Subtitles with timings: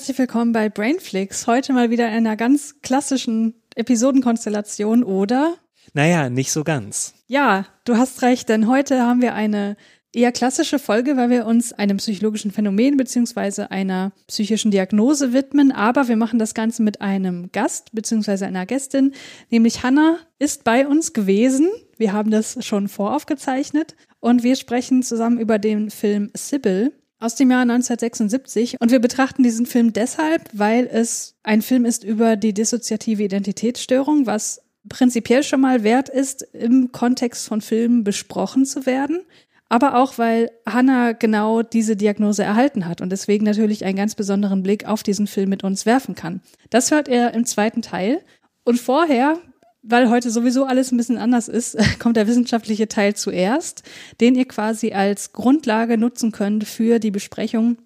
[0.00, 1.46] Herzlich willkommen bei Brainflix.
[1.46, 5.56] Heute mal wieder in einer ganz klassischen Episodenkonstellation, oder?
[5.92, 7.12] Naja, nicht so ganz.
[7.26, 9.76] Ja, du hast recht, denn heute haben wir eine
[10.14, 15.70] eher klassische Folge, weil wir uns einem psychologischen Phänomen beziehungsweise einer psychischen Diagnose widmen.
[15.70, 19.12] Aber wir machen das Ganze mit einem Gast beziehungsweise einer Gästin,
[19.50, 21.68] nämlich Hannah ist bei uns gewesen.
[21.98, 27.50] Wir haben das schon voraufgezeichnet und wir sprechen zusammen über den Film Sybil aus dem
[27.50, 32.54] Jahr 1976 und wir betrachten diesen Film deshalb, weil es ein Film ist über die
[32.54, 39.20] dissoziative Identitätsstörung, was prinzipiell schon mal wert ist, im Kontext von Filmen besprochen zu werden,
[39.68, 44.62] aber auch weil Hannah genau diese Diagnose erhalten hat und deswegen natürlich einen ganz besonderen
[44.62, 46.40] Blick auf diesen Film mit uns werfen kann.
[46.70, 48.22] Das hört er im zweiten Teil.
[48.64, 49.38] Und vorher
[49.82, 53.82] weil heute sowieso alles ein bisschen anders ist, kommt der wissenschaftliche Teil zuerst,
[54.20, 57.78] den ihr quasi als Grundlage nutzen könnt für die Besprechung,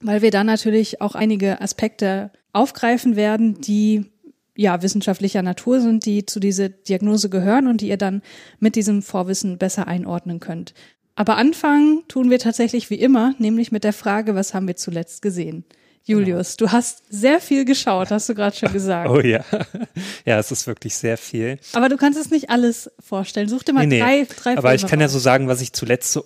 [0.00, 4.06] weil wir dann natürlich auch einige Aspekte aufgreifen werden, die
[4.54, 8.22] ja wissenschaftlicher Natur sind, die zu dieser Diagnose gehören und die ihr dann
[8.58, 10.74] mit diesem Vorwissen besser einordnen könnt.
[11.14, 15.22] Aber anfangen tun wir tatsächlich wie immer, nämlich mit der Frage, was haben wir zuletzt
[15.22, 15.64] gesehen?
[16.04, 16.68] Julius, genau.
[16.68, 19.08] du hast sehr viel geschaut, hast du gerade schon gesagt.
[19.10, 19.44] Oh ja.
[20.24, 21.58] Ja, es ist wirklich sehr viel.
[21.72, 23.48] Aber du kannst es nicht alles vorstellen.
[23.48, 26.12] Such dir mal nee, drei, drei Aber ich kann ja so sagen, was ich zuletzt
[26.12, 26.24] so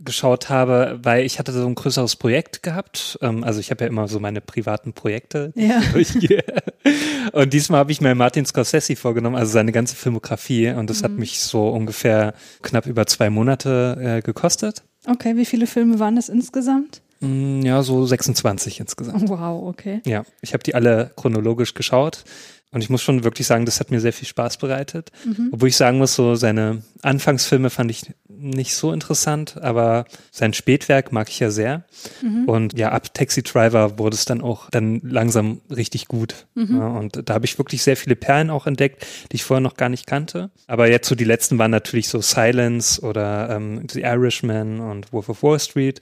[0.00, 3.18] geschaut habe, weil ich hatte so ein größeres Projekt gehabt.
[3.20, 5.80] Ähm, also ich habe ja immer so meine privaten Projekte, ja.
[5.92, 6.44] durchgehe.
[7.32, 10.70] Und diesmal habe ich mir Martin Scorsese vorgenommen, also seine ganze Filmografie.
[10.70, 11.04] Und das mhm.
[11.04, 14.82] hat mich so ungefähr knapp über zwei Monate äh, gekostet.
[15.06, 17.02] Okay, wie viele Filme waren das insgesamt?
[17.20, 19.28] Mm, ja, so 26 insgesamt.
[19.28, 20.00] Wow, okay.
[20.06, 22.24] Ja, ich habe die alle chronologisch geschaut.
[22.70, 25.10] Und ich muss schon wirklich sagen, das hat mir sehr viel Spaß bereitet.
[25.24, 25.50] Mhm.
[25.52, 31.10] Obwohl ich sagen muss, so seine Anfangsfilme fand ich nicht so interessant, aber sein Spätwerk
[31.10, 31.84] mag ich ja sehr.
[32.22, 32.44] Mhm.
[32.44, 36.46] Und ja, ab Taxi Driver wurde es dann auch dann langsam richtig gut.
[36.54, 36.76] Mhm.
[36.76, 39.76] Ja, und da habe ich wirklich sehr viele Perlen auch entdeckt, die ich vorher noch
[39.76, 40.50] gar nicht kannte.
[40.66, 45.28] Aber jetzt so die letzten waren natürlich so Silence oder ähm, The Irishman und Wolf
[45.30, 46.00] of Wall Street.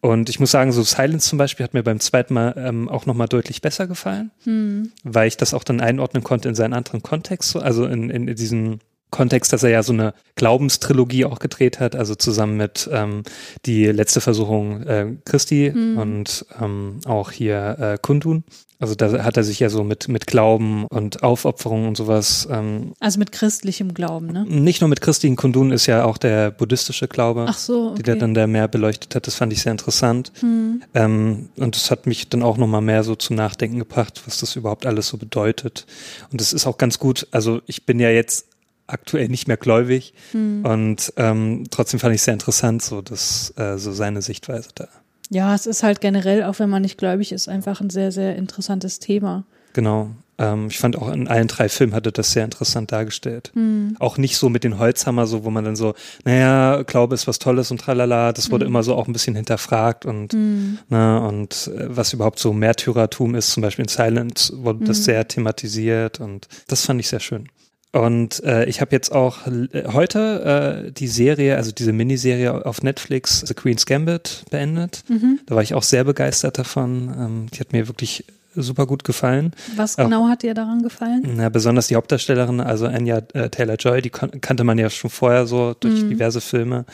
[0.00, 3.06] Und ich muss sagen, so Silence zum Beispiel hat mir beim zweiten Mal ähm, auch
[3.06, 4.92] nochmal deutlich besser gefallen, hm.
[5.02, 8.36] weil ich das auch dann einordnen konnte in seinen anderen Kontext, also in, in, in
[8.36, 8.80] diesen
[9.16, 13.22] Kontext, dass er ja so eine Glaubenstrilogie auch gedreht hat, also zusammen mit ähm,
[13.64, 15.96] die letzte Versuchung äh, Christi hm.
[15.96, 18.44] und ähm, auch hier äh, Kundun.
[18.78, 22.46] Also da hat er sich ja so mit, mit Glauben und Aufopferung und sowas.
[22.50, 24.44] Ähm, also mit christlichem Glauben, ne?
[24.46, 27.94] Nicht nur mit christlichen Kundun ist ja auch der buddhistische Glaube, Ach so, okay.
[27.96, 29.26] die der dann der mehr beleuchtet hat.
[29.26, 30.30] Das fand ich sehr interessant.
[30.40, 30.82] Hm.
[30.92, 34.56] Ähm, und das hat mich dann auch nochmal mehr so zum Nachdenken gebracht, was das
[34.56, 35.86] überhaupt alles so bedeutet.
[36.30, 37.26] Und das ist auch ganz gut.
[37.30, 38.46] Also ich bin ja jetzt
[38.86, 40.64] aktuell nicht mehr gläubig hm.
[40.64, 44.88] und ähm, trotzdem fand ich sehr interessant, so das, äh, so seine Sichtweise da.
[45.30, 48.36] Ja, es ist halt generell, auch wenn man nicht gläubig ist, einfach ein sehr, sehr
[48.36, 49.44] interessantes Thema.
[49.72, 50.10] Genau.
[50.38, 53.50] Ähm, ich fand auch in allen drei Filmen hatte das sehr interessant dargestellt.
[53.54, 53.96] Hm.
[53.98, 57.38] Auch nicht so mit den Holzhammer, so wo man dann so, naja, Glaube ist was
[57.38, 58.32] Tolles und tralala.
[58.32, 58.72] Das wurde hm.
[58.72, 60.78] immer so auch ein bisschen hinterfragt und hm.
[60.88, 64.98] na, ne, und äh, was überhaupt so Märtyrertum ist, zum Beispiel in Silence wurde das
[64.98, 65.04] hm.
[65.04, 67.48] sehr thematisiert und das fand ich sehr schön.
[67.96, 72.82] Und äh, ich habe jetzt auch äh, heute äh, die Serie, also diese Miniserie auf
[72.82, 75.02] Netflix, The Queen's Gambit, beendet.
[75.08, 75.40] Mhm.
[75.46, 77.14] Da war ich auch sehr begeistert davon.
[77.18, 78.24] Ähm, die hat mir wirklich
[78.54, 79.52] super gut gefallen.
[79.76, 81.22] Was genau auch, hat dir daran gefallen?
[81.36, 85.74] Na, besonders die Hauptdarstellerin, also Anya äh, Taylor-Joy, die kannte man ja schon vorher so
[85.78, 86.10] durch mhm.
[86.10, 86.84] diverse Filme.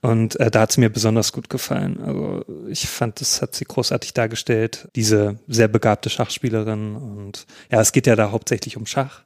[0.00, 1.98] Und äh, da hat sie mir besonders gut gefallen.
[2.04, 4.88] Also ich fand, das hat sie großartig dargestellt.
[4.96, 6.96] Diese sehr begabte Schachspielerin.
[6.96, 9.22] Und ja, es geht ja da hauptsächlich um Schach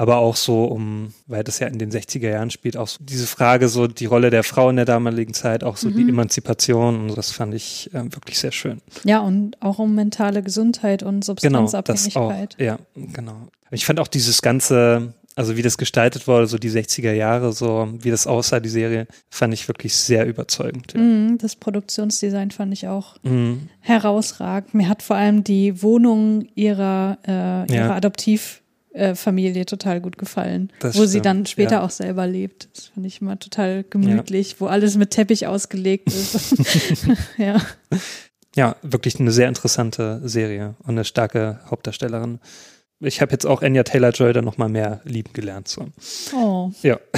[0.00, 3.26] aber auch so um, weil das ja in den 60er Jahren spielt, auch so diese
[3.26, 5.96] Frage, so die Rolle der Frau in der damaligen Zeit, auch so mhm.
[5.96, 8.80] die Emanzipation und das fand ich äh, wirklich sehr schön.
[9.04, 12.56] Ja, und auch um mentale Gesundheit und Substanzabhängigkeit.
[12.56, 13.48] Genau, das auch, ja, genau.
[13.72, 17.86] Ich fand auch dieses ganze, also wie das gestaltet wurde, so die 60er Jahre, so
[18.00, 20.94] wie das aussah, die Serie, fand ich wirklich sehr überzeugend.
[20.94, 21.00] Ja.
[21.00, 23.68] Mm, das Produktionsdesign fand ich auch mm.
[23.80, 24.72] herausragend.
[24.72, 27.94] Mir hat vor allem die Wohnung ihrer, äh, ihrer ja.
[27.94, 31.82] Adoptiv äh, Familie total gut gefallen, das wo stimmt, sie dann später ja.
[31.82, 32.68] auch selber lebt.
[32.74, 34.60] Das fand ich immer total gemütlich, ja.
[34.60, 36.56] wo alles mit Teppich ausgelegt ist.
[37.38, 37.60] ja.
[38.56, 42.40] ja, wirklich eine sehr interessante Serie und eine starke Hauptdarstellerin.
[43.00, 45.68] Ich habe jetzt auch Anya Taylor-Joy dann noch mal mehr lieben gelernt.
[45.68, 45.86] So.
[46.34, 46.70] Oh.
[46.82, 46.98] Ja.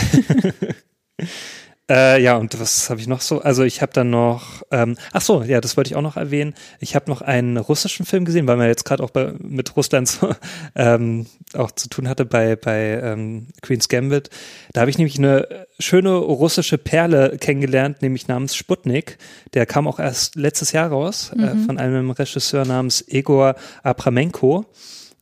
[1.90, 3.40] Äh, ja, und was habe ich noch so?
[3.40, 6.54] Also ich habe dann noch, ähm, ach so, ja, das wollte ich auch noch erwähnen.
[6.78, 10.06] Ich habe noch einen russischen Film gesehen, weil man jetzt gerade auch bei, mit Russland
[10.06, 10.32] so,
[10.76, 14.30] ähm, auch zu tun hatte bei, bei ähm, Queen's Gambit.
[14.72, 19.18] Da habe ich nämlich eine schöne russische Perle kennengelernt, nämlich namens Sputnik.
[19.54, 24.66] Der kam auch erst letztes Jahr raus äh, von einem Regisseur namens Egor Abramenko.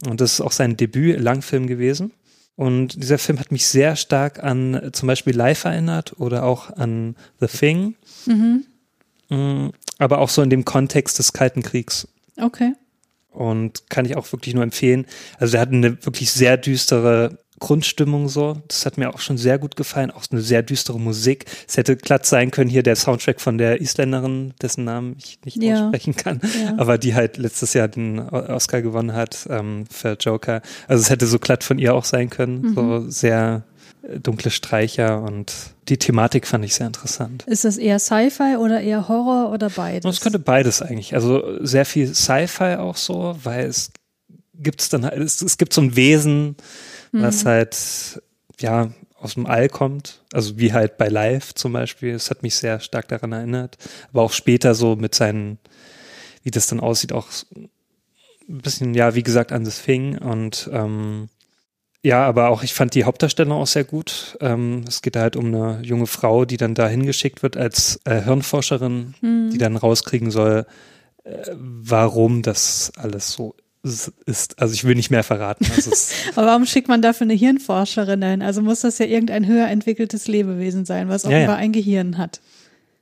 [0.07, 2.13] Und das ist auch sein Debüt-Langfilm gewesen.
[2.61, 6.69] Und dieser Film hat mich sehr stark an äh, zum Beispiel Life erinnert oder auch
[6.69, 7.95] an The Thing.
[9.31, 12.07] Mm, Aber auch so in dem Kontext des Kalten Kriegs.
[12.37, 12.75] Okay.
[13.31, 15.07] Und kann ich auch wirklich nur empfehlen.
[15.39, 18.57] Also der hat eine wirklich sehr düstere Grundstimmung so.
[18.69, 20.11] Das hat mir auch schon sehr gut gefallen.
[20.11, 21.45] Auch eine sehr düstere Musik.
[21.69, 25.63] Es hätte glatt sein können hier der Soundtrack von der Isländerin, dessen Namen ich nicht
[25.63, 25.85] Ja.
[25.85, 26.75] aussprechen kann, Ja.
[26.79, 30.63] aber die halt letztes Jahr den Oscar gewonnen hat ähm, für Joker.
[30.89, 32.75] Also es hätte so glatt von ihr auch sein können.
[32.75, 33.65] So sehr
[34.03, 35.53] äh, dunkle Streicher und
[35.91, 37.43] die Thematik fand ich sehr interessant.
[37.47, 40.11] Ist das eher Sci-Fi oder eher Horror oder beides?
[40.15, 41.15] es könnte beides eigentlich.
[41.15, 43.91] Also sehr viel Sci-Fi auch so, weil es
[44.55, 46.57] gibt's dann halt, es, es gibt so ein Wesen,
[47.13, 48.23] was halt,
[48.61, 48.91] ja,
[49.21, 50.23] aus dem All kommt.
[50.33, 52.15] Also wie halt bei Live zum Beispiel.
[52.15, 53.77] Es hat mich sehr stark daran erinnert.
[54.13, 55.59] Aber auch später so mit seinen,
[56.43, 60.19] wie das dann aussieht, auch ein bisschen, ja, wie gesagt, an das Thing.
[60.19, 61.29] Und ähm,
[62.03, 64.39] ja, aber auch ich fand die Hauptdarstellung auch sehr gut.
[64.41, 68.23] Ähm, es geht halt um eine junge Frau, die dann da hingeschickt wird als äh,
[68.23, 69.15] Hirnforscherin,
[69.53, 70.67] die dann rauskriegen soll,
[71.25, 74.59] äh, warum das alles so is- ist.
[74.61, 75.67] Also ich will nicht mehr verraten.
[75.75, 78.43] Also es, Aber warum schickt man dafür eine Hirnforscherin hin?
[78.43, 81.37] Also muss das ja irgendein höher entwickeltes Lebewesen sein, was Ja, ja.
[81.39, 82.41] offenbar ein Gehirn hat.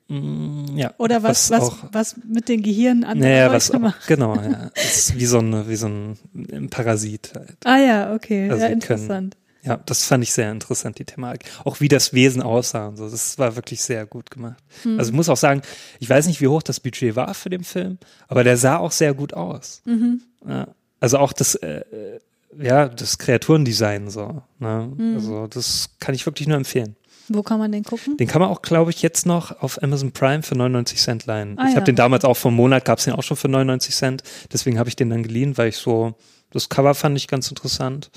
[0.08, 4.06] mm, ja, Oder was, was, auch, was, mit den Gehirnen anderer naja, was auch, macht.
[4.06, 4.70] genau, ja.
[4.74, 7.56] Es ist wie so ein, wie so ein Parasit halt.
[7.64, 8.50] Ah ja, okay.
[8.50, 9.36] Also ja, interessant.
[9.62, 11.50] Ja, das fand ich sehr interessant, die Thematik.
[11.64, 13.08] Auch wie das Wesen aussah und so.
[13.08, 14.62] Das war wirklich sehr gut gemacht.
[14.82, 14.98] Hm.
[14.98, 15.62] Also ich muss auch sagen,
[15.98, 18.92] ich weiß nicht, wie hoch das Budget war für den Film, aber der sah auch
[18.92, 19.82] sehr gut aus.
[19.84, 20.22] Mhm.
[20.48, 20.68] Ja.
[21.00, 22.20] Also auch das, äh, äh,
[22.60, 24.42] ja, das Kreaturendesign so.
[24.58, 24.92] Ne?
[24.96, 25.14] Hm.
[25.14, 26.96] Also das kann ich wirklich nur empfehlen.
[27.28, 28.16] Wo kann man den gucken?
[28.16, 31.58] Den kann man auch, glaube ich, jetzt noch auf Amazon Prime für 99 Cent leihen.
[31.58, 31.76] Ah, ich ja.
[31.76, 34.22] habe den damals auch vom Monat, gab es den auch schon für 99 Cent.
[34.52, 36.14] Deswegen habe ich den dann geliehen, weil ich so,
[36.50, 38.10] das Cover fand ich ganz interessant.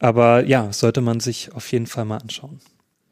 [0.00, 2.60] Aber ja, sollte man sich auf jeden Fall mal anschauen.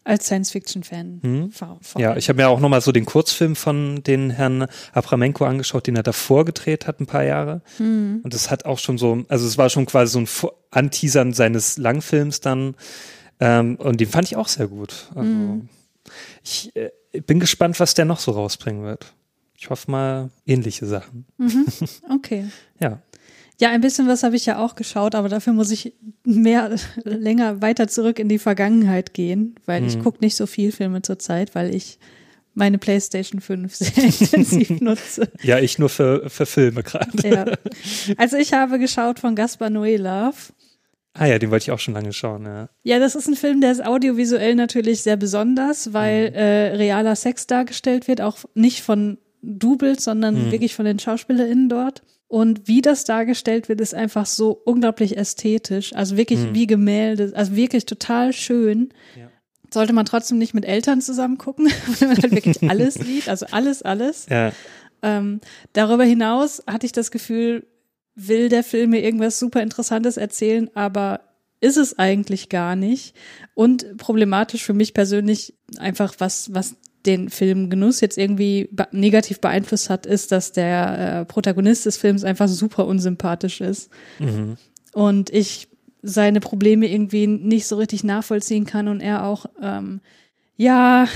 [0.05, 1.21] Als Science-Fiction-Fan.
[1.23, 1.53] Hm?
[1.97, 5.95] Ja, ich habe mir auch nochmal so den Kurzfilm von den Herrn Abramenko angeschaut, den
[5.95, 7.63] er davor gedreht hat, ein paar Jahre.
[7.77, 8.21] Hm.
[8.25, 11.79] Und das hat auch schon so, also es war schon quasi so ein Anteasern seines
[11.79, 12.75] Langfilms dann.
[13.39, 15.09] Ähm, und den fand ich auch sehr gut.
[15.15, 15.69] Also Hm.
[16.43, 16.91] ich äh,
[17.21, 19.15] bin gespannt, was der noch so rausbringen wird.
[19.57, 21.27] Ich hoffe mal ähnliche Sachen.
[22.13, 22.47] Okay.
[22.81, 23.01] Ja.
[23.63, 25.95] Ja, ein bisschen was habe ich ja auch geschaut, aber dafür muss ich
[26.25, 26.75] mehr,
[27.05, 31.55] länger weiter zurück in die Vergangenheit gehen, weil ich gucke nicht so viel Filme zurzeit,
[31.55, 32.01] weil ich
[32.55, 35.31] meine PlayStation 5 sehr intensiv nutze.
[35.45, 37.29] Ja, ich nur für, für Filme gerade.
[37.29, 37.45] Ja.
[38.17, 40.53] Also ich habe geschaut von Gaspar Noé Love.
[41.15, 42.69] Ah ja, den wollte ich auch schon lange schauen, ja.
[42.83, 47.47] Ja, das ist ein Film, der ist audiovisuell natürlich sehr besonders, weil äh, realer Sex
[47.47, 52.03] dargestellt wird, auch nicht von Doubles, sondern wirklich von den SchauspielerInnen dort.
[52.33, 55.95] Und wie das dargestellt wird, ist einfach so unglaublich ästhetisch.
[55.95, 58.95] Also wirklich wie Gemälde, also wirklich total schön.
[59.19, 59.31] Ja.
[59.71, 61.67] Sollte man trotzdem nicht mit Eltern zusammen gucken,
[62.01, 64.25] weil man halt wirklich alles sieht, also alles, alles.
[64.31, 64.51] Ja,
[65.03, 65.43] Ähm,
[65.75, 67.67] darüber hinaus hatte ich das Gefühl,
[68.15, 71.21] will der Film mir irgendwas super Interessantes erzählen, aber
[71.61, 73.15] ist es eigentlich gar nicht.
[73.53, 79.91] Und problematisch für mich persönlich einfach, was, was den Filmgenuss jetzt irgendwie be negativ beeinflusst
[79.91, 83.91] hat, ist, dass der äh, Protagonist des Films einfach super unsympathisch ist.
[84.19, 84.57] mhm.
[84.95, 85.69] Und ich
[86.03, 90.01] seine Probleme irgendwie nicht so richtig nachvollziehen kann und er auch, ähm,
[90.57, 91.09] ja,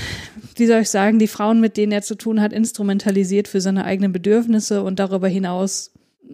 [0.55, 3.85] wie soll ich sagen, die Frauen, mit denen er zu tun hat, instrumentalisiert für seine
[3.85, 5.91] eigenen Bedürfnisse und darüber hinaus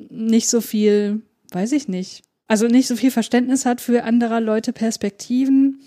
[0.09, 4.73] nicht so viel, weiß ich nicht, also nicht so viel Verständnis hat für anderer Leute
[4.73, 5.81] Perspektiven.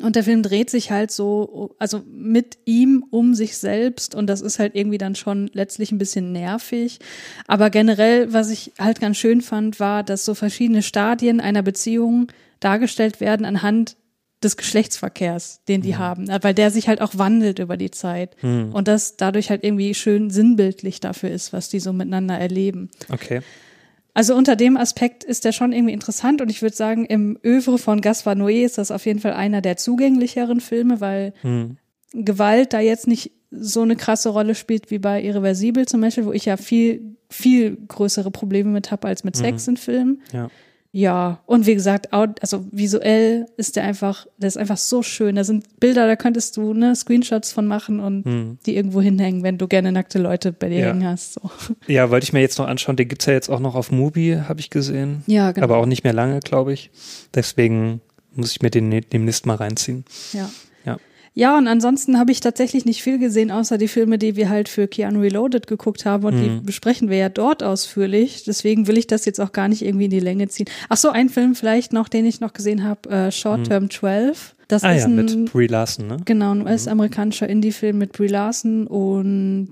[0.00, 4.40] Und der Film dreht sich halt so, also mit ihm um sich selbst und das
[4.40, 6.98] ist halt irgendwie dann schon letztlich ein bisschen nervig.
[7.46, 12.28] Aber generell, was ich halt ganz schön fand, war, dass so verschiedene Stadien einer Beziehung
[12.60, 13.96] dargestellt werden anhand
[14.42, 18.88] des Geschlechtsverkehrs, den die haben, weil der sich halt auch wandelt über die Zeit und
[18.88, 22.90] das dadurch halt irgendwie schön sinnbildlich dafür ist, was die so miteinander erleben.
[23.10, 23.42] okay.
[24.14, 27.78] Also unter dem Aspekt ist der schon irgendwie interessant und ich würde sagen, im Övre
[27.78, 31.78] von Gaspar Noé ist das auf jeden Fall einer der zugänglicheren Filme, weil Hm.
[32.12, 36.32] Gewalt da jetzt nicht so eine krasse Rolle spielt wie bei Irreversibel zum Beispiel, wo
[36.32, 39.70] ich ja viel, viel größere Probleme mit habe als mit Sex Mhm.
[39.72, 40.22] in Filmen.
[40.32, 40.50] Ja.
[40.94, 45.36] Ja, und wie gesagt, also visuell ist der einfach, der ist einfach so schön.
[45.36, 48.58] Da sind Bilder, da könntest du ne, Screenshots von machen und Hm.
[48.66, 50.86] die irgendwo hinhängen, wenn du gerne nackte Leute bei dir Ja.
[50.88, 51.34] hängen hast.
[51.34, 51.50] So.
[51.86, 52.96] Ja, wollte ich mir jetzt noch anschauen.
[52.96, 55.22] Den gibt's ja jetzt auch noch auf Mubi, habe ich gesehen.
[55.26, 55.64] Ja, genau.
[55.64, 56.90] Aber auch nicht mehr lange, glaube ich.
[57.34, 58.02] Deswegen
[58.34, 60.04] muss ich mir den ne- demnächst mal reinziehen.
[60.34, 60.50] Ja.
[61.34, 61.56] Ja.
[61.56, 64.86] Und ansonsten habe ich tatsächlich nicht viel gesehen, außer die Filme, die wir halt für
[64.88, 66.62] Keanu Reloaded geguckt haben und die Mhm.
[66.64, 68.44] besprechen wir ja dort ausführlich.
[68.44, 70.66] Deswegen will ich das jetzt auch gar nicht irgendwie in die Länge ziehen.
[70.88, 74.54] Ach so, ein Film vielleicht noch, den ich noch gesehen habe, äh, Short Term 12.
[74.68, 74.88] Das Mhm.
[74.88, 76.16] Ah ist ja, ein, mit Brie Larson, ne?
[76.24, 79.70] genau, ein US-amerikanischer Indie-Film mit Brie Larson und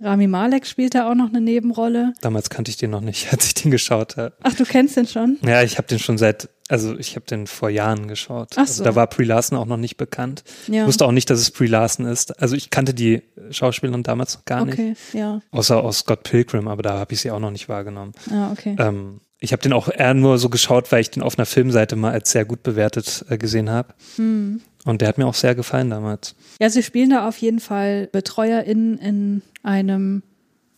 [0.00, 2.14] Rami Malek spielt da auch noch eine Nebenrolle.
[2.20, 4.34] Damals kannte ich den noch nicht, als ich den geschaut habe.
[4.42, 5.38] Ach, du kennst den schon?
[5.42, 8.50] Ja, ich habe den schon seit, also ich habe den vor Jahren geschaut.
[8.52, 8.82] Ach so.
[8.82, 10.44] Also da war Brie Larson auch noch nicht bekannt.
[10.66, 10.82] Ja.
[10.82, 12.40] Ich wusste auch nicht, dass es Brie Larson ist.
[12.40, 14.74] Also ich kannte die Schauspielerin damals noch gar nicht.
[14.74, 15.40] Okay, ja.
[15.50, 18.12] Außer aus Scott Pilgrim, aber da habe ich sie auch noch nicht wahrgenommen.
[18.30, 18.76] Ah, okay.
[18.78, 21.94] Ähm, ich habe den auch eher nur so geschaut, weil ich den auf einer Filmseite
[21.96, 23.94] mal als sehr gut bewertet äh, gesehen habe.
[24.16, 24.60] Hm.
[24.84, 26.34] Und der hat mir auch sehr gefallen damals.
[26.60, 30.22] Ja, sie spielen da auf jeden Fall BetreuerInnen in einem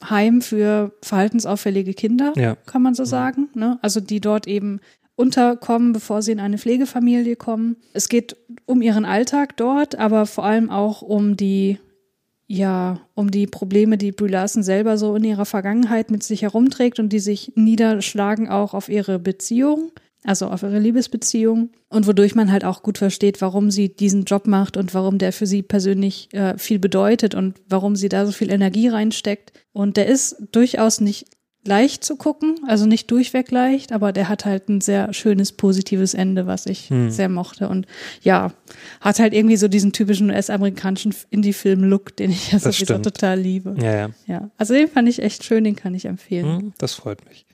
[0.09, 2.57] Heim für verhaltensauffällige Kinder, Ja.
[2.67, 3.49] kann man so sagen.
[3.55, 3.79] Ne?
[3.83, 4.81] Also die dort eben
[5.17, 7.77] unterkommen, bevor sie in eine Pflegefamilie kommen.
[7.93, 11.79] Es geht um ihren Alltag dort, aber vor allem auch um die,
[12.47, 16.99] ja, um die Probleme, die Brie Larson selber so in ihrer Vergangenheit mit sich herumträgt
[16.99, 19.93] und die sich niederschlagen auch auf ihre Beziehung,
[20.25, 24.47] also auf ihre Liebesbeziehung und wodurch man halt auch gut versteht, warum sie diesen Job
[24.47, 28.33] macht und warum der für sie persönlich äh, viel bedeutet und warum sie da so
[28.33, 29.53] viel Energie reinsteckt.
[29.73, 31.27] Und der ist durchaus nicht
[31.67, 36.15] leicht zu gucken, also nicht durchweg leicht, aber der hat halt ein sehr schönes, positives
[36.15, 37.11] Ende, was ich Hm.
[37.11, 37.69] sehr mochte.
[37.69, 37.87] Und
[38.23, 38.53] ja,
[39.03, 43.05] hat halt irgendwie so diesen typischen US-amerikanischen Indie-Film-Look, den ich ja Das sowieso stimmt.
[43.05, 43.75] total liebe.
[43.79, 44.11] Ja, ja.
[44.27, 46.59] Ja, also den fand ich echt schön, den kann ich empfehlen.
[46.61, 47.45] Hm, das freut mich.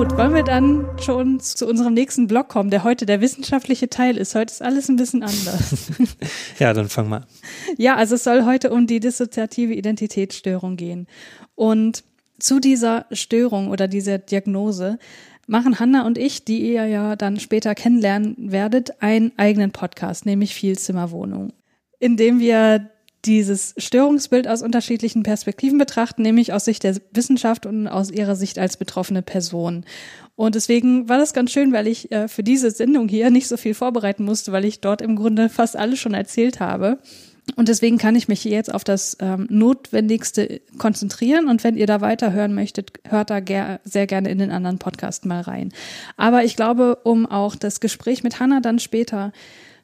[0.00, 4.16] Gut, wollen wir dann schon zu unserem nächsten Blog kommen, der heute der wissenschaftliche Teil
[4.16, 4.34] ist.
[4.34, 5.90] Heute ist alles ein bisschen anders.
[6.58, 7.26] Ja, dann fang mal.
[7.76, 11.06] Ja, also es soll heute um die dissoziative Identitätsstörung gehen.
[11.54, 12.02] Und
[12.38, 14.98] zu dieser Störung oder dieser Diagnose
[15.46, 20.54] machen Hanna und ich, die ihr ja dann später kennenlernen werdet, einen eigenen Podcast, nämlich
[20.54, 21.52] Vielzimmerwohnung,
[21.98, 22.88] in dem wir
[23.24, 28.58] dieses Störungsbild aus unterschiedlichen Perspektiven betrachten, nämlich aus Sicht der Wissenschaft und aus ihrer Sicht
[28.58, 29.84] als betroffene Person.
[30.36, 33.58] Und deswegen war das ganz schön, weil ich äh, für diese Sendung hier nicht so
[33.58, 36.98] viel vorbereiten musste, weil ich dort im Grunde fast alles schon erzählt habe.
[37.56, 41.48] Und deswegen kann ich mich jetzt auf das ähm, Notwendigste konzentrieren.
[41.48, 45.26] Und wenn ihr da weiterhören möchtet, hört da ger sehr gerne in den anderen Podcast
[45.26, 45.72] mal rein.
[46.16, 49.32] Aber ich glaube, um auch das Gespräch mit Hannah dann später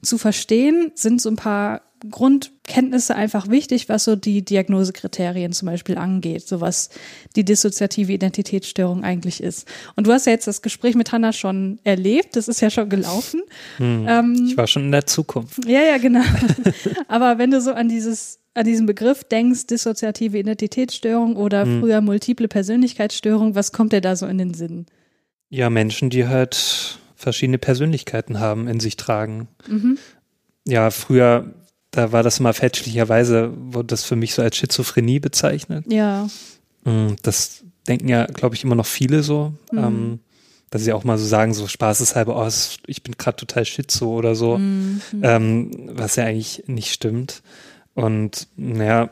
[0.03, 5.97] zu verstehen, sind so ein paar Grundkenntnisse einfach wichtig, was so die Diagnosekriterien zum Beispiel
[5.97, 6.91] angeht, so was
[7.37, 9.67] die dissoziative Identitätsstörung eigentlich ist.
[9.97, 12.88] Und du hast ja jetzt das Gespräch mit Hannah schon erlebt, das ist ja schon
[12.88, 13.43] gelaufen.
[13.81, 15.65] Ähm, Ich war schon in der Zukunft.
[15.67, 16.23] ja, ja, genau.
[17.09, 22.49] Aber wenn du so an dieses an diesen Begriff denkst, dissoziative Identitätsstörung oder früher multiple
[22.49, 24.87] Persönlichkeitsstörung, was kommt dir da so in den Sinn?
[25.50, 29.49] Ja, Menschen, die halt verschiedene Persönlichkeiten haben, in sich tragen.
[29.69, 29.99] Mhm.
[30.67, 31.53] Ja, früher,
[31.91, 35.85] da war das immer fälschlicherweise, wurde das für mich so als Schizophrenie bezeichnet.
[35.93, 36.29] Ja,
[36.85, 39.53] Mm, Das denken ja, glaube ich, immer noch viele so.
[39.73, 39.79] Mhm.
[39.79, 40.21] Ähm,
[40.71, 42.49] dass sie auch mal so sagen, so spaßeshalber, oh,
[42.87, 44.59] ich bin gerade total schizo oder so.
[44.59, 45.01] Mhm.
[45.23, 47.43] Ähm, was ja eigentlich nicht stimmt.
[47.95, 49.11] Und naja,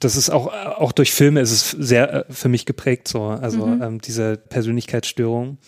[0.00, 3.22] das ist auch, auch durch Filme ist es sehr äh, für mich geprägt so.
[3.24, 3.82] Also Mhm.
[3.82, 5.58] ähm, diese Persönlichkeitsstörung.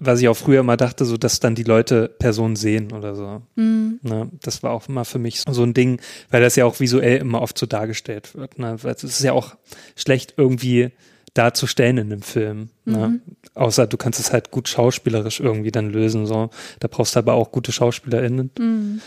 [0.00, 3.42] Was ich auch früher mal dachte, so dass dann die Leute Personen sehen oder so.
[3.56, 3.98] Mhm.
[4.02, 4.30] Ne?
[4.42, 6.00] Das war auch immer für mich so ein Ding,
[6.30, 8.60] weil das ja auch visuell immer oft so dargestellt wird.
[8.60, 8.76] Ne?
[8.80, 9.56] Weil es ist ja auch
[9.96, 10.92] schlecht irgendwie
[11.34, 12.68] darzustellen in einem Film.
[12.84, 13.08] Ne?
[13.08, 13.20] Mhm.
[13.54, 16.26] Außer du kannst es halt gut schauspielerisch irgendwie dann lösen.
[16.26, 16.50] So.
[16.78, 18.50] Da brauchst du aber auch gute SchauspielerInnen.
[18.58, 19.00] Mhm.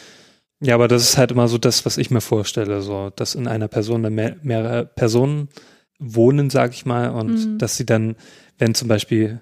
[0.59, 3.47] Ja, aber das ist halt immer so das, was ich mir vorstelle, so, dass in
[3.47, 5.47] einer Person dann mehr, mehrere Personen
[5.99, 7.57] wohnen, sag ich mal, und Mhm.
[7.57, 8.15] dass sie dann,
[8.57, 9.39] wenn zum Beispiel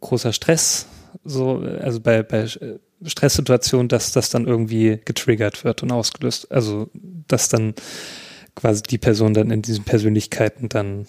[0.00, 0.86] großer Stress,
[1.24, 6.90] so, also bei, bei äh, Stresssituationen, dass das dann irgendwie getriggert wird und ausgelöst, also
[6.92, 7.74] dass dann
[8.54, 11.06] quasi die Person dann in diesen Persönlichkeiten dann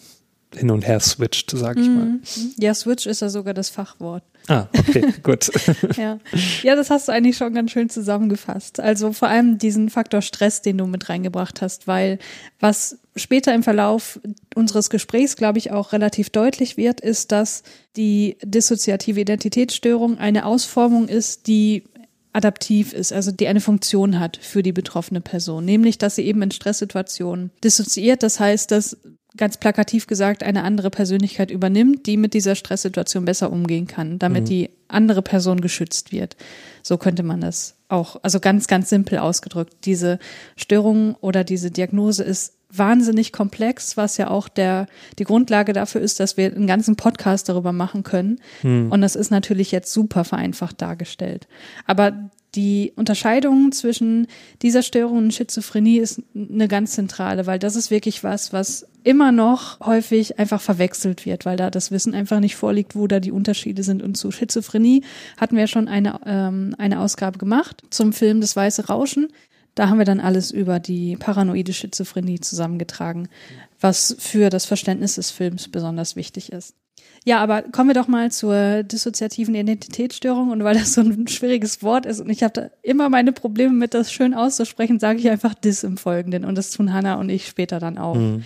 [0.56, 2.06] hin und her switcht, sag ich mal.
[2.06, 2.22] Mhm.
[2.58, 4.24] Ja, Switch ist ja sogar das Fachwort.
[4.48, 5.52] Ah, okay, gut.
[5.98, 6.20] ja.
[6.64, 8.80] ja, das hast du eigentlich schon ganz schön zusammengefasst.
[8.80, 12.20] Also vor allem diesen Faktor Stress, den du mit reingebracht hast, weil
[12.60, 14.20] was später im Verlauf
[14.56, 17.64] unseres Gesprächs, glaube ich, auch relativ deutlich wird, ist, dass
[17.96, 21.84] die dissoziative Identitätsstörung eine Ausformung ist, die
[22.34, 26.42] adaptiv ist, also die eine Funktion hat für die betroffene Person, nämlich dass sie eben
[26.42, 28.24] in Stresssituationen dissoziiert.
[28.24, 28.98] Das heißt, dass
[29.42, 34.44] ganz plakativ gesagt eine andere Persönlichkeit übernimmt, die mit dieser Stresssituation besser umgehen kann, damit
[34.44, 34.48] mhm.
[34.50, 36.38] die andere Person geschützt wird.
[36.84, 39.74] So könnte man das auch, also ganz, ganz simpel ausgedrückt.
[39.86, 40.20] Diese
[40.58, 44.86] Störung oder diese Diagnose ist wahnsinnig komplex, was ja auch der,
[45.18, 48.40] die Grundlage dafür ist, dass wir einen ganzen Podcast darüber machen können.
[48.62, 48.92] Mhm.
[48.92, 51.48] Und das ist natürlich jetzt super vereinfacht dargestellt.
[51.88, 54.28] Aber die Unterscheidung zwischen
[54.62, 59.32] dieser Störung und Schizophrenie ist eine ganz zentrale, weil das ist wirklich was, was immer
[59.32, 63.32] noch häufig einfach verwechselt wird, weil da das Wissen einfach nicht vorliegt, wo da die
[63.32, 64.04] Unterschiede sind.
[64.04, 65.04] Und zu Schizophrenie
[65.38, 69.30] hatten wir schon eine, ähm, eine Ausgabe gemacht zum Film Das Weiße Rauschen.
[69.74, 73.30] Da haben wir dann alles über die paranoide Schizophrenie zusammengetragen,
[73.80, 76.76] was für das Verständnis des Films besonders wichtig ist.
[77.24, 80.50] Ja, aber kommen wir doch mal zur dissoziativen Identitätsstörung.
[80.50, 83.74] Und weil das so ein schwieriges Wort ist und ich habe da immer meine Probleme
[83.74, 86.46] mit, das schön auszusprechen, sage ich einfach Dis im Folgenden.
[86.46, 88.16] Und das tun Hannah und ich später dann auch.
[88.16, 88.44] Mhm.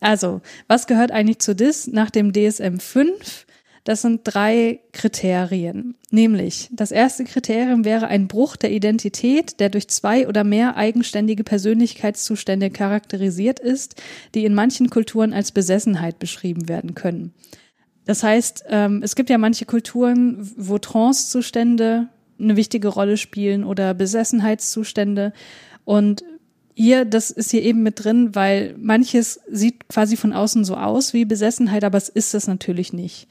[0.00, 3.46] Also, was gehört eigentlich zu Dis nach dem DSM 5?
[3.84, 5.94] Das sind drei Kriterien.
[6.10, 11.42] Nämlich, das erste Kriterium wäre ein Bruch der Identität, der durch zwei oder mehr eigenständige
[11.42, 13.94] Persönlichkeitszustände charakterisiert ist,
[14.34, 17.32] die in manchen Kulturen als Besessenheit beschrieben werden können.
[18.08, 22.08] Das heißt, ähm, es gibt ja manche Kulturen, wo Trancezustände
[22.40, 25.34] eine wichtige Rolle spielen oder Besessenheitszustände.
[25.84, 26.24] Und
[26.74, 31.12] hier, das ist hier eben mit drin, weil manches sieht quasi von außen so aus
[31.12, 33.28] wie Besessenheit, aber es ist es natürlich nicht.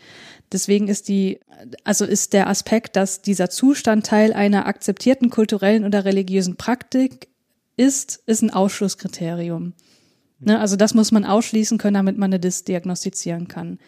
[0.52, 1.40] Deswegen ist die,
[1.84, 7.30] also ist der Aspekt, dass dieser Zustand Teil einer akzeptierten kulturellen oder religiösen Praktik
[7.78, 9.74] ist, ist ein Ausschlusskriterium.
[10.40, 13.80] Ne, also das muss man ausschließen können, damit man Dis diagnostizieren kann.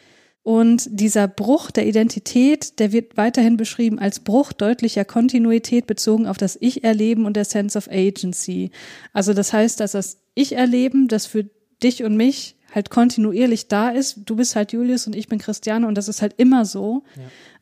[0.49, 6.37] Und dieser Bruch der Identität, der wird weiterhin beschrieben als Bruch deutlicher Kontinuität bezogen auf
[6.37, 8.71] das Ich-Erleben und der Sense of Agency.
[9.13, 11.47] Also das heißt, dass das Ich-Erleben, das für
[11.83, 14.21] dich und mich halt kontinuierlich da ist.
[14.25, 17.03] Du bist halt Julius und ich bin Christiane und das ist halt immer so.
[17.15, 17.21] Ja.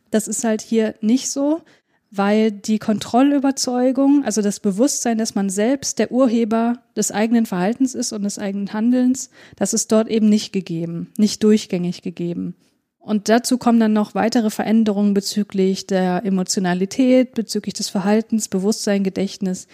[0.10, 1.64] Das ist halt hier nicht so,
[2.10, 8.14] weil die Kontrollüberzeugung, also das Bewusstsein, dass man selbst der Urheber des eigenen Verhaltens ist
[8.14, 12.56] und des eigenen Handelns, das ist dort eben nicht gegeben, nicht durchgängig gegeben.
[13.08, 19.68] Und dazu kommen dann noch weitere Veränderungen bezüglich der Emotionalität, bezüglich des Verhaltens, Bewusstsein, Gedächtnis,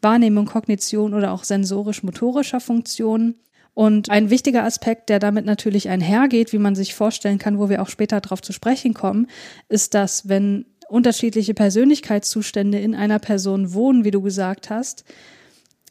[0.00, 3.34] Wahrnehmung, Kognition oder auch sensorisch-motorischer Funktionen.
[3.74, 7.82] Und ein wichtiger Aspekt, der damit natürlich einhergeht, wie man sich vorstellen kann, wo wir
[7.82, 9.26] auch später darauf zu sprechen kommen,
[9.68, 15.04] ist, dass wenn unterschiedliche Persönlichkeitszustände in einer Person wohnen, wie du gesagt hast,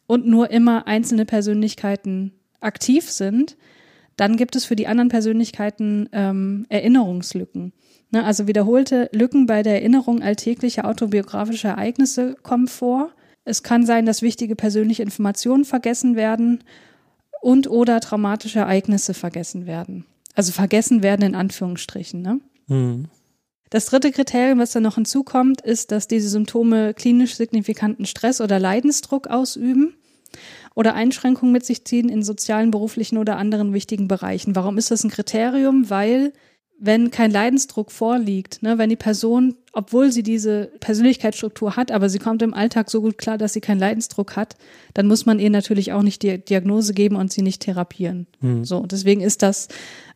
[0.08, 3.56] und nur immer einzelne Persönlichkeiten aktiv sind,
[4.18, 7.72] dann gibt es für die anderen Persönlichkeiten ähm, Erinnerungslücken.
[8.10, 13.10] Ne, also wiederholte Lücken bei der Erinnerung alltäglicher autobiografischer Ereignisse kommen vor.
[13.44, 16.64] Es kann sein, dass wichtige persönliche Informationen vergessen werden
[17.40, 20.04] und oder traumatische Ereignisse vergessen werden.
[20.34, 22.20] Also vergessen werden in Anführungsstrichen.
[22.20, 22.40] Ne?
[22.66, 23.06] Mhm.
[23.70, 28.58] Das dritte Kriterium, was da noch hinzukommt, ist, dass diese Symptome klinisch signifikanten Stress oder
[28.58, 29.94] Leidensdruck ausüben
[30.78, 34.54] oder Einschränkungen mit sich ziehen in sozialen, beruflichen oder anderen wichtigen Bereichen.
[34.54, 35.90] Warum ist das ein Kriterium?
[35.90, 36.32] Weil
[36.78, 42.20] wenn kein Leidensdruck vorliegt, ne, wenn die Person, obwohl sie diese Persönlichkeitsstruktur hat, aber sie
[42.20, 44.54] kommt im Alltag so gut klar, dass sie keinen Leidensdruck hat,
[44.94, 48.28] dann muss man ihr natürlich auch nicht die Diagnose geben und sie nicht therapieren.
[48.40, 48.64] Mhm.
[48.64, 49.66] So, deswegen ist das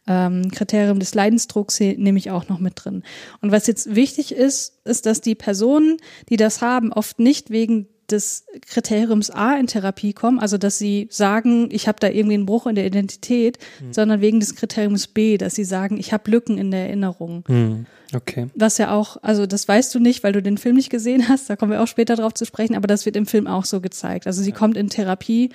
[0.07, 3.03] ähm, Kriterium des Leidensdrucks nehme ich auch noch mit drin.
[3.41, 5.97] Und was jetzt wichtig ist, ist, dass die Personen,
[6.29, 11.09] die das haben, oft nicht wegen des Kriteriums A in Therapie kommen, also dass sie
[11.11, 13.93] sagen, ich habe da irgendwie einen Bruch in der Identität, mhm.
[13.93, 17.45] sondern wegen des Kriteriums B, dass sie sagen, ich habe Lücken in der Erinnerung.
[17.49, 17.87] Mhm.
[18.15, 18.49] Okay.
[18.55, 21.49] Was ja auch, also das weißt du nicht, weil du den Film nicht gesehen hast,
[21.49, 23.81] da kommen wir auch später drauf zu sprechen, aber das wird im Film auch so
[23.81, 24.27] gezeigt.
[24.27, 24.57] Also sie ja.
[24.57, 25.51] kommt in Therapie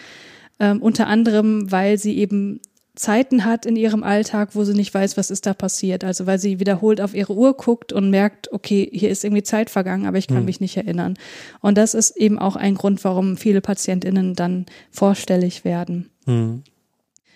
[0.60, 2.60] ähm, unter anderem, weil sie eben
[2.97, 6.03] Zeiten hat in ihrem Alltag, wo sie nicht weiß, was ist da passiert.
[6.03, 9.69] Also weil sie wiederholt auf ihre Uhr guckt und merkt, okay, hier ist irgendwie Zeit
[9.69, 10.45] vergangen, aber ich kann mhm.
[10.45, 11.15] mich nicht erinnern.
[11.62, 16.10] Und das ist eben auch ein Grund, warum viele Patientinnen dann vorstellig werden.
[16.25, 16.63] Mhm.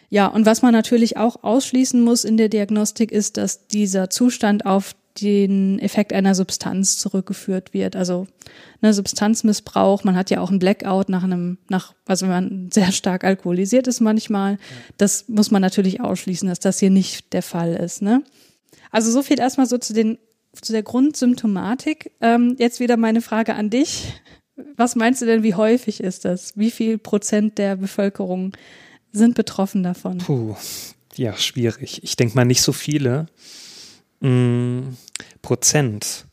[0.10, 4.66] Ja, und was man natürlich auch ausschließen muss in der Diagnostik ist, dass dieser Zustand
[4.66, 7.96] auf den Effekt einer Substanz zurückgeführt wird.
[7.96, 8.28] Also
[8.82, 12.92] ne, Substanzmissbrauch, man hat ja auch einen Blackout nach einem, nach, also wenn man sehr
[12.92, 14.58] stark alkoholisiert ist manchmal,
[14.98, 18.02] das muss man natürlich ausschließen, dass das hier nicht der Fall ist.
[18.02, 18.24] Ne?
[18.92, 20.18] Also so viel erstmal so zu den
[20.60, 22.12] zu der Grundsymptomatik.
[22.20, 24.14] Ähm, jetzt wieder meine Frage an dich.
[24.76, 26.58] Was meinst du denn, wie häufig ist das?
[26.58, 28.52] Wie viel Prozent der Bevölkerung
[29.12, 30.18] sind betroffen davon?
[30.20, 30.56] Puh,
[31.16, 32.04] ja, schwierig.
[32.04, 33.28] Ich denke mal nicht so viele.
[34.22, 34.96] Mm,
[35.42, 36.26] Prozent.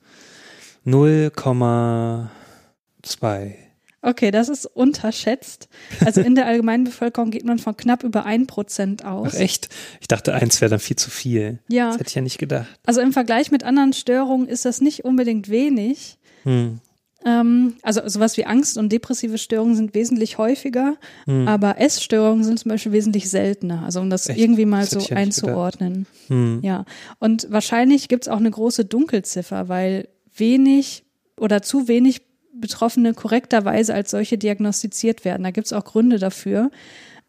[0.87, 3.55] 0,2.
[4.01, 5.69] Okay, das ist unterschätzt.
[6.05, 9.33] Also in der allgemeinen Bevölkerung geht man von knapp über ein Prozent aus.
[9.35, 9.69] Ach echt?
[10.01, 11.59] Ich dachte, eins wäre dann viel zu viel.
[11.69, 11.89] Ja.
[11.89, 12.69] Das hätte ich ja nicht gedacht.
[12.87, 16.19] Also im Vergleich mit anderen Störungen ist das nicht unbedingt wenig.
[16.45, 16.81] Hm.
[17.29, 21.47] Ähm, also sowas wie Angst und depressive Störungen sind wesentlich häufiger, Hm.
[21.47, 23.83] aber Essstörungen sind zum Beispiel wesentlich seltener.
[23.85, 24.39] Also um das Echt?
[24.39, 26.07] irgendwie mal Das so ja einzuordnen.
[26.29, 26.61] Hm.
[26.63, 26.85] Ja,
[27.19, 31.05] und wahrscheinlich gibt's auch eine große Dunkelziffer, weil wenig
[31.39, 35.45] oder zu wenig Betroffene korrekterweise als solche diagnostiziert werden.
[35.45, 36.71] Da gibt's auch Gründe dafür,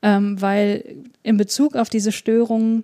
[0.01, 2.83] ähm, weil in Bezug auf diese Störungen,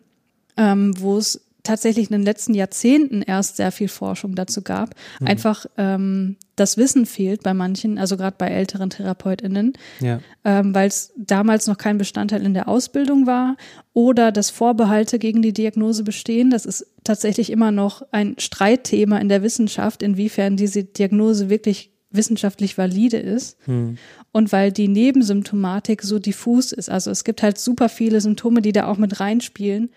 [0.58, 5.66] ähm, wo es tatsächlich in den letzten Jahrzehnten erst sehr viel Forschung dazu gab, einfach
[5.78, 10.22] ähm, das Wissen fehlt bei manchen, also gerade bei älteren TherapeutInnen, Ja.
[10.46, 13.58] ähm, weil es damals noch kein Bestandteil in der Ausbildung war
[13.92, 16.50] oder dass Vorbehalte gegen die Diagnose bestehen.
[16.52, 22.78] Das ist tatsächlich immer noch ein Streitthema in der Wissenschaft, inwiefern diese Diagnose wirklich wissenschaftlich
[22.78, 23.98] valide ist Hm.
[24.32, 26.90] und weil die Nebensymptomatik so diffus ist.
[26.90, 29.90] Also es gibt halt super viele Symptome, die da auch mit reinspielen,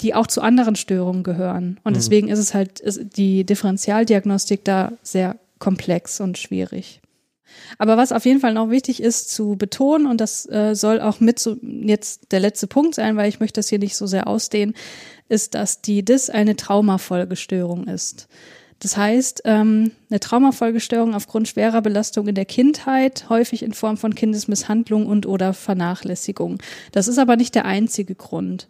[0.00, 1.78] die auch zu anderen Störungen gehören.
[1.84, 7.00] Und deswegen ist es halt ist die Differentialdiagnostik da sehr komplex und schwierig.
[7.78, 11.20] Aber was auf jeden Fall noch wichtig ist zu betonen, und das äh, soll auch
[11.20, 14.26] mit so jetzt der letzte Punkt sein, weil ich möchte das hier nicht so sehr
[14.26, 14.74] ausdehnen,
[15.28, 18.28] ist, dass die DIS eine Traumafolgestörung ist.
[18.80, 24.14] Das heißt, ähm, eine Traumafolgestörung aufgrund schwerer Belastung in der Kindheit, häufig in Form von
[24.14, 26.58] Kindesmisshandlung und oder Vernachlässigung.
[26.92, 28.68] Das ist aber nicht der einzige Grund.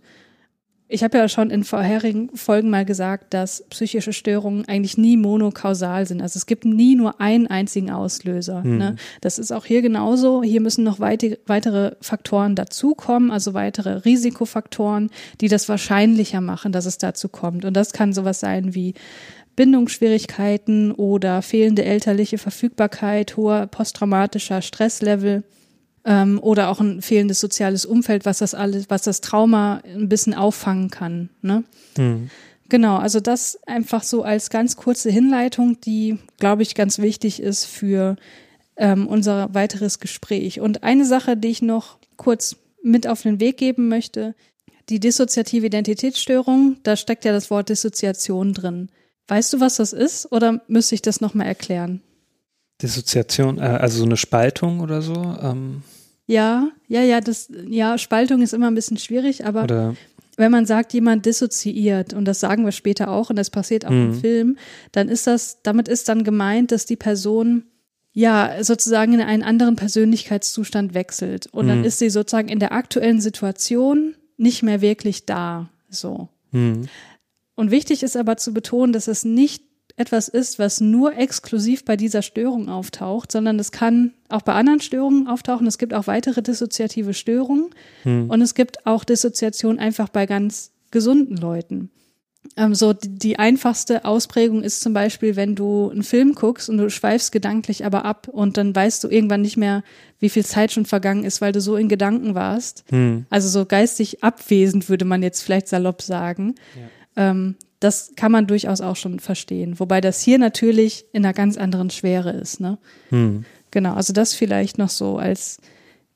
[0.87, 6.07] Ich habe ja schon in vorherigen Folgen mal gesagt, dass psychische Störungen eigentlich nie monokausal
[6.07, 6.21] sind.
[6.21, 8.63] Also es gibt nie nur einen einzigen Auslöser.
[8.63, 8.97] Ne?
[9.23, 10.43] Das ist auch hier genauso.
[10.43, 16.85] Hier müssen noch weite, weitere Faktoren dazukommen, also weitere Risikofaktoren, die das wahrscheinlicher machen, dass
[16.85, 17.65] es dazu kommt.
[17.65, 18.93] Und das kann sowas sein wie
[19.57, 25.45] Bindungsschwierigkeiten oder fehlende elterliche Verfügbarkeit, hoher posttraumatischer Stresslevel
[26.05, 30.35] ähm, oder auch ein fehlendes soziales Umfeld, was das alles, was das Trauma ein bisschen
[30.35, 31.31] auffangen kann.
[31.43, 31.65] Ne?
[31.97, 32.31] Hm.
[32.69, 37.67] Genau, also das einfach so als ganz kurze Hinleitung, die, glaube ich, ganz wichtig ist
[37.67, 38.17] für
[38.77, 40.61] ähm, unser weiteres Gespräch.
[40.61, 44.35] Und eine Sache, die ich noch kurz mit auf den Weg geben möchte,
[44.89, 48.91] die dissoziative Identitätsstörung, da steckt ja das Wort Dissoziation drin.
[49.29, 52.03] Weißt du, was das ist oder müsste ich das nochmal erklären?
[52.83, 55.15] Dissoziation, äh, also so eine Spaltung oder so?
[55.41, 55.83] Ähm,
[56.27, 59.95] Ja, ja, ja, das, ja, Spaltung ist immer ein bisschen schwierig, aber oder
[60.37, 63.91] wenn man sagt, jemand dissoziiert, und das sagen wir später auch, und das passiert auch
[63.91, 64.15] im Mhm.
[64.21, 64.59] Film,
[64.91, 67.65] dann ist das, damit ist dann gemeint, dass die Person
[68.13, 71.47] ja sozusagen in einen anderen Persönlichkeitszustand wechselt.
[71.53, 71.85] Und dann Mhm.
[71.85, 75.69] ist sie sozusagen in der aktuellen Situation nicht mehr wirklich da.
[75.89, 76.29] So.
[76.51, 76.89] hm,
[77.55, 79.63] Und wichtig ist aber zu betonen, dass es nicht
[79.97, 84.81] etwas ist, was nur exklusiv bei dieser Störung auftaucht, sondern es kann auch bei anderen
[84.81, 85.67] Störungen auftauchen.
[85.67, 87.71] Es gibt auch weitere dissoziative Störungen
[88.03, 91.91] hm, und es gibt auch Dissoziation einfach bei ganz gesunden Leuten.
[92.57, 96.77] Ähm, so die, die einfachste Ausprägung ist zum Beispiel, wenn du einen Film guckst und
[96.79, 99.83] du schweifst gedanklich aber ab und dann weißt du irgendwann nicht mehr,
[100.19, 102.85] wie viel Zeit schon vergangen ist, weil du so in Gedanken warst.
[102.91, 106.57] hm, Also so geistig abwesend würde man jetzt vielleicht salopp sagen.
[107.17, 109.79] Ähm, das kann man durchaus auch schon verstehen.
[109.79, 112.61] Wobei das hier natürlich in einer ganz anderen Schwere ist.
[112.61, 112.79] Ne?
[113.11, 115.59] hm, Genau, also das vielleicht noch so als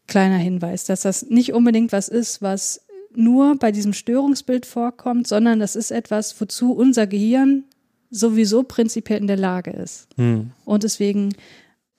[0.06, 2.82] kleiner Hinweis, dass das nicht unbedingt was ist, was
[3.14, 7.64] nur bei diesem Störungsbild vorkommt, sondern das ist etwas, wozu unser Gehirn
[8.10, 10.08] sowieso prinzipiell in der Lage ist.
[10.16, 10.52] hm.
[10.64, 11.34] Und deswegen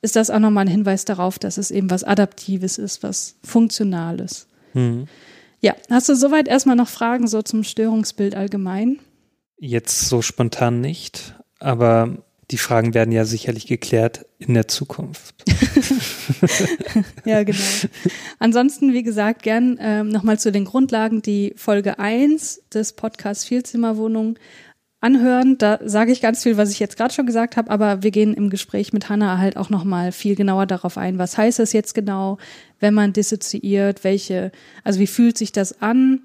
[0.01, 4.47] ist das auch nochmal ein Hinweis darauf, dass es eben was Adaptives ist, was Funktionales.
[4.73, 5.07] hm.
[5.61, 8.99] Ja, hast du soweit erstmal noch Fragen so zum Störungsbild allgemein?
[9.59, 12.17] Jetzt so spontan nicht, aber
[12.51, 15.43] die Fragen werden ja sicherlich geklärt in der Zukunft.
[17.25, 17.59] Ja, genau.
[18.37, 24.37] Ansonsten, wie gesagt, gern ähm, nochmal zu den Grundlagen die Folge 1 des Podcasts Vielzimmerwohnung
[25.01, 25.57] anhören.
[25.57, 28.33] Da sage ich ganz viel, was ich jetzt gerade schon gesagt habe, aber wir gehen
[28.33, 31.17] im Gespräch mit Hanna halt auch nochmal viel genauer darauf ein.
[31.17, 32.37] Was heißt das jetzt genau,
[32.79, 34.03] wenn man dissoziiert?
[34.03, 34.51] Welche,
[34.83, 36.21] also wie fühlt sich das an?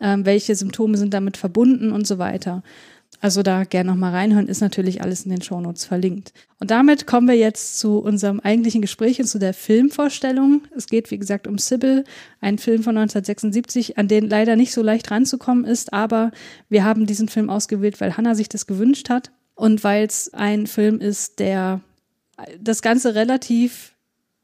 [0.00, 2.62] Ähm, welche Symptome sind damit verbunden und so weiter.
[3.20, 6.32] Also da gerne nochmal reinhören, ist natürlich alles in den Shownotes verlinkt.
[6.60, 10.62] Und damit kommen wir jetzt zu unserem eigentlichen Gespräch und zu der Filmvorstellung.
[10.76, 12.04] Es geht, wie gesagt, um Sybil,
[12.40, 16.30] ein Film von 1976, an den leider nicht so leicht ranzukommen ist, aber
[16.68, 20.66] wir haben diesen Film ausgewählt, weil Hannah sich das gewünscht hat und weil es ein
[20.66, 21.80] Film ist, der
[22.60, 23.94] das Ganze relativ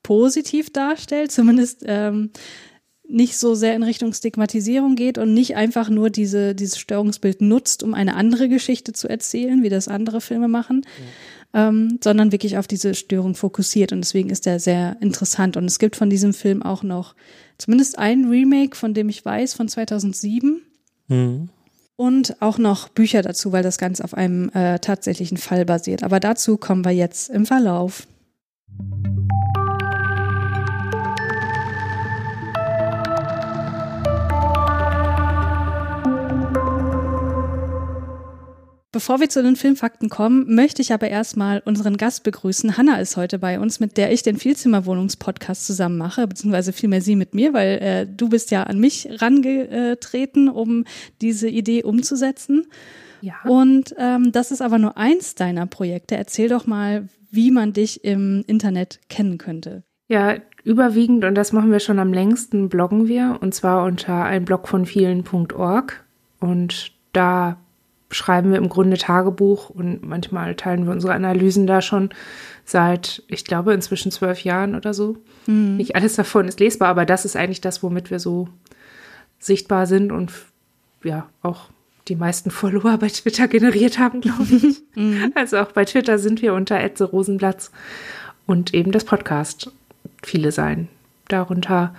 [0.02, 2.30] positiv darstellt, zumindest ähm,
[3.12, 7.82] nicht so sehr in Richtung Stigmatisierung geht und nicht einfach nur diese, dieses Störungsbild nutzt,
[7.82, 10.86] um eine andere Geschichte zu erzählen, wie das andere Filme machen,
[11.52, 11.68] ja.
[11.68, 13.92] ähm, sondern wirklich auf diese Störung fokussiert.
[13.92, 15.56] Und deswegen ist er sehr interessant.
[15.56, 17.14] Und es gibt von diesem Film auch noch
[17.58, 20.62] zumindest ein Remake, von dem ich weiß, von 2007.
[21.08, 21.48] Mhm.
[21.96, 26.02] Und auch noch Bücher dazu, weil das Ganze auf einem äh, tatsächlichen Fall basiert.
[26.02, 28.06] Aber dazu kommen wir jetzt im Verlauf.
[38.92, 42.76] Bevor wir zu den Filmfakten kommen, möchte ich aber erstmal unseren Gast begrüßen.
[42.76, 47.16] Hanna ist heute bei uns, mit der ich den Vielzimmerwohnungspodcast zusammen mache, beziehungsweise vielmehr sie
[47.16, 50.84] mit mir, weil äh, du bist ja an mich rangetreten, um
[51.22, 52.66] diese Idee umzusetzen.
[53.22, 53.36] Ja.
[53.48, 56.16] Und ähm, das ist aber nur eins deiner Projekte.
[56.16, 59.84] Erzähl doch mal, wie man dich im Internet kennen könnte.
[60.08, 64.44] Ja, überwiegend, und das machen wir schon am längsten, bloggen wir, und zwar unter ein
[64.44, 66.04] Blog von vielen.org.
[66.40, 67.56] Und da
[68.12, 72.10] schreiben wir im Grunde Tagebuch und manchmal teilen wir unsere Analysen da schon
[72.64, 75.16] seit, ich glaube, inzwischen zwölf Jahren oder so.
[75.46, 75.76] Mhm.
[75.76, 78.48] Nicht alles davon ist lesbar, aber das ist eigentlich das, womit wir so
[79.38, 80.32] sichtbar sind und
[81.02, 81.70] ja, auch
[82.08, 84.82] die meisten Follower bei Twitter generiert haben, glaube ich.
[84.94, 85.32] Mhm.
[85.34, 87.70] Also auch bei Twitter sind wir unter Etze Rosenplatz
[88.44, 89.72] und eben das Podcast
[90.22, 90.88] viele sein.
[91.28, 91.94] Darunter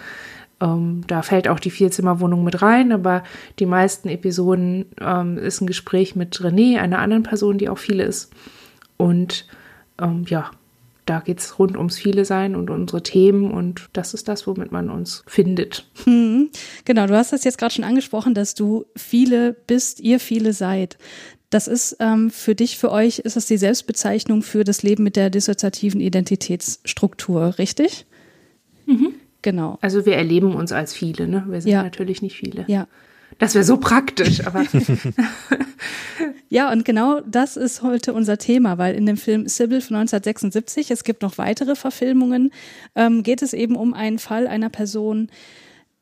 [0.63, 3.23] ähm, da fällt auch die Vierzimmerwohnung mit rein, aber
[3.60, 8.04] die meisten Episoden ähm, ist ein Gespräch mit René, einer anderen Person, die auch viele
[8.04, 8.32] ist.
[8.95, 9.45] Und
[10.02, 10.52] ähm, ja,
[11.06, 14.71] da geht es rund ums Viele sein und unsere Themen und das ist das, womit
[14.71, 15.86] man uns findet.
[16.06, 16.49] Hm,
[16.86, 20.97] genau, du hast das jetzt gerade schon angesprochen, dass du viele bist, ihr viele seid.
[21.49, 25.17] Das ist ähm, für dich, für euch, ist das die Selbstbezeichnung für das Leben mit
[25.17, 28.06] der dissoziativen Identitätsstruktur, richtig?
[28.86, 29.13] Mhm.
[29.43, 29.77] Genau.
[29.82, 31.45] Also wir erleben uns als viele, ne?
[31.47, 31.84] Wir sind ja.
[31.84, 32.65] natürlich nicht viele.
[32.67, 32.88] Ja.
[33.39, 34.65] Das wäre so praktisch, aber.
[36.49, 40.91] ja, und genau das ist heute unser Thema, weil in dem Film Sybil von 1976,
[40.91, 42.51] es gibt noch weitere Verfilmungen,
[42.95, 45.29] ähm, geht es eben um einen Fall einer Person,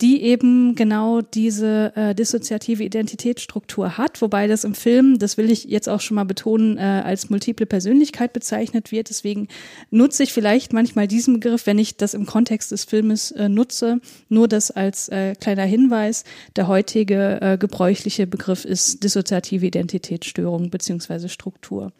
[0.01, 5.65] die eben genau diese äh, dissoziative Identitätsstruktur hat, wobei das im Film, das will ich
[5.65, 9.09] jetzt auch schon mal betonen, äh, als multiple Persönlichkeit bezeichnet wird.
[9.09, 9.47] Deswegen
[9.91, 14.01] nutze ich vielleicht manchmal diesen Begriff, wenn ich das im Kontext des Filmes äh, nutze,
[14.27, 16.23] nur das als äh, kleiner Hinweis.
[16.55, 21.91] Der heutige äh, gebräuchliche Begriff ist dissoziative Identitätsstörung beziehungsweise Struktur.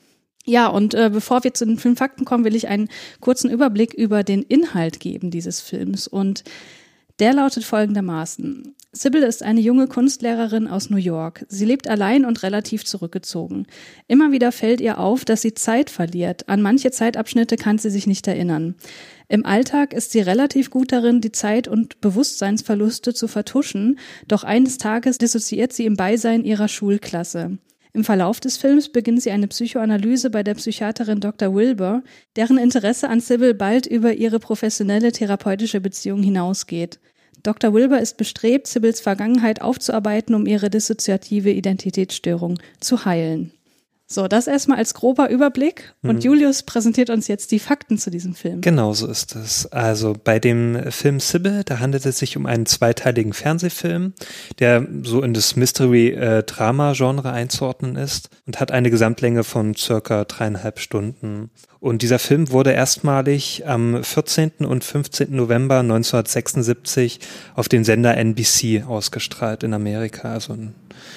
[0.44, 4.24] Ja, und äh, bevor wir zu den Filmfakten kommen, will ich einen kurzen Überblick über
[4.24, 6.08] den Inhalt geben dieses Films.
[6.08, 6.44] Und
[7.22, 8.76] der lautet folgendermaßen.
[8.94, 11.46] Sybil ist eine junge Kunstlehrerin aus New York.
[11.48, 13.68] Sie lebt allein und relativ zurückgezogen.
[14.08, 16.50] Immer wieder fällt ihr auf, dass sie Zeit verliert.
[16.50, 18.76] An manche Zeitabschnitte kann sie sich nicht erinnern.
[19.30, 24.80] Im Alltag ist sie relativ gut darin, die Zeit- und Bewusstseinsverluste zu vertuschen, doch eines
[24.80, 27.60] Tages dissoziiert sie im Beisein ihrer Schulklasse.
[27.94, 31.54] Im Verlauf des Films beginnt sie eine Psychoanalyse bei der Psychiaterin Dr.
[31.54, 32.04] Wilbur,
[32.36, 37.00] deren Interesse an Sybil bald über ihre professionelle therapeutische Beziehung hinausgeht.
[37.44, 37.74] Dr.
[37.74, 43.52] Wilbur ist bestrebt, Sybils Vergangenheit aufzuarbeiten, um ihre dissoziative Identitätsstörung zu heilen.
[44.12, 45.94] So, das erstmal als grober Überblick.
[46.04, 46.22] Und mhm.
[46.22, 48.60] Julius präsentiert uns jetzt die Fakten zu diesem Film.
[48.60, 49.68] Genau so ist es.
[49.68, 54.12] Also bei dem Film Sybil, da handelt es sich um einen zweiteiligen Fernsehfilm,
[54.60, 61.50] der so in das Mystery-Drama-Genre einzuordnen ist und hat eine Gesamtlänge von circa dreieinhalb Stunden.
[61.80, 64.66] Und dieser Film wurde erstmalig am 14.
[64.66, 65.34] und 15.
[65.34, 67.22] November 1976
[67.56, 70.74] auf den Sender NBC ausgestrahlt in Amerika, also in,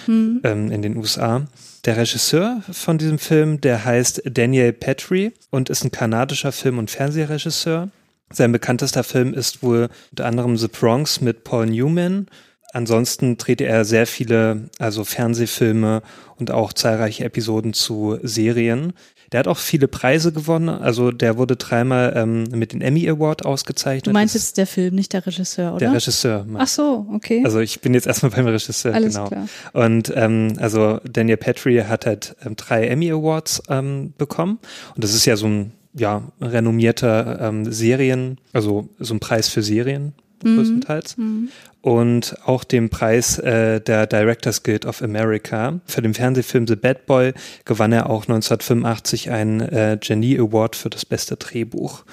[0.07, 0.41] hm.
[0.45, 1.45] ähm, in den USA.
[1.85, 6.91] Der Regisseur von diesem Film, der heißt Daniel Petrie und ist ein kanadischer Film- und
[6.91, 7.91] Fernsehregisseur.
[8.33, 12.29] Sein bekanntester Film ist wohl unter anderem The Bronx mit Paul Newman.
[12.73, 16.03] Ansonsten drehte er sehr viele, also Fernsehfilme
[16.37, 18.95] und auch zahlreiche Episoden zu Serien.
[19.33, 20.69] Der hat auch viele Preise gewonnen.
[20.69, 24.07] Also der wurde dreimal ähm, mit dem Emmy Award ausgezeichnet.
[24.07, 25.79] Du meinst jetzt der Film, nicht der Regisseur, oder?
[25.79, 26.47] Der Regisseur.
[26.57, 27.43] Ach so, okay.
[27.45, 28.95] Also ich bin jetzt erstmal beim Regisseur.
[28.95, 29.29] Alles genau.
[29.29, 29.49] klar.
[29.73, 34.59] Und ähm, also Daniel Petrie hat halt ähm, drei Emmy Awards ähm, bekommen.
[34.95, 39.63] Und das ist ja so ein ja, renommierter ähm, Serien, also so ein Preis für
[39.63, 40.13] Serien
[40.45, 40.57] mhm.
[40.57, 41.17] größtenteils.
[41.17, 41.49] Mhm.
[41.81, 45.81] Und auch den Preis äh, der Directors Guild of America.
[45.87, 50.91] Für den Fernsehfilm The Bad Boy gewann er auch 1985 einen äh, Genie Award für
[50.91, 52.05] das beste Drehbuch.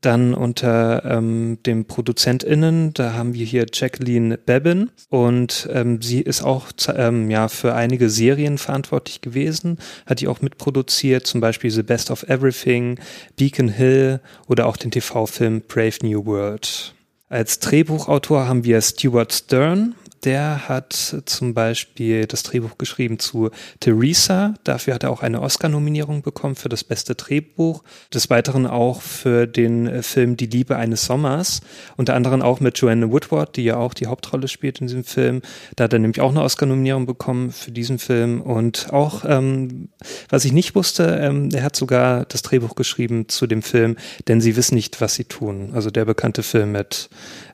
[0.00, 6.40] Dann unter ähm, den ProduzentInnen, da haben wir hier Jacqueline Babin und ähm, sie ist
[6.42, 11.82] auch ähm, ja für einige Serien verantwortlich gewesen, hat die auch mitproduziert, zum Beispiel The
[11.82, 13.00] Best of Everything,
[13.36, 16.94] Beacon Hill oder auch den TV-Film Brave New World.
[17.30, 23.50] Als Drehbuchautor haben wir Stuart Stern, der hat zum Beispiel das Drehbuch geschrieben zu
[23.80, 24.54] Theresa.
[24.64, 27.82] Dafür hat er auch eine Oscar-Nominierung bekommen für das beste Drehbuch.
[28.12, 31.60] Des Weiteren auch für den äh, Film Die Liebe eines Sommers.
[31.96, 35.42] Unter anderem auch mit Joanne Woodward, die ja auch die Hauptrolle spielt in diesem Film.
[35.76, 38.40] Da hat er nämlich auch eine Oscar-Nominierung bekommen für diesen Film.
[38.40, 39.88] Und auch, ähm,
[40.28, 44.40] was ich nicht wusste, ähm, er hat sogar das Drehbuch geschrieben zu dem Film, denn
[44.40, 45.70] sie wissen nicht, was sie tun.
[45.74, 47.08] Also der bekannte Film mit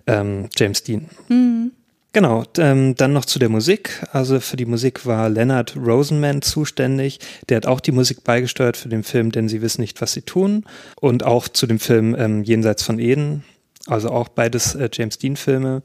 [0.07, 1.09] ähm, James Dean.
[1.29, 1.73] Mhm.
[2.15, 4.07] Genau, ähm, dann noch zu der Musik.
[4.13, 7.19] Also für die Musik war Leonard Rosenman zuständig.
[7.49, 10.23] Der hat auch die Musik beigesteuert für den Film, denn sie wissen nicht, was sie
[10.23, 10.65] tun.
[11.01, 13.43] Und auch zu dem Film ähm, Jenseits von Eden.
[13.89, 15.83] Also auch beides äh, James Dean-Filme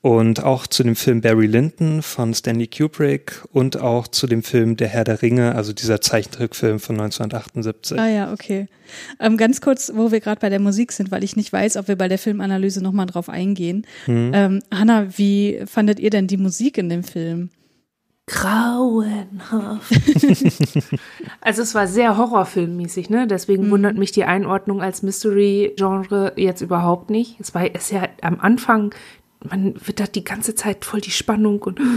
[0.00, 4.76] und auch zu dem Film Barry Lyndon von Stanley Kubrick und auch zu dem Film
[4.76, 7.98] Der Herr der Ringe, also dieser Zeichentrickfilm von 1978.
[7.98, 8.68] Ah ja, okay.
[9.18, 11.88] Ähm, ganz kurz, wo wir gerade bei der Musik sind, weil ich nicht weiß, ob
[11.88, 13.86] wir bei der Filmanalyse nochmal drauf eingehen.
[14.04, 14.30] Hm.
[14.34, 17.50] Ähm, Hanna, wie fandet ihr denn die Musik in dem Film?
[18.28, 19.90] Grauenhaft.
[21.40, 23.26] also es war sehr horrorfilmmäßig, ne?
[23.26, 23.70] Deswegen mhm.
[23.70, 27.40] wundert mich die Einordnung als Mystery-Genre jetzt überhaupt nicht.
[27.40, 28.94] Es war ist ja am Anfang
[29.44, 31.80] man wird da die ganze Zeit voll die Spannung und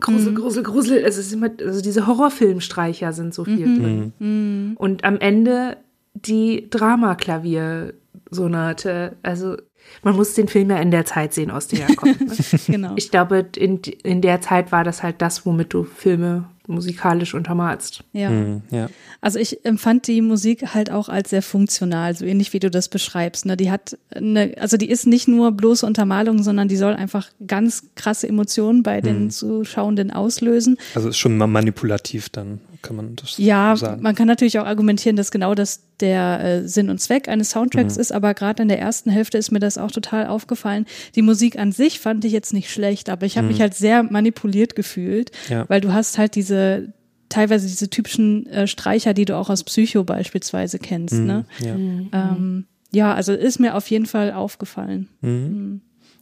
[0.00, 0.36] Grusel, mhm.
[0.36, 1.02] Grusel, Grusel.
[1.04, 3.82] Es ist immer, also diese Horrorfilmstreicher sind so viel mhm.
[3.82, 4.12] drin.
[4.18, 4.76] Mhm.
[4.76, 5.76] Und am Ende
[6.14, 9.16] die Dramaklavier-Sonate.
[9.22, 9.56] Also
[10.02, 12.20] man muss den Film ja in der Zeit sehen, aus der er kommt.
[12.20, 12.36] Ne?
[12.66, 12.92] genau.
[12.96, 18.04] Ich glaube, in, in der Zeit war das halt das, womit du Filme musikalisch untermalst.
[18.12, 18.30] Ja.
[18.30, 18.88] Mhm, ja.
[19.20, 22.88] Also ich empfand die Musik halt auch als sehr funktional, so ähnlich wie du das
[22.88, 23.46] beschreibst.
[23.46, 23.56] Ne?
[23.56, 27.84] Die hat eine, also die ist nicht nur bloße Untermalung, sondern die soll einfach ganz
[27.94, 29.30] krasse Emotionen bei den mhm.
[29.30, 30.76] Zuschauenden auslösen.
[30.94, 33.96] Also ist schon manipulativ dann kann man das ja, sagen.
[33.96, 37.50] Ja, man kann natürlich auch argumentieren, dass genau das der äh, Sinn und Zweck eines
[37.50, 38.00] Soundtracks mhm.
[38.00, 40.86] ist, aber gerade in der ersten Hälfte ist mir das auch total aufgefallen.
[41.14, 43.52] Die Musik an sich fand ich jetzt nicht schlecht, aber ich habe mhm.
[43.52, 45.68] mich halt sehr manipuliert gefühlt, ja.
[45.68, 46.92] weil du hast halt diese
[47.28, 51.14] teilweise diese typischen äh, Streicher, die du auch aus Psycho beispielsweise kennst.
[51.14, 51.26] Mhm.
[51.26, 51.44] Ne?
[51.60, 51.74] Ja.
[51.74, 52.10] Mhm.
[52.12, 55.08] Ähm, ja, also ist mir auf jeden Fall aufgefallen.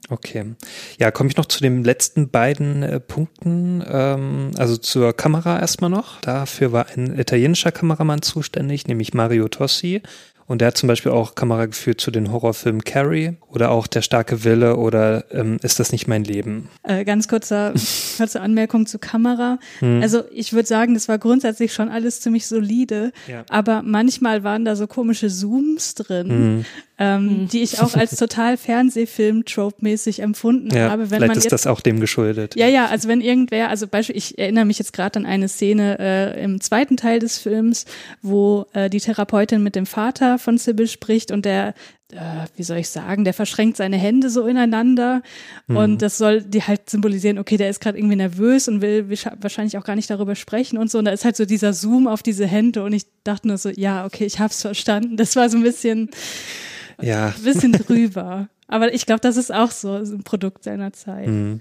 [0.08, 0.54] Okay.
[0.98, 3.84] Ja, komme ich noch zu den letzten beiden äh, Punkten.
[3.86, 6.20] Ähm, also zur Kamera erstmal noch.
[6.20, 10.02] Dafür war ein italienischer Kameramann zuständig, nämlich Mario Tossi.
[10.46, 14.02] Und der hat zum Beispiel auch Kamera geführt zu den Horrorfilmen Carrie oder auch Der
[14.02, 16.68] starke Wille oder ähm, Ist das nicht mein Leben?
[16.82, 17.74] Äh, ganz kurzer,
[18.16, 19.58] kurze Anmerkung zur Kamera.
[19.80, 20.02] Hm.
[20.02, 23.44] Also ich würde sagen, das war grundsätzlich schon alles ziemlich solide, ja.
[23.48, 26.28] aber manchmal waren da so komische Zooms drin.
[26.28, 26.64] Hm
[26.98, 27.48] ähm, mhm.
[27.48, 31.10] die ich auch als total Fernsehfilm-Trope-mäßig empfunden ja, habe.
[31.10, 32.56] Wenn vielleicht man ist jetzt, das auch dem geschuldet.
[32.56, 35.98] Ja, ja, also wenn irgendwer, also Beispiel, ich erinnere mich jetzt gerade an eine Szene
[35.98, 37.84] äh, im zweiten Teil des Films,
[38.22, 41.74] wo äh, die Therapeutin mit dem Vater von Sybil spricht und der
[42.12, 45.22] äh, wie soll ich sagen, der verschränkt seine Hände so ineinander
[45.66, 45.76] mhm.
[45.76, 49.08] und das soll die halt symbolisieren, okay, der ist gerade irgendwie nervös und will
[49.40, 50.98] wahrscheinlich auch gar nicht darüber sprechen und so.
[50.98, 53.70] Und da ist halt so dieser Zoom auf diese Hände und ich dachte nur so,
[53.70, 55.16] ja, okay, ich hab's verstanden.
[55.16, 56.10] Das war so ein bisschen
[57.00, 57.28] ja.
[57.28, 58.48] Ein bisschen drüber.
[58.68, 61.28] Aber ich glaube, das ist auch so ein Produkt seiner Zeit.
[61.28, 61.60] Mhm.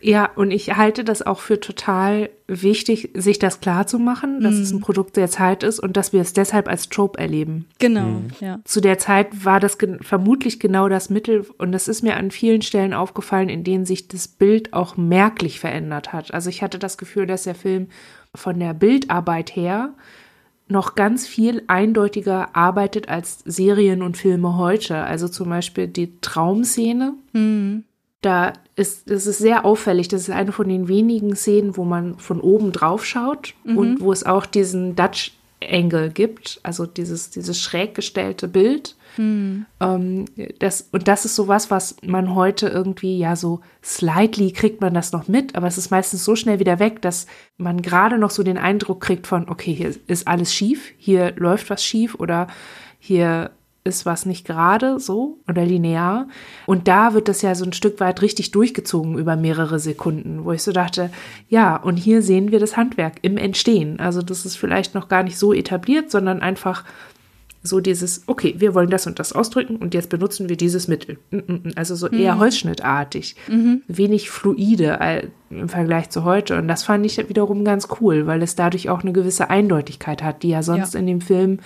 [0.00, 4.54] Ja, und ich halte das auch für total wichtig, sich das klar zu machen, dass
[4.54, 4.62] mm.
[4.62, 7.66] es ein Produkt der Zeit ist und dass wir es deshalb als Trope erleben.
[7.78, 8.28] Genau, mm.
[8.40, 8.60] ja.
[8.64, 12.30] Zu der Zeit war das ge vermutlich genau das Mittel und das ist mir an
[12.30, 16.32] vielen Stellen aufgefallen, in denen sich das Bild auch merklich verändert hat.
[16.32, 17.88] Also ich hatte das Gefühl, dass der Film
[18.34, 19.94] von der Bildarbeit her
[20.70, 25.02] noch ganz viel eindeutiger arbeitet als Serien und Filme heute.
[25.02, 27.14] Also zum Beispiel die Traumszene.
[27.32, 27.84] Mhm.
[28.22, 30.08] Da ist, es ist sehr auffällig.
[30.08, 33.78] Das ist eine von den wenigen Szenen, wo man von oben drauf schaut mhm.
[33.78, 38.96] und wo es auch diesen Dutch Angle gibt, also dieses, dieses schräg gestellte Bild.
[39.16, 39.66] Hm.
[39.80, 40.24] Ähm,
[40.58, 45.12] das, und das ist sowas, was man heute irgendwie, ja, so slightly kriegt man das
[45.12, 47.26] noch mit, aber es ist meistens so schnell wieder weg, dass
[47.58, 51.68] man gerade noch so den Eindruck kriegt von, okay, hier ist alles schief, hier läuft
[51.70, 52.46] was schief oder
[52.98, 53.50] hier
[53.82, 56.28] ist was nicht gerade so oder linear.
[56.66, 60.52] Und da wird das ja so ein Stück weit richtig durchgezogen über mehrere Sekunden, wo
[60.52, 61.10] ich so dachte,
[61.48, 63.98] ja, und hier sehen wir das Handwerk im Entstehen.
[63.98, 66.84] Also das ist vielleicht noch gar nicht so etabliert, sondern einfach
[67.62, 71.18] so dieses, okay, wir wollen das und das ausdrücken und jetzt benutzen wir dieses Mittel.
[71.30, 71.72] Mm, mm, mm.
[71.76, 73.36] Also so eher holzschnittartig,
[73.86, 76.56] wenig fluide im Vergleich zu heute.
[76.56, 80.42] Und das fand ich wiederum ganz cool, weil es dadurch auch eine gewisse Eindeutigkeit hat,
[80.42, 81.00] die ja sonst Ja.
[81.00, 81.58] in dem Film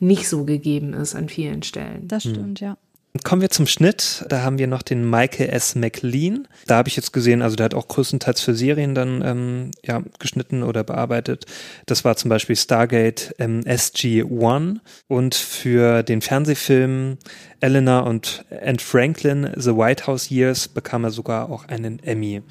[0.00, 2.08] nicht so gegeben ist an vielen Stellen.
[2.08, 2.76] Das stimmt, ja.
[3.24, 4.24] Kommen wir zum Schnitt.
[4.30, 5.74] Da haben wir noch den Michael S.
[5.74, 6.48] McLean.
[6.66, 10.02] Da habe ich jetzt gesehen, also der hat auch größtenteils für Serien dann ähm, ja,
[10.18, 11.44] geschnitten oder bearbeitet.
[11.84, 17.18] Das war zum Beispiel Stargate ähm, SG-1 und für den Fernsehfilm
[17.62, 22.42] Eleanor und and Franklin The White House Years bekam er sogar auch einen Emmy.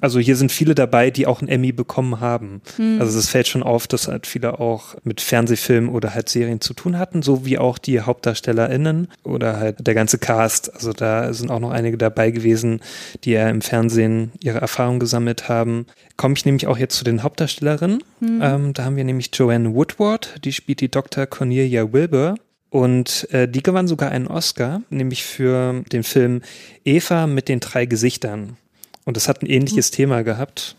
[0.00, 2.60] Also hier sind viele dabei, die auch einen Emmy bekommen haben.
[3.00, 6.74] Also es fällt schon auf, dass halt viele auch mit Fernsehfilmen oder halt Serien zu
[6.74, 10.74] tun hatten, so wie auch die HauptdarstellerInnen oder halt der ganze Cast.
[10.74, 12.80] Also da sind auch noch einige dabei gewesen,
[13.24, 15.86] die ja im Fernsehen ihre Erfahrung gesammelt haben.
[16.16, 18.02] Komme ich nämlich auch jetzt zu den Hauptdarstellerinnen.
[18.42, 21.26] Ähm, da haben wir nämlich Joanne Woodward, die spielt die Dr.
[21.26, 22.34] Cornelia Wilbur.
[22.72, 26.40] Und äh, die gewann sogar einen Oscar, nämlich für den Film
[26.86, 28.56] Eva mit den drei Gesichtern.
[29.04, 30.74] Und das hat ein ähnliches Thema gehabt.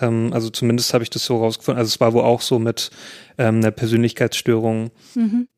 [0.00, 1.78] Ähm, also zumindest habe ich das so rausgefunden.
[1.78, 2.90] Also es war wohl auch so mit
[3.36, 4.90] ähm, einer Persönlichkeitsstörung.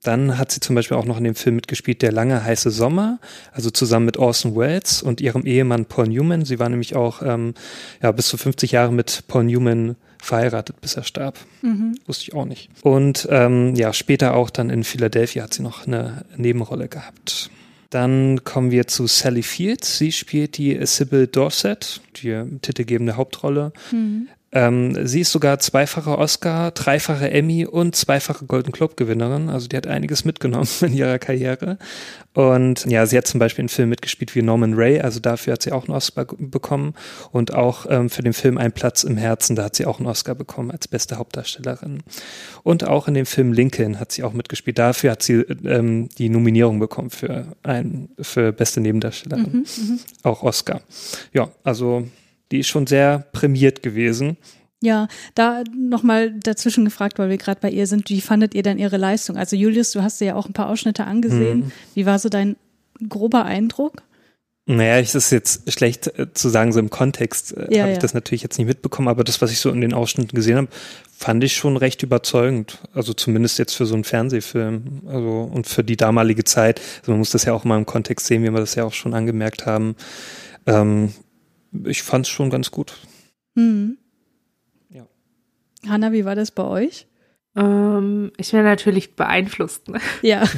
[0.03, 3.21] Dann hat sie zum Beispiel auch noch in dem Film mitgespielt, Der lange heiße Sommer,
[3.53, 6.45] also zusammen mit Orson Welles und ihrem Ehemann Paul Newman.
[6.45, 7.55] Sie war nämlich auch ähm,
[8.03, 9.95] ja, bis zu 50 Jahre mit Paul Newman
[10.25, 11.39] verheiratet, bis er starb.
[12.07, 12.71] Wusste ich auch nicht.
[12.83, 17.51] Und ähm, ja, später auch dann in Philadelphia hat sie noch eine Nebenrolle gehabt.
[17.91, 19.99] Dann kommen wir zu Sally Fields.
[19.99, 23.73] Sie spielt die Sybil Dorset, die titelgebende Hauptrolle.
[24.55, 29.51] Ähm, sie ist sogar zweifache Oscar, dreifache Emmy und zweifache Golden Globe Gewinnerin.
[29.51, 31.77] Also die hat einiges mitgenommen in ihrer Karriere.
[32.35, 35.63] Und ja, sie hat zum Beispiel in Filmen mitgespielt wie Norman Ray, also dafür hat
[35.63, 36.95] sie auch einen Oscar bekommen.
[37.33, 40.07] Und auch ähm, für den Film Ein Platz im Herzen, da hat sie auch einen
[40.07, 42.05] Oscar bekommen als beste Hauptdarstellerin.
[42.63, 44.79] Und auch in dem Film Lincoln hat sie auch mitgespielt.
[44.79, 45.35] Dafür hat sie
[45.65, 49.67] ähm, die Nominierung bekommen für ein für beste Nebendarstellerin.
[50.23, 50.81] Auch Oscar.
[51.33, 52.07] Ja, also
[52.53, 54.37] die ist schon sehr prämiert gewesen.
[54.83, 58.79] Ja, da nochmal dazwischen gefragt, weil wir gerade bei ihr sind, wie fandet ihr denn
[58.79, 59.39] ihre Leistung?
[59.39, 61.59] Also Julius, du hast dir ja auch ein paar Ausschnitte angesehen.
[61.59, 61.73] Mhm.
[61.95, 62.57] Wie war so dein
[63.09, 64.03] grober Eindruck?
[64.67, 67.93] Naja, es ist jetzt schlecht äh, zu sagen, so im Kontext äh, Ja, habe ja.
[67.93, 70.57] ich das natürlich jetzt nicht mitbekommen, aber das, was ich so in den Ausschnitten gesehen
[70.57, 70.69] habe,
[71.17, 72.79] fand ich schon recht überzeugend.
[72.95, 75.03] Also zumindest jetzt für so einen Fernsehfilm.
[75.07, 76.81] Also und für die damalige Zeit.
[77.01, 78.95] Also man muss das ja auch mal im Kontext sehen, wie wir das ja auch
[78.95, 79.97] schon angemerkt haben.
[80.67, 81.13] Ähm,
[81.85, 82.95] ich fand es schon ganz gut.
[83.57, 83.99] Hm.
[84.91, 85.07] Ja.
[85.89, 87.07] Hanna, wie war das bei euch?
[87.57, 89.89] Ähm, ich wäre natürlich beeinflusst.
[89.89, 90.01] Ne?
[90.23, 90.45] Ja.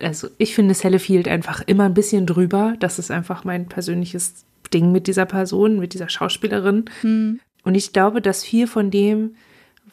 [0.00, 2.74] Also ich finde Sally Field einfach immer ein bisschen drüber.
[2.80, 6.86] Das ist einfach mein persönliches Ding mit dieser Person, mit dieser Schauspielerin.
[7.02, 7.38] hm.
[7.62, 9.36] Und ich glaube, dass viel von dem,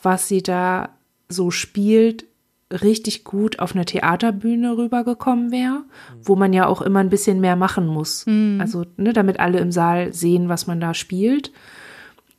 [0.01, 0.97] was sie da
[1.27, 2.25] so spielt,
[2.71, 5.83] richtig gut auf einer Theaterbühne rübergekommen wäre,
[6.23, 8.25] wo man ja auch immer ein bisschen mehr machen muss.
[8.59, 11.51] Also, ne, damit alle im Saal sehen, was man da spielt.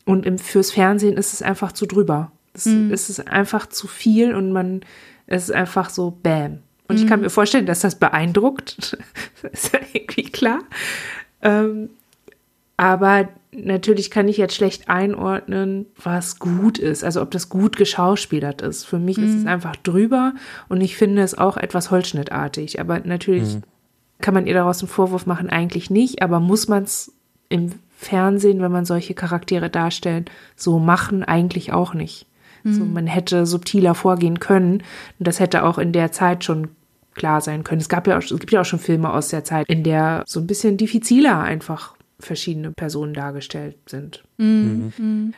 [0.05, 2.33] Und im, fürs Fernsehen ist es einfach zu drüber.
[2.53, 4.81] Es, es ist einfach zu viel und man,
[5.27, 6.61] es ist einfach so Bam.
[6.89, 8.99] Und ich kann mir vorstellen, dass das beeindruckt.
[9.43, 10.59] das ist ja irgendwie klar.
[11.43, 11.91] Ähm,
[12.77, 17.05] aber natürlich kann ich jetzt schlecht einordnen, was gut ist.
[17.05, 18.85] Also ob das gut geschauspielert ist.
[18.85, 20.35] Für mich ist es einfach drüber
[20.69, 22.81] und ich finde es auch etwas holzschnittartig.
[22.81, 23.59] Aber natürlich
[24.21, 26.23] kann man ihr daraus einen Vorwurf machen, eigentlich nicht.
[26.23, 27.13] Aber muss man es
[27.49, 31.25] im Fernsehen, wenn man solche Charaktere darstellt, so machen?
[31.25, 32.27] Eigentlich auch nicht.
[32.63, 34.83] So, man hätte subtiler vorgehen können.
[35.19, 36.69] Und das hätte auch in der Zeit schon
[37.15, 37.81] klar sein können.
[37.81, 40.25] Es gab ja auch, es gibt ja auch schon Filme aus der Zeit, in der
[40.27, 44.23] so ein bisschen diffiziler einfach verschiedene Personen dargestellt sind.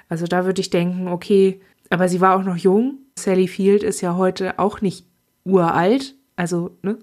[0.09, 1.61] Also da würde ich denken, okay,
[1.91, 2.99] aber sie war auch noch jung.
[3.19, 5.07] Sally Field ist ja heute auch nicht
[5.45, 6.15] uralt.
[6.37, 6.99] Also, ne?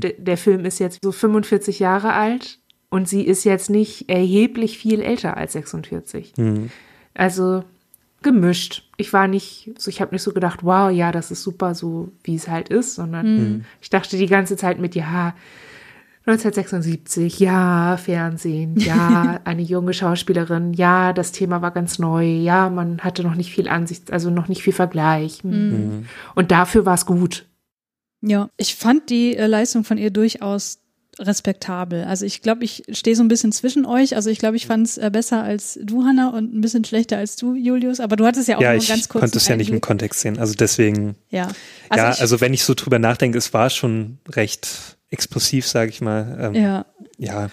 [0.00, 2.58] Der, der Film ist jetzt so 45 Jahre alt
[2.90, 6.34] und sie ist jetzt nicht erheblich viel älter als 46.
[7.14, 7.64] Also
[8.22, 8.82] gemischt.
[8.96, 12.10] Ich war nicht, so ich habe nicht so gedacht, wow, ja, das ist super, so
[12.24, 15.34] wie es halt ist, sondern ich dachte die ganze Zeit mit, ja,
[16.26, 22.98] 1976, ja, Fernsehen, ja, eine junge Schauspielerin, ja, das Thema war ganz neu, ja, man
[22.98, 25.44] hatte noch nicht viel Ansicht, also noch nicht viel Vergleich.
[25.44, 26.06] hm.
[26.34, 27.46] Und dafür war es gut.
[28.22, 30.80] Ja, ich fand die äh, Leistung von ihr durchaus
[31.18, 32.04] respektabel.
[32.04, 34.16] Also ich glaube, ich stehe so ein bisschen zwischen euch.
[34.16, 37.18] Also ich glaube, ich fand es äh, besser als du, Hanna, und ein bisschen schlechter
[37.18, 38.00] als du, Julius.
[38.00, 39.22] Aber du hattest ja auch ja, nur ich ganz kurz.
[39.22, 40.38] konnte es ja nicht im Kontext sehen.
[40.38, 41.48] Also deswegen, Ja,
[41.94, 46.00] ja, ich, also wenn ich so drüber nachdenke, es war schon recht explosiv, sage ich
[46.00, 46.38] mal.
[46.40, 46.86] Ähm, ja.
[47.18, 47.50] ja.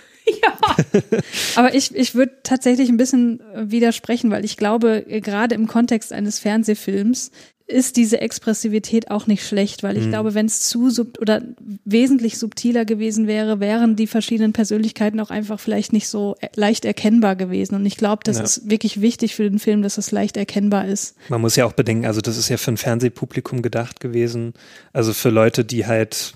[1.56, 5.68] Aber ich, ich würde tatsächlich ein bisschen äh, widersprechen, weil ich glaube, äh, gerade im
[5.68, 7.32] Kontext eines Fernsehfilms
[7.66, 10.10] ist diese Expressivität auch nicht schlecht, weil ich mhm.
[10.10, 11.42] glaube, wenn es zu sub oder
[11.86, 16.84] wesentlich subtiler gewesen wäre, wären die verschiedenen Persönlichkeiten auch einfach vielleicht nicht so e-, leicht
[16.84, 17.76] erkennbar gewesen.
[17.76, 18.44] Und ich glaube, das ja.
[18.44, 21.16] ist wirklich wichtig für den Film, dass es leicht erkennbar ist.
[21.30, 24.54] Man muss ja auch bedenken, also das ist ja für ein Fernsehpublikum gedacht gewesen.
[24.92, 26.34] Also für Leute, die halt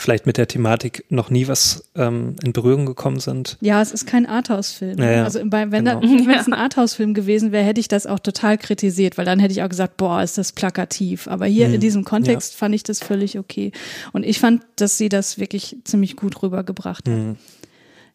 [0.00, 3.56] vielleicht mit der Thematik noch nie was ähm, in Berührung gekommen sind.
[3.60, 4.98] Ja, es ist kein Arthouse-Film.
[4.98, 5.24] Ja, ja.
[5.24, 6.00] Also wenn genau.
[6.02, 9.62] es ein Arthouse-Film gewesen wäre, hätte ich das auch total kritisiert, weil dann hätte ich
[9.62, 11.28] auch gesagt, boah, ist das plakativ.
[11.28, 11.74] Aber hier mhm.
[11.74, 12.58] in diesem Kontext ja.
[12.58, 13.72] fand ich das völlig okay.
[14.12, 17.14] Und ich fand, dass sie das wirklich ziemlich gut rübergebracht hat.
[17.14, 17.36] Mhm.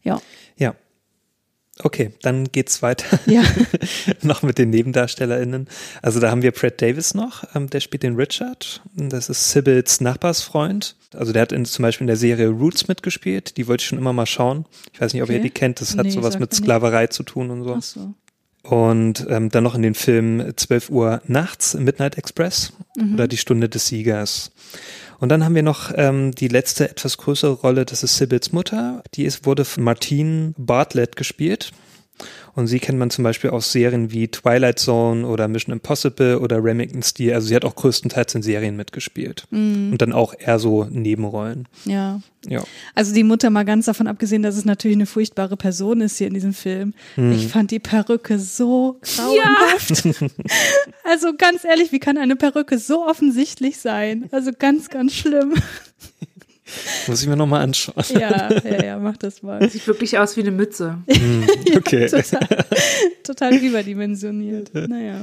[0.04, 0.22] Ja.
[1.84, 3.20] Okay, dann geht's weiter.
[3.26, 3.44] Ja.
[4.22, 5.68] noch mit den NebendarstellerInnen.
[6.02, 8.82] Also da haben wir Brad Davis noch, ähm, der spielt den Richard.
[8.96, 10.96] Das ist Sybils Nachbarsfreund.
[11.14, 13.58] Also der hat in, zum Beispiel in der Serie Roots mitgespielt.
[13.58, 14.66] Die wollte ich schon immer mal schauen.
[14.94, 15.38] Ich weiß nicht, ob okay.
[15.38, 15.82] ihr die kennt.
[15.82, 17.14] Das hat nee, sowas mit Sklaverei nicht.
[17.14, 17.76] zu tun und so.
[17.78, 18.14] Ach so.
[18.64, 23.14] Und ähm, dann noch in den Film 12 Uhr nachts, Midnight Express mhm.
[23.14, 24.52] oder Die Stunde des Siegers.
[25.20, 29.04] Und dann haben wir noch ähm, die letzte etwas größere Rolle, das ist Sybils Mutter.
[29.14, 31.72] Die ist, wurde von Martine Bartlett gespielt.
[32.56, 36.64] Und sie kennt man zum Beispiel aus Serien wie Twilight Zone oder Mission Impossible oder
[36.64, 37.34] Remington Steel.
[37.34, 39.46] Also sie hat auch größtenteils in Serien mitgespielt.
[39.52, 39.92] Mm.
[39.92, 41.68] Und dann auch eher so Nebenrollen.
[41.84, 42.22] Ja.
[42.48, 42.64] ja.
[42.94, 46.28] Also die Mutter mal ganz davon abgesehen, dass es natürlich eine furchtbare Person ist hier
[46.28, 46.94] in diesem Film.
[47.18, 47.34] Mm.
[47.34, 50.06] Ich fand die Perücke so grauenhaft.
[50.06, 50.28] Ja.
[51.04, 54.30] also ganz ehrlich, wie kann eine Perücke so offensichtlich sein?
[54.32, 55.56] Also ganz, ganz schlimm.
[57.08, 58.04] Muss ich mir nochmal anschauen.
[58.10, 59.70] Ja, ja, ja, mach das mal.
[59.70, 60.98] Sieht wirklich aus wie eine Mütze.
[61.08, 62.08] Hm, okay.
[62.08, 62.66] ja, total,
[63.24, 64.74] total überdimensioniert.
[64.74, 65.22] Naja.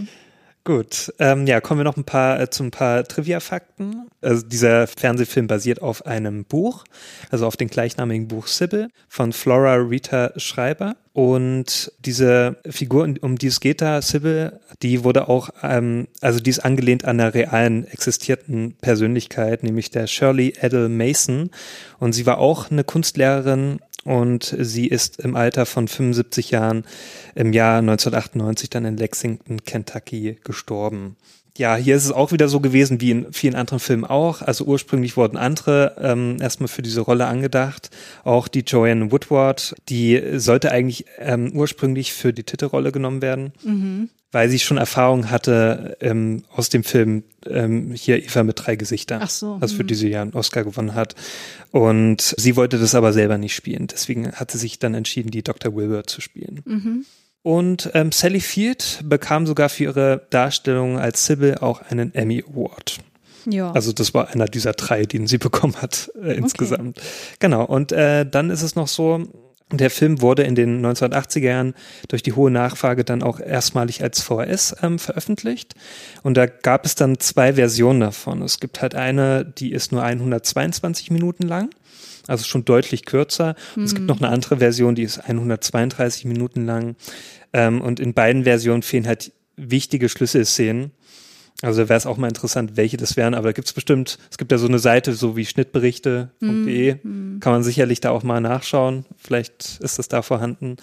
[0.64, 4.06] Gut, ähm, ja, kommen wir noch ein paar äh, zu ein paar Trivia-Fakten.
[4.20, 6.84] Also dieser Fernsehfilm basiert auf einem Buch,
[7.30, 10.94] also auf dem gleichnamigen Buch Sybil von Flora Rita Schreiber.
[11.14, 16.50] Und diese Figur, um die es geht da, Sybil, die wurde auch, ähm, also die
[16.50, 21.50] ist angelehnt an einer realen existierten Persönlichkeit, nämlich der Shirley Edel Mason.
[21.98, 26.84] Und sie war auch eine Kunstlehrerin und sie ist im Alter von 75 Jahren
[27.34, 31.16] im Jahr 1998 dann in Lexington, Kentucky gestorben.
[31.58, 34.40] Ja, hier ist es auch wieder so gewesen wie in vielen anderen Filmen auch.
[34.40, 37.90] Also ursprünglich wurden andere ähm, erstmal für diese Rolle angedacht.
[38.24, 43.52] Auch die Joanne Woodward, die sollte eigentlich ähm, ursprünglich für die Titelrolle genommen werden.
[43.62, 48.76] Mhm weil sie schon Erfahrung hatte ähm, aus dem Film ähm, hier Eva mit drei
[48.76, 49.86] Gesichtern, Ach so, was für hm.
[49.88, 51.14] die sie ja einen Oscar gewonnen hat.
[51.70, 53.86] Und sie wollte das aber selber nicht spielen.
[53.86, 55.76] Deswegen hat sie sich dann entschieden, die Dr.
[55.76, 56.62] Wilbur zu spielen.
[56.64, 57.04] Mhm.
[57.42, 62.98] Und ähm, Sally Field bekam sogar für ihre Darstellung als Sybil auch einen Emmy Award.
[63.46, 63.72] Ja.
[63.72, 66.98] Also das war einer dieser drei, den sie bekommen hat äh, insgesamt.
[66.98, 67.06] Okay.
[67.40, 67.64] Genau.
[67.64, 69.26] Und äh, dann ist es noch so,
[69.72, 71.74] der Film wurde in den 1980er Jahren
[72.08, 75.74] durch die hohe Nachfrage dann auch erstmalig als VHS ähm, veröffentlicht.
[76.22, 78.42] Und da gab es dann zwei Versionen davon.
[78.42, 81.70] Es gibt halt eine, die ist nur 122 Minuten lang,
[82.26, 83.54] also schon deutlich kürzer.
[83.76, 86.96] Und es gibt noch eine andere Version, die ist 132 Minuten lang.
[87.52, 90.92] Ähm, und in beiden Versionen fehlen halt wichtige Schlüsselszenen.
[91.62, 94.36] Also wäre es auch mal interessant, welche das wären, aber da gibt es bestimmt, es
[94.36, 97.40] gibt ja so eine Seite, so wie schnittberichte.de, mm, mm.
[97.40, 99.04] kann man sicherlich da auch mal nachschauen.
[99.16, 100.76] Vielleicht ist das da vorhanden.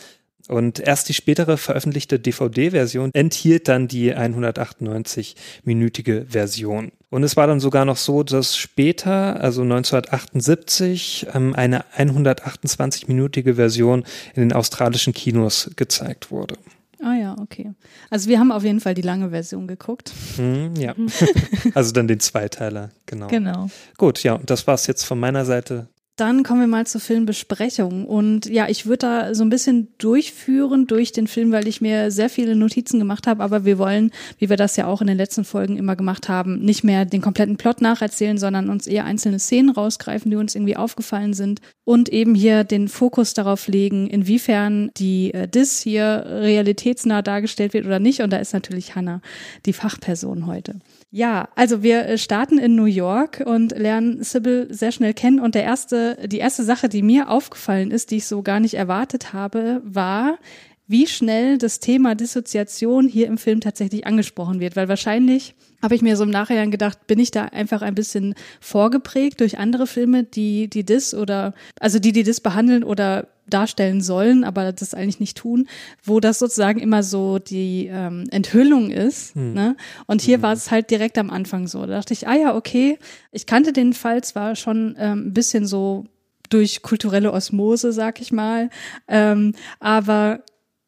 [0.50, 6.92] Und erst die spätere veröffentlichte DVD-Version enthielt dann die 198-minütige Version.
[7.12, 14.04] Und es war dann sogar noch so, dass später, also 1978, ähm, eine 128-minütige Version
[14.34, 16.56] in den australischen Kinos gezeigt wurde.
[17.00, 17.74] Ah ja, okay.
[18.10, 20.12] Also wir haben auf jeden Fall die lange Version geguckt.
[20.36, 20.96] Hm, ja,
[21.76, 23.28] also dann den Zweiteiler, genau.
[23.28, 23.70] Genau.
[23.98, 25.90] Gut, ja, und das war's jetzt von meiner Seite
[26.20, 28.06] dann kommen wir mal zur Filmbesprechung.
[28.06, 32.12] Und ja, ich würde da so ein bisschen durchführen durch den Film, weil ich mir
[32.12, 33.44] sehr viele Notizen gemacht habe.
[33.44, 36.60] Aber wir wollen, wie wir das ja auch in den letzten Folgen immer gemacht haben,
[36.60, 40.78] nicht mehr den kompletten Plot nacherzählen, sondern uns eher einzelne Szenen rausgreifen, die uns irgendwie
[40.78, 41.62] aufgefallen sind.
[41.86, 47.86] Und eben hier den Fokus darauf legen, inwiefern die äh, Dis hier realitätsnah dargestellt wird
[47.86, 48.22] oder nicht.
[48.22, 49.22] Und da ist natürlich Hannah
[49.66, 50.76] die Fachperson heute.
[51.12, 55.40] Ja, also wir äh, starten in New York und lernen Sybil sehr schnell kennen.
[55.40, 58.76] Und der erste, die erste Sache, die mir aufgefallen ist, die ich so gar nicht
[58.76, 60.38] erwartet habe, war,
[60.86, 64.76] wie schnell das Thema Dissoziation hier im Film tatsächlich angesprochen wird.
[64.76, 68.36] Weil wahrscheinlich habe ich mir so im Nachhinein gedacht, bin ich da einfach ein bisschen
[68.60, 74.02] vorgeprägt durch andere Filme, die die Dis oder also die die Dis behandeln oder darstellen
[74.02, 75.68] sollen, aber das eigentlich nicht tun,
[76.04, 79.36] wo das sozusagen immer so die ähm, Enthüllung ist.
[79.36, 79.54] Hm.
[79.54, 79.76] Ne?
[80.06, 80.44] Und hier hm.
[80.44, 81.82] war es halt direkt am Anfang so.
[81.82, 83.00] Da dachte ich, ah ja, okay,
[83.32, 86.06] ich kannte den Fall zwar schon ähm, ein bisschen so
[86.50, 88.70] durch kulturelle Osmose, sag ich mal,
[89.08, 90.44] ähm, aber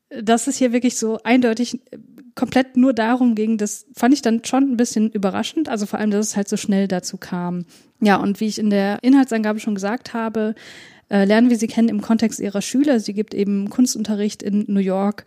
[0.10, 1.80] das ist hier wirklich so eindeutig
[2.36, 6.12] komplett nur darum ging, das fand ich dann schon ein bisschen überraschend, also vor allem,
[6.12, 7.66] dass es halt so schnell dazu kam.
[8.02, 10.56] Ja, und wie ich in der Inhaltsangabe schon gesagt habe,
[11.10, 13.00] äh, lernen wir sie kennen im Kontext ihrer Schüler.
[13.00, 15.26] Sie gibt eben Kunstunterricht in New York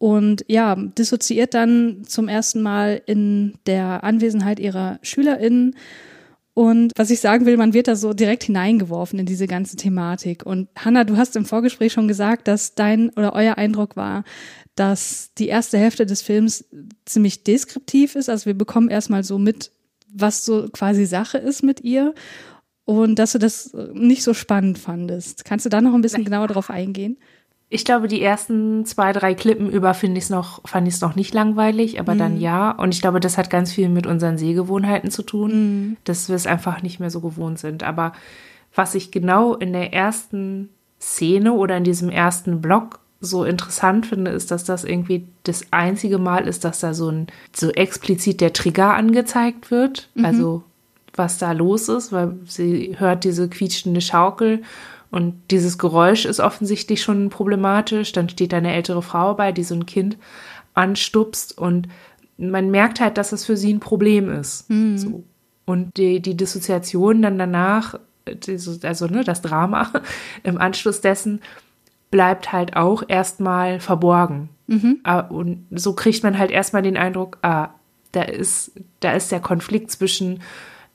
[0.00, 5.76] und ja, dissoziiert dann zum ersten Mal in der Anwesenheit ihrer SchülerInnen.
[6.54, 10.44] Und was ich sagen will, man wird da so direkt hineingeworfen in diese ganze Thematik.
[10.44, 14.24] Und Hanna, du hast im Vorgespräch schon gesagt, dass dein oder euer Eindruck war,
[14.80, 16.64] dass die erste Hälfte des Films
[17.04, 18.30] ziemlich deskriptiv ist.
[18.30, 19.72] Also wir bekommen erstmal so mit,
[20.10, 22.14] was so quasi Sache ist mit ihr.
[22.86, 25.44] Und dass du das nicht so spannend fandest.
[25.44, 27.18] Kannst du da noch ein bisschen genauer drauf eingehen?
[27.68, 31.02] Ich glaube, die ersten zwei, drei Klippen über finde ich es noch, fand ich es
[31.02, 32.18] noch nicht langweilig, aber mhm.
[32.18, 32.70] dann ja.
[32.70, 35.96] Und ich glaube, das hat ganz viel mit unseren Sehgewohnheiten zu tun, mhm.
[36.04, 37.82] dass wir es einfach nicht mehr so gewohnt sind.
[37.82, 38.14] Aber
[38.74, 44.30] was ich genau in der ersten Szene oder in diesem ersten Block so interessant finde,
[44.30, 48.52] ist, dass das irgendwie das einzige Mal ist, dass da so ein so explizit der
[48.52, 50.08] Trigger angezeigt wird.
[50.14, 50.24] Mhm.
[50.24, 50.62] Also
[51.14, 54.62] was da los ist, weil sie hört diese quietschende Schaukel
[55.10, 58.12] und dieses Geräusch ist offensichtlich schon problematisch.
[58.12, 60.16] Dann steht da eine ältere Frau bei, die so ein Kind
[60.74, 61.88] anstupst und
[62.38, 64.70] man merkt halt, dass es für sie ein Problem ist.
[64.70, 64.98] Mhm.
[64.98, 65.24] So.
[65.66, 67.98] Und die, die Dissoziation dann danach,
[68.82, 69.90] also ne, das Drama
[70.42, 71.40] im Anschluss dessen,
[72.10, 74.48] bleibt halt auch erstmal verborgen.
[74.66, 75.00] Mhm.
[75.04, 77.70] Ah, und so kriegt man halt erstmal den Eindruck, ah,
[78.12, 80.40] da ist, da ist der Konflikt zwischen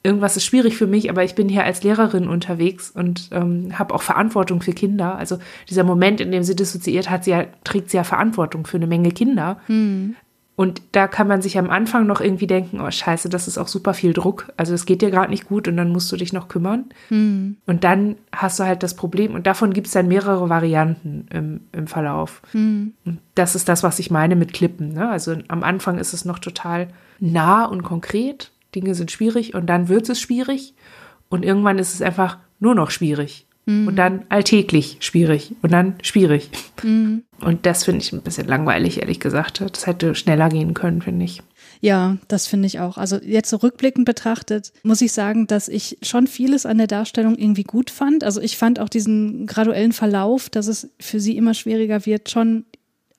[0.06, 3.94] irgendwas ist schwierig für mich, aber ich bin hier als Lehrerin unterwegs und ähm, habe
[3.94, 5.18] auch Verantwortung für Kinder.
[5.18, 8.78] Also dieser Moment, in dem sie dissoziiert hat, sie ja, trägt sie ja Verantwortung für
[8.78, 9.60] eine Menge Kinder.
[9.68, 10.16] Mhm.
[10.56, 13.68] Und da kann man sich am Anfang noch irgendwie denken, oh scheiße, das ist auch
[13.68, 14.54] super viel Druck.
[14.56, 16.86] Also es geht dir gerade nicht gut und dann musst du dich noch kümmern.
[17.10, 17.58] Mhm.
[17.66, 21.62] Und dann hast du halt das Problem und davon gibt es dann mehrere Varianten im,
[21.74, 22.42] im Verlauf.
[22.54, 22.94] Mhm.
[23.04, 24.94] Und das ist das, was ich meine mit Klippen.
[24.94, 25.10] Ne?
[25.10, 26.88] Also am Anfang ist es noch total
[27.20, 30.74] nah und konkret Dinge sind schwierig und dann wird es schwierig
[31.30, 33.88] und irgendwann ist es einfach nur noch schwierig mhm.
[33.88, 36.50] und dann alltäglich schwierig und dann schwierig.
[36.84, 37.24] Mhm.
[37.42, 39.62] Und das finde ich ein bisschen langweilig, ehrlich gesagt.
[39.62, 41.42] Das hätte schneller gehen können, finde ich.
[41.82, 42.98] Ja, das finde ich auch.
[42.98, 47.36] Also jetzt so rückblickend betrachtet, muss ich sagen, dass ich schon vieles an der Darstellung
[47.38, 48.24] irgendwie gut fand.
[48.24, 52.66] Also ich fand auch diesen graduellen Verlauf, dass es für sie immer schwieriger wird, schon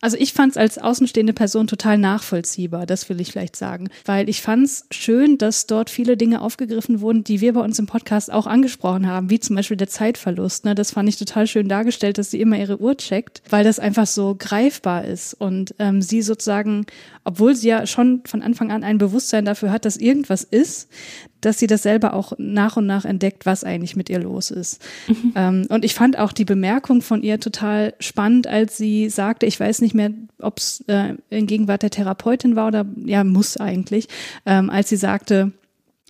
[0.03, 3.89] also ich fand es als außenstehende Person total nachvollziehbar, das will ich vielleicht sagen.
[4.05, 7.79] Weil ich fand es schön, dass dort viele Dinge aufgegriffen wurden, die wir bei uns
[7.79, 10.67] im Podcast auch angesprochen haben, wie zum Beispiel der Zeitverlust.
[10.67, 10.75] Ne?
[10.75, 14.07] Das fand ich total schön dargestellt, dass sie immer ihre Uhr checkt, weil das einfach
[14.07, 16.85] so greifbar ist und ähm, sie sozusagen,
[17.25, 20.91] obwohl sie ja schon von Anfang an ein Bewusstsein dafür hat, dass irgendwas ist,
[21.47, 24.83] dass sie das selber auch nach und nach entdeckt, was eigentlich mit ihr los ist.
[25.07, 25.33] Mhm.
[25.37, 29.61] Ähm, und ich fand auch die Bemerkung von ihr total spannend, als sie sagte, ich
[29.61, 34.09] weiß nicht mehr, ob es äh, in Gegenwart der Therapeutin war oder ja, muss eigentlich,
[34.45, 35.53] ähm, als sie sagte,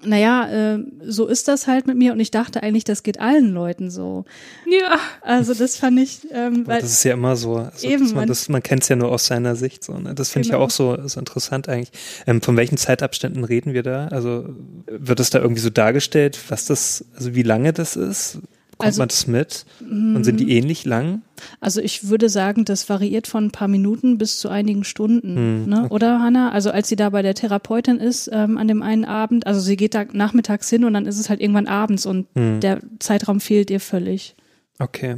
[0.07, 3.53] naja, äh, so ist das halt mit mir und ich dachte eigentlich, das geht allen
[3.53, 4.25] Leuten so.
[4.67, 4.99] Ja.
[5.23, 7.57] Also das fand ich, ähm, weil das ist ja immer so.
[7.57, 9.99] Also, eben, man, das, man kennt es ja nur aus seiner Sicht so.
[9.99, 10.15] Ne?
[10.15, 10.59] Das finde genau.
[10.59, 11.93] ich ja auch so, so interessant eigentlich.
[12.27, 14.09] Ähm, von welchen Zeitabständen reden wir da?
[14.09, 14.49] Also
[14.87, 18.39] wird es da irgendwie so dargestellt, was das, also wie lange das ist?
[18.79, 19.65] Kommt also, man das mit?
[19.81, 20.51] Und sind die mm.
[20.51, 21.23] ähnlich lang?
[21.61, 25.37] Also ich würde sagen, das variiert von ein paar Minuten bis zu einigen Stunden.
[25.37, 25.85] Hm, ne?
[25.85, 25.95] okay.
[25.95, 26.51] Oder Hanna?
[26.53, 29.79] Also als sie da bei der Therapeutin ist ähm, an dem einen Abend, also sie
[29.79, 32.61] geht da nachmittags hin und dann ist es halt irgendwann abends und hm.
[32.61, 34.35] der Zeitraum fehlt ihr völlig.
[34.79, 35.17] Okay.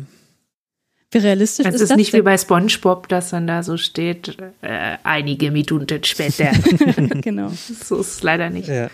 [1.10, 1.90] Wie realistisch das ist, ist das?
[1.90, 2.20] Es ist nicht denn?
[2.20, 6.52] wie bei SpongeBob, dass dann da so steht, äh, einige Minuten später.
[7.22, 7.48] genau.
[7.48, 8.68] so ist es leider nicht.
[8.68, 8.88] Ja.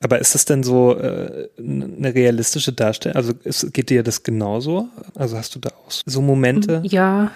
[0.00, 3.16] Aber ist das denn so äh, eine realistische Darstellung?
[3.16, 4.88] Also ist, geht dir das genauso?
[5.14, 6.82] Also hast du da auch so Momente?
[6.84, 7.32] Ja.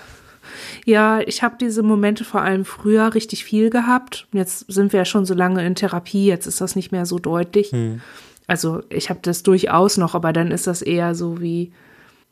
[0.85, 4.27] Ja, ich habe diese Momente vor allem früher richtig viel gehabt.
[4.33, 7.19] Jetzt sind wir ja schon so lange in Therapie, jetzt ist das nicht mehr so
[7.19, 7.71] deutlich.
[7.71, 8.01] Hm.
[8.47, 11.73] Also ich habe das durchaus noch, aber dann ist das eher so wie,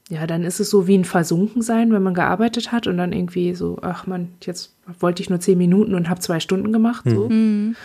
[0.08, 3.54] ja, dann ist es so wie ein Versunkensein, wenn man gearbeitet hat und dann irgendwie
[3.54, 7.04] so, ach man, jetzt wollte ich nur zehn Minuten und habe zwei Stunden gemacht.
[7.06, 7.28] So.
[7.28, 7.76] Mhm.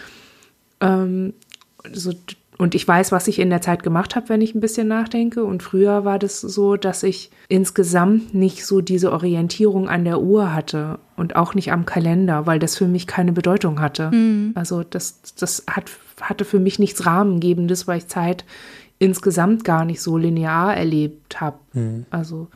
[0.81, 1.33] Ähm,
[1.93, 2.13] so,
[2.57, 5.43] und ich weiß, was ich in der Zeit gemacht habe, wenn ich ein bisschen nachdenke.
[5.43, 10.53] Und früher war das so, dass ich insgesamt nicht so diese Orientierung an der Uhr
[10.53, 14.09] hatte und auch nicht am Kalender, weil das für mich keine Bedeutung hatte.
[14.11, 14.51] Mhm.
[14.55, 18.45] Also das, das hat, hatte für mich nichts Rahmengebendes, weil ich Zeit
[18.99, 21.57] insgesamt gar nicht so linear erlebt habe.
[21.73, 22.05] Mhm.
[22.09, 22.47] Also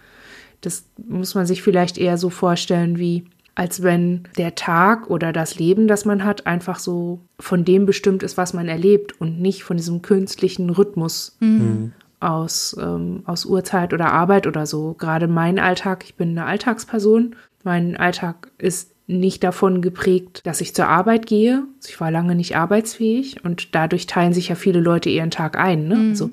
[0.61, 3.25] das muss man sich vielleicht eher so vorstellen wie
[3.59, 8.23] als wenn der Tag oder das Leben, das man hat, einfach so von dem bestimmt
[8.23, 11.91] ist, was man erlebt und nicht von diesem künstlichen Rhythmus mhm.
[12.21, 14.93] aus, ähm, aus Uhrzeit oder Arbeit oder so.
[14.93, 17.35] Gerade mein Alltag, ich bin eine Alltagsperson,
[17.65, 21.63] mein Alltag ist nicht davon geprägt, dass ich zur Arbeit gehe.
[21.85, 25.85] Ich war lange nicht arbeitsfähig und dadurch teilen sich ja viele Leute ihren Tag ein.
[25.89, 25.95] Ne?
[25.95, 26.09] Mhm.
[26.11, 26.29] Also,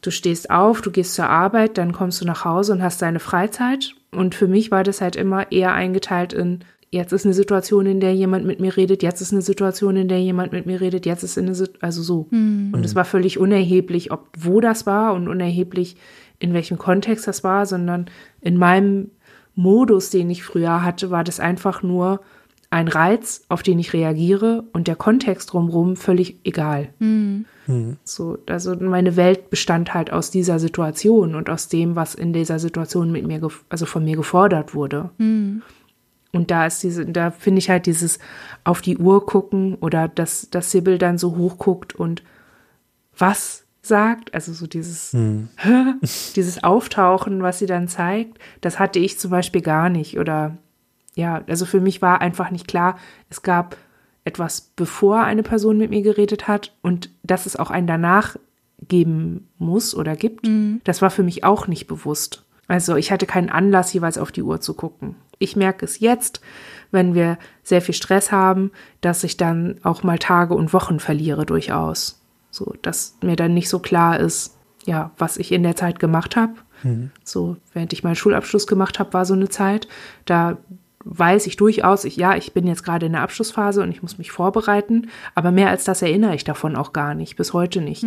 [0.00, 3.20] Du stehst auf, du gehst zur Arbeit, dann kommst du nach Hause und hast deine
[3.20, 3.94] Freizeit.
[4.12, 8.00] Und für mich war das halt immer eher eingeteilt in, jetzt ist eine Situation, in
[8.00, 11.06] der jemand mit mir redet, jetzt ist eine Situation, in der jemand mit mir redet,
[11.06, 12.26] jetzt ist eine Situation, also so.
[12.74, 15.96] Und es war völlig unerheblich, ob wo das war und unerheblich,
[16.38, 18.06] in welchem Kontext das war, sondern
[18.40, 19.10] in meinem
[19.54, 22.20] Modus, den ich früher hatte, war das einfach nur
[22.70, 26.90] ein Reiz, auf den ich reagiere und der Kontext drumherum völlig egal.
[28.04, 32.60] So, also meine Welt bestand halt aus dieser Situation und aus dem, was in dieser
[32.60, 35.10] Situation mit mir, also von mir gefordert wurde.
[36.32, 38.20] Und da ist diese, da finde ich halt dieses
[38.62, 42.22] auf die Uhr gucken oder dass, dass Sibyl dann so hochguckt und
[43.18, 45.10] was sagt, also so dieses,
[46.36, 50.20] dieses Auftauchen, was sie dann zeigt, das hatte ich zum Beispiel gar nicht.
[50.20, 50.56] Oder
[51.14, 52.98] ja, also für mich war einfach nicht klar,
[53.28, 53.76] es gab
[54.24, 58.36] etwas, bevor eine Person mit mir geredet hat und dass es auch ein danach
[58.88, 60.46] geben muss oder gibt,
[60.84, 62.44] das war für mich auch nicht bewusst.
[62.68, 65.16] Also ich hatte keinen Anlass, jeweils auf die Uhr zu gucken.
[65.38, 66.40] Ich merke es jetzt,
[66.90, 71.46] wenn wir sehr viel Stress haben, dass ich dann auch mal Tage und Wochen verliere
[71.46, 72.20] durchaus.
[72.50, 76.36] So, dass mir dann nicht so klar ist, ja, was ich in der Zeit gemacht
[76.36, 76.54] habe.
[77.24, 79.88] So, während ich meinen Schulabschluss gemacht habe, war so eine Zeit,
[80.24, 80.58] da
[81.04, 84.18] weiß ich durchaus, ich, ja, ich bin jetzt gerade in der Abschlussphase und ich muss
[84.18, 88.04] mich vorbereiten, aber mehr als das erinnere ich davon auch gar nicht, bis heute nicht.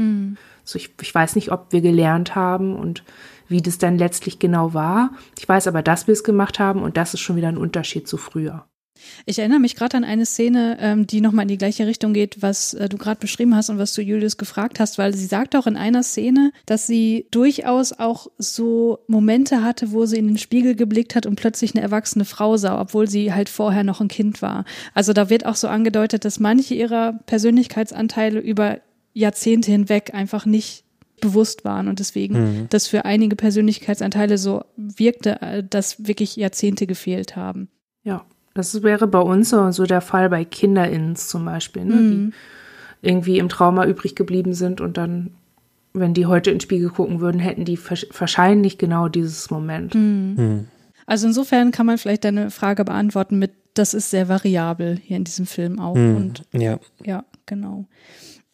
[0.64, 3.04] So, ich, ich weiß nicht, ob wir gelernt haben und
[3.48, 5.12] wie das dann letztlich genau war.
[5.38, 8.08] Ich weiß aber, dass wir es gemacht haben und das ist schon wieder ein Unterschied
[8.08, 8.66] zu früher.
[9.26, 12.42] Ich erinnere mich gerade an eine Szene, ähm, die nochmal in die gleiche Richtung geht,
[12.42, 15.56] was äh, du gerade beschrieben hast und was du Julius gefragt hast, weil sie sagt
[15.56, 20.38] auch in einer Szene, dass sie durchaus auch so Momente hatte, wo sie in den
[20.38, 24.08] Spiegel geblickt hat und plötzlich eine erwachsene Frau sah, obwohl sie halt vorher noch ein
[24.08, 24.66] Kind war.
[24.94, 28.80] Also da wird auch so angedeutet, dass manche ihrer Persönlichkeitsanteile über
[29.14, 30.84] Jahrzehnte hinweg einfach nicht
[31.22, 37.38] bewusst waren und deswegen das für einige Persönlichkeitsanteile so wirkte, äh, dass wirklich Jahrzehnte gefehlt
[37.38, 37.70] haben.
[38.04, 42.12] Ja, das wäre bei uns so, so der Fall bei KinderInnens zum Beispiel, ne, Mhm.
[43.02, 45.32] die irgendwie im Trauma übrig geblieben sind und dann,
[45.94, 49.94] wenn die heute in den Spiegel gucken würden, hätten die wahrsch- wahrscheinlich genau dieses Moment.
[49.96, 50.68] Mhm.
[51.06, 55.24] Also insofern kann man vielleicht deine Frage beantworten mit, das ist sehr variabel hier in
[55.26, 55.96] diesem Film auch.
[55.96, 56.80] Und Ja.
[57.04, 57.86] ja, genau.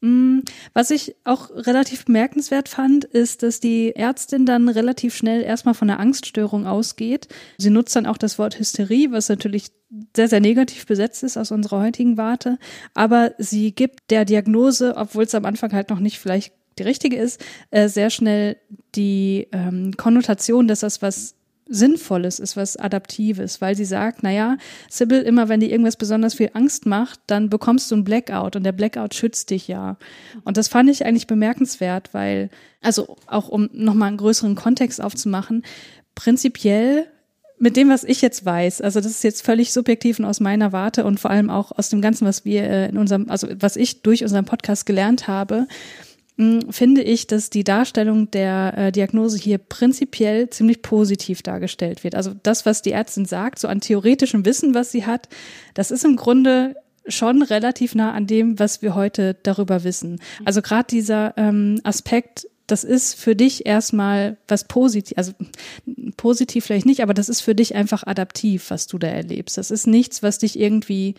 [0.02, 0.40] Mm,
[0.74, 5.90] Was ich auch relativ bemerkenswert fand, ist, dass die Ärztin dann relativ schnell erstmal von
[5.90, 7.28] einer Angststörung ausgeht.
[7.58, 9.72] Sie nutzt dann auch das Wort Hysterie, was natürlich
[10.16, 12.60] sehr, sehr negativ besetzt ist aus unserer heutigen Warte.
[12.94, 17.18] Aber sie gibt der Diagnose, obwohl es am Anfang halt noch nicht vielleicht die richtige
[17.18, 18.58] ist, äh, sehr schnell
[18.96, 21.36] die ähm, Konnotation, dass das was
[21.70, 24.58] Sinnvolles ist, was Adaptives, weil sie sagt, naja,
[24.90, 28.64] Sybil, immer wenn dir irgendwas besonders viel Angst macht, dann bekommst du einen Blackout und
[28.64, 29.98] der Blackout schützt dich ja.
[30.44, 32.50] Und das fand ich eigentlich bemerkenswert, weil,
[32.82, 35.64] also auch um nochmal einen größeren Kontext aufzumachen,
[36.16, 37.08] prinzipiell
[37.60, 40.72] mit dem, was ich jetzt weiß, also das ist jetzt völlig subjektiv und aus meiner
[40.72, 43.76] Warte und vor allem auch aus dem Ganzen, was wir äh, in unserem, also was
[43.76, 45.68] ich durch unseren Podcast gelernt habe,
[46.70, 52.16] finde ich, dass die Darstellung der äh, Diagnose hier prinzipiell ziemlich positiv dargestellt wird.
[52.16, 55.28] Also das, was die Ärztin sagt, so an theoretischem Wissen, was sie hat,
[55.74, 56.76] das ist im Grunde
[57.08, 60.22] schon relativ nah an dem, was wir heute darüber wissen.
[60.46, 65.34] Also gerade dieser ähm, Aspekt, das ist für dich erstmal was positiv, also
[66.16, 69.58] positiv vielleicht nicht, aber das ist für dich einfach adaptiv, was du da erlebst.
[69.58, 71.16] Das ist nichts, was dich irgendwie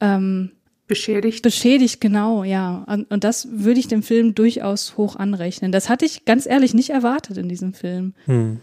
[0.00, 0.52] ähm,
[0.86, 1.42] Beschädigt.
[1.42, 2.84] Beschädigt, genau, ja.
[2.86, 5.72] Und, und das würde ich dem Film durchaus hoch anrechnen.
[5.72, 8.14] Das hatte ich ganz ehrlich nicht erwartet in diesem Film.
[8.26, 8.60] Hm.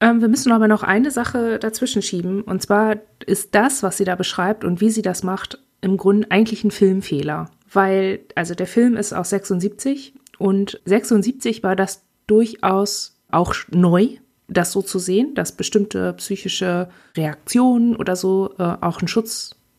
[0.00, 2.42] Ähm, wir müssen aber noch eine Sache dazwischen schieben.
[2.42, 2.96] Und zwar
[3.26, 6.70] ist das, was sie da beschreibt und wie sie das macht, im Grunde eigentlich ein
[6.70, 7.50] Filmfehler.
[7.72, 14.08] Weil, also der Film ist aus 76 und 76 war das durchaus auch neu,
[14.48, 19.08] das so zu sehen, dass bestimmte psychische Reaktionen oder so äh, auch ein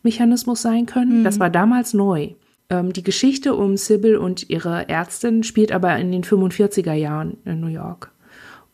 [0.03, 1.23] Schutzmechanismus sein können.
[1.23, 2.29] Das war damals neu.
[2.69, 7.59] Ähm, die Geschichte um Sybil und ihre Ärztin spielt aber in den 45er Jahren in
[7.59, 8.11] New York.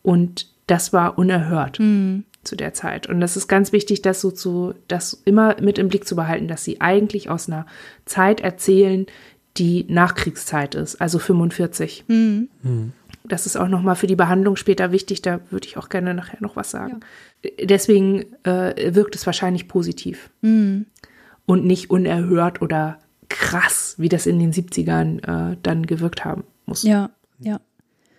[0.02, 1.78] Und das war unerhört
[2.44, 3.08] zu der Zeit.
[3.08, 6.48] Und das ist ganz wichtig, das so zu, das immer mit im Blick zu behalten,
[6.48, 7.66] dass sie eigentlich aus einer
[8.04, 9.06] Zeit erzählen,
[9.56, 12.04] die Nachkriegszeit ist, also 45.
[13.24, 16.38] Das ist auch nochmal für die Behandlung später wichtig, da würde ich auch gerne nachher
[16.40, 17.00] noch was sagen.
[17.60, 20.30] Deswegen äh, wirkt es wahrscheinlich positiv
[21.46, 26.82] und nicht unerhört oder krass, wie das in den 70ern äh, dann gewirkt haben muss.
[26.82, 27.60] Ja, ja.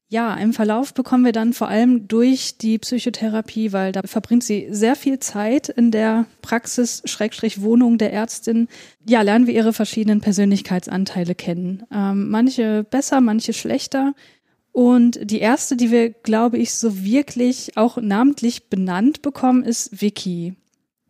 [0.10, 4.68] Ja, im Verlauf bekommen wir dann vor allem durch die Psychotherapie, weil da verbringt sie
[4.72, 8.70] sehr viel Zeit in der Praxis, Schrägstrich Wohnung der Ärztin.
[9.06, 11.84] Ja, lernen wir ihre verschiedenen Persönlichkeitsanteile kennen.
[11.92, 14.14] Ähm, manche besser, manche schlechter.
[14.72, 20.56] Und die erste, die wir, glaube ich, so wirklich auch namentlich benannt bekommen, ist Vicky.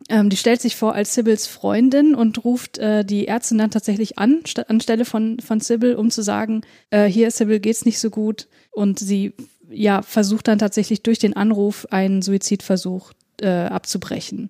[0.08, 4.18] Ähm, die stellt sich vor als Sibbles Freundin und ruft äh, die Ärztin dann tatsächlich
[4.18, 8.46] an, anstelle von, von Sybil, um zu sagen, äh, hier, Sybil, geht's nicht so gut.
[8.70, 9.34] Und sie
[9.70, 14.48] ja versucht dann tatsächlich durch den Anruf einen Suizidversuch äh, abzubrechen.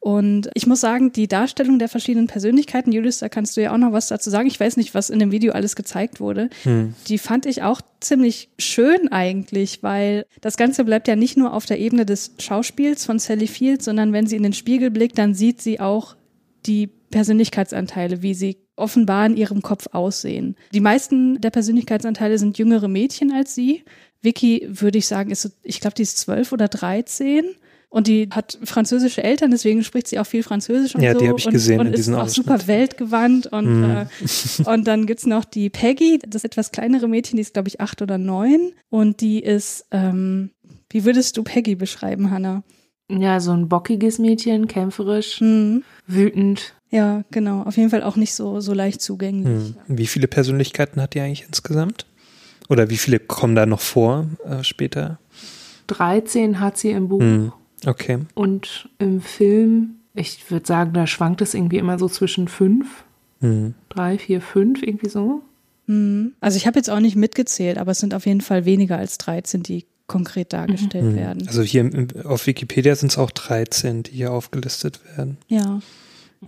[0.00, 3.78] Und ich muss sagen, die Darstellung der verschiedenen Persönlichkeiten, Julius, da kannst du ja auch
[3.78, 4.46] noch was dazu sagen.
[4.46, 6.50] Ich weiß nicht, was in dem Video alles gezeigt wurde.
[6.62, 6.94] Hm.
[7.08, 11.66] Die fand ich auch ziemlich schön eigentlich, weil das Ganze bleibt ja nicht nur auf
[11.66, 15.34] der Ebene des Schauspiels von Sally Field, sondern wenn sie in den Spiegel blickt, dann
[15.34, 16.16] sieht sie auch
[16.64, 20.56] die Persönlichkeitsanteile, wie sie offenbar in ihrem Kopf aussehen.
[20.72, 23.84] Die meisten der Persönlichkeitsanteile sind jüngere Mädchen als sie.
[24.22, 27.44] Vicky, würde ich sagen, ist, ich glaube, die ist zwölf oder dreizehn.
[27.90, 31.20] Und die hat französische Eltern, deswegen spricht sie auch viel Französisch und ja, so.
[31.20, 33.46] die habe ich und, gesehen und in diesem ist auch super weltgewandt.
[33.46, 33.84] Und, mm.
[33.84, 34.06] äh,
[34.66, 38.02] und dann gibt's noch die Peggy, das etwas kleinere Mädchen, die ist, glaube ich, acht
[38.02, 38.72] oder neun.
[38.90, 40.50] Und die ist, ähm,
[40.90, 42.62] wie würdest du Peggy beschreiben, Hannah?
[43.10, 45.78] Ja, so ein bockiges Mädchen, kämpferisch, mm.
[46.06, 46.74] wütend.
[46.90, 47.62] Ja, genau.
[47.62, 49.74] Auf jeden Fall auch nicht so, so leicht zugänglich.
[49.86, 49.96] Hm.
[49.98, 52.06] Wie viele Persönlichkeiten hat die eigentlich insgesamt?
[52.68, 55.18] Oder wie viele kommen da noch vor äh, später?
[55.88, 57.20] 13 hat sie im Buch.
[57.20, 57.52] Hm.
[57.86, 58.18] Okay.
[58.34, 63.04] Und im Film, ich würde sagen, da schwankt es irgendwie immer so zwischen fünf,
[63.40, 63.74] hm.
[63.88, 65.42] drei, vier, fünf, irgendwie so.
[65.86, 66.32] Hm.
[66.40, 69.18] Also ich habe jetzt auch nicht mitgezählt, aber es sind auf jeden Fall weniger als
[69.18, 71.16] 13, die konkret dargestellt mhm.
[71.16, 71.46] werden.
[71.46, 71.88] Also hier
[72.24, 75.36] auf Wikipedia sind es auch 13, die hier aufgelistet werden.
[75.48, 75.80] Ja.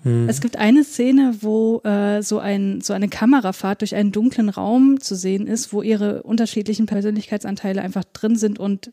[0.02, 0.28] Mhm.
[0.28, 5.00] Es gibt eine Szene, wo äh, so, ein, so eine Kamerafahrt durch einen dunklen Raum
[5.00, 8.92] zu sehen ist, wo ihre unterschiedlichen Persönlichkeitsanteile einfach drin sind und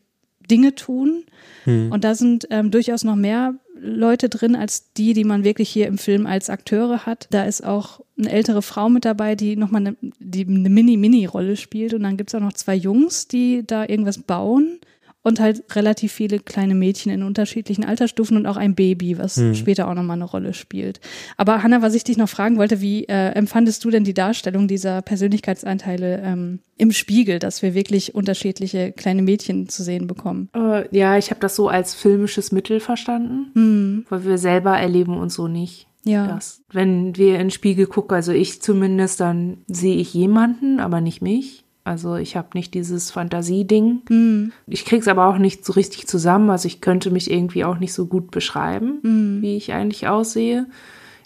[0.50, 1.24] Dinge tun.
[1.66, 1.92] Mhm.
[1.92, 5.86] Und da sind ähm, durchaus noch mehr Leute drin als die, die man wirklich hier
[5.86, 7.28] im Film als Akteure hat.
[7.30, 11.94] Da ist auch eine ältere Frau mit dabei, die nochmal eine, die eine Mini-Mini-Rolle spielt.
[11.94, 14.80] Und dann gibt es auch noch zwei Jungs, die da irgendwas bauen
[15.22, 19.54] und halt relativ viele kleine Mädchen in unterschiedlichen Altersstufen und auch ein Baby, was hm.
[19.54, 21.00] später auch nochmal eine Rolle spielt.
[21.36, 24.68] Aber Hanna, was ich dich noch fragen wollte, wie äh, empfandest du denn die Darstellung
[24.68, 30.48] dieser Persönlichkeitsanteile ähm, im Spiegel, dass wir wirklich unterschiedliche kleine Mädchen zu sehen bekommen?
[30.56, 34.06] Uh, ja, ich habe das so als filmisches Mittel verstanden, hm.
[34.08, 35.88] weil wir selber erleben uns so nicht.
[36.04, 36.26] Ja.
[36.26, 41.00] Das, wenn wir in den Spiegel gucken, also ich zumindest, dann sehe ich jemanden, aber
[41.00, 41.64] nicht mich.
[41.88, 44.02] Also ich habe nicht dieses Fantasieding.
[44.10, 44.52] Mhm.
[44.66, 46.50] Ich krieg's aber auch nicht so richtig zusammen.
[46.50, 49.42] Also ich könnte mich irgendwie auch nicht so gut beschreiben, mhm.
[49.42, 50.66] wie ich eigentlich aussehe.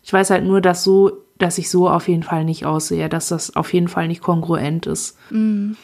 [0.04, 3.28] Ich weiß halt nur, dass so, dass ich so auf jeden Fall nicht aussehe, dass
[3.28, 5.18] das auf jeden Fall nicht kongruent ist.
[5.30, 5.76] Mhm.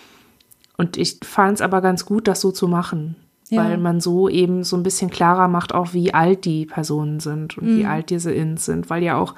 [0.76, 3.16] Und ich fand es aber ganz gut, das so zu machen.
[3.50, 3.64] Ja.
[3.64, 7.58] Weil man so eben so ein bisschen klarer macht, auch wie alt die Personen sind
[7.58, 8.90] und wie alt diese Ins sind.
[8.90, 9.34] Weil ja auch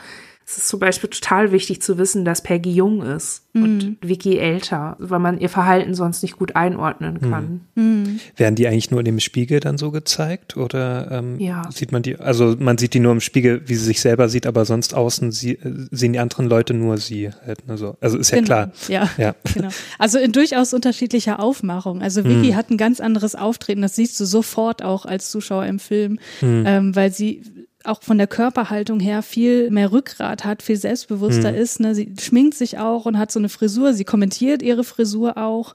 [0.46, 3.62] es ist zum Beispiel total wichtig zu wissen, dass Peggy jung ist mhm.
[3.62, 7.60] und Vicky älter, weil man ihr Verhalten sonst nicht gut einordnen kann.
[7.74, 8.20] Mhm.
[8.36, 11.62] Werden die eigentlich nur in dem Spiegel dann so gezeigt oder ähm, ja.
[11.70, 14.46] sieht man die, also man sieht die nur im Spiegel, wie sie sich selber sieht,
[14.46, 17.60] aber sonst außen sie, äh, sehen die anderen Leute nur sie halt.
[17.68, 18.46] Also, also ist ja genau.
[18.46, 18.72] klar.
[18.88, 19.68] Ja, ja, genau.
[19.98, 22.02] Also in durchaus unterschiedlicher Aufmachung.
[22.02, 22.56] Also Vicky mhm.
[22.56, 26.64] hat ein ganz anderes Auftreten, das siehst du sofort auch als Zuschauer im Film, mhm.
[26.66, 27.42] ähm, weil sie
[27.84, 31.58] auch von der Körperhaltung her viel mehr Rückgrat hat, viel selbstbewusster mhm.
[31.58, 31.80] ist.
[31.80, 31.94] Ne?
[31.94, 33.94] Sie schminkt sich auch und hat so eine Frisur.
[33.94, 35.74] Sie kommentiert ihre Frisur auch.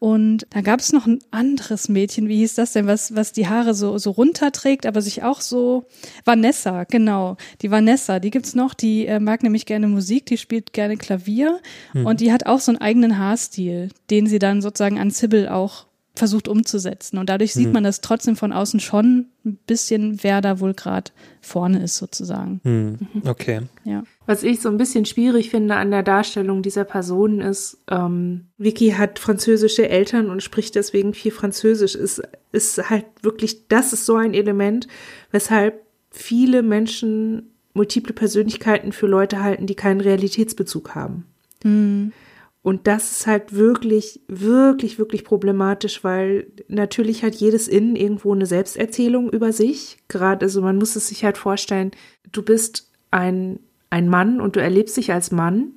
[0.00, 3.48] Und da gab es noch ein anderes Mädchen, wie hieß das denn, was, was die
[3.48, 5.86] Haare so, so runterträgt, aber sich auch so.
[6.24, 7.36] Vanessa, genau.
[7.62, 11.60] Die Vanessa, die gibt's noch, die äh, mag nämlich gerne Musik, die spielt gerne Klavier
[11.92, 12.06] mhm.
[12.06, 15.86] und die hat auch so einen eigenen Haarstil, den sie dann sozusagen an Sybil auch
[16.14, 17.18] versucht umzusetzen.
[17.18, 17.72] Und dadurch sieht hm.
[17.72, 21.10] man das trotzdem von außen schon ein bisschen, wer da wohl gerade
[21.40, 22.60] vorne ist, sozusagen.
[22.62, 22.98] Hm.
[23.24, 23.62] Okay.
[23.84, 24.04] Ja.
[24.26, 28.90] Was ich so ein bisschen schwierig finde an der Darstellung dieser Person ist, ähm, Vicky
[28.90, 31.96] hat französische Eltern und spricht deswegen viel Französisch.
[31.96, 34.86] Ist, ist halt wirklich, das ist so ein Element,
[35.32, 41.26] weshalb viele Menschen multiple Persönlichkeiten für Leute halten, die keinen Realitätsbezug haben.
[41.64, 42.12] Hm.
[42.64, 48.46] Und das ist halt wirklich, wirklich, wirklich problematisch, weil natürlich hat jedes Innen irgendwo eine
[48.46, 49.98] Selbsterzählung über sich.
[50.08, 51.90] Gerade, also man muss es sich halt vorstellen,
[52.32, 53.60] du bist ein,
[53.90, 55.72] ein Mann und du erlebst dich als Mann,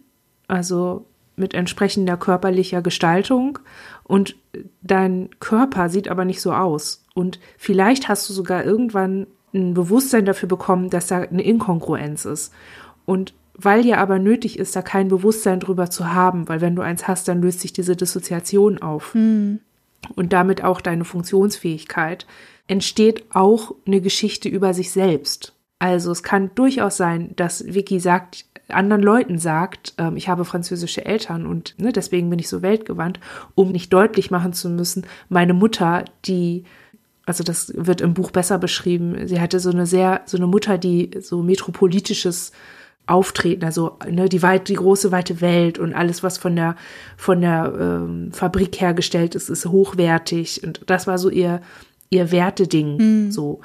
[0.48, 3.60] also mit entsprechender körperlicher Gestaltung
[4.06, 4.38] und
[4.82, 7.06] dein Körper sieht aber nicht so aus.
[7.14, 12.54] Und vielleicht hast du sogar irgendwann ein Bewusstsein dafür bekommen, dass da eine Inkongruenz ist.
[13.04, 16.82] Und weil ja aber nötig ist, da kein Bewusstsein drüber zu haben, weil wenn du
[16.82, 19.14] eins hast, dann löst sich diese Dissoziation auf.
[19.14, 19.60] Hm.
[20.16, 22.28] und damit auch deine Funktionsfähigkeit,
[22.68, 25.53] entsteht auch eine Geschichte über sich selbst.
[25.80, 31.05] Also es kann durchaus sein, dass Vicky sagt, anderen Leuten sagt, ähm, ich habe französische
[31.05, 33.20] Eltern und ne, deswegen bin ich so weltgewandt,
[33.55, 36.64] um nicht deutlich machen zu müssen, meine Mutter, die
[37.26, 39.28] also das wird im Buch besser beschrieben.
[39.28, 42.53] Sie hatte so eine sehr, so eine Mutter, die so metropolitisches
[43.08, 46.76] Auftreten, also ne, die weit, die große weite Welt und alles, was von der
[47.16, 51.62] von der ähm, Fabrik hergestellt ist, ist hochwertig und das war so ihr
[52.10, 53.32] ihr Werteding mhm.
[53.32, 53.62] so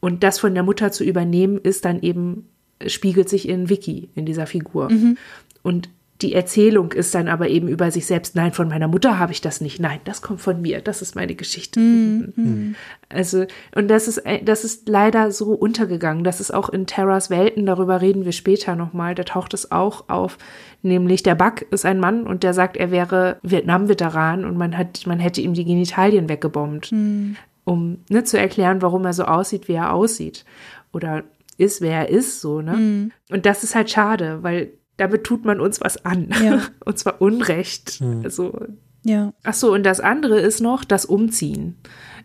[0.00, 2.48] und das von der Mutter zu übernehmen ist dann eben
[2.86, 5.18] spiegelt sich in Vicky in dieser Figur mhm.
[5.62, 5.90] und
[6.22, 8.36] die Erzählung ist dann aber eben über sich selbst.
[8.36, 9.80] Nein, von meiner Mutter habe ich das nicht.
[9.80, 10.80] Nein, das kommt von mir.
[10.80, 11.78] Das ist meine Geschichte.
[11.78, 12.74] Mhm.
[13.10, 13.44] Also,
[13.74, 16.24] und das ist, das ist leider so untergegangen.
[16.24, 19.14] Das ist auch in Terras Welten, darüber reden wir später nochmal.
[19.14, 20.38] Da taucht es auch auf.
[20.82, 25.06] Nämlich der Buck ist ein Mann und der sagt, er wäre Vietnam-Veteran und man hat,
[25.06, 26.92] man hätte ihm die Genitalien weggebombt.
[26.92, 27.36] Mhm.
[27.64, 30.44] Um ne, zu erklären, warum er so aussieht, wie er aussieht.
[30.92, 31.24] Oder
[31.58, 32.72] ist, wer er ist, so, ne?
[32.72, 33.12] Mhm.
[33.30, 36.30] Und das ist halt schade, weil damit tut man uns was an.
[36.42, 36.62] Ja.
[36.84, 38.00] Und zwar Unrecht.
[38.00, 38.22] Mhm.
[38.24, 38.58] Also,
[39.04, 39.32] ja.
[39.44, 41.76] Ach so, und das andere ist noch das Umziehen.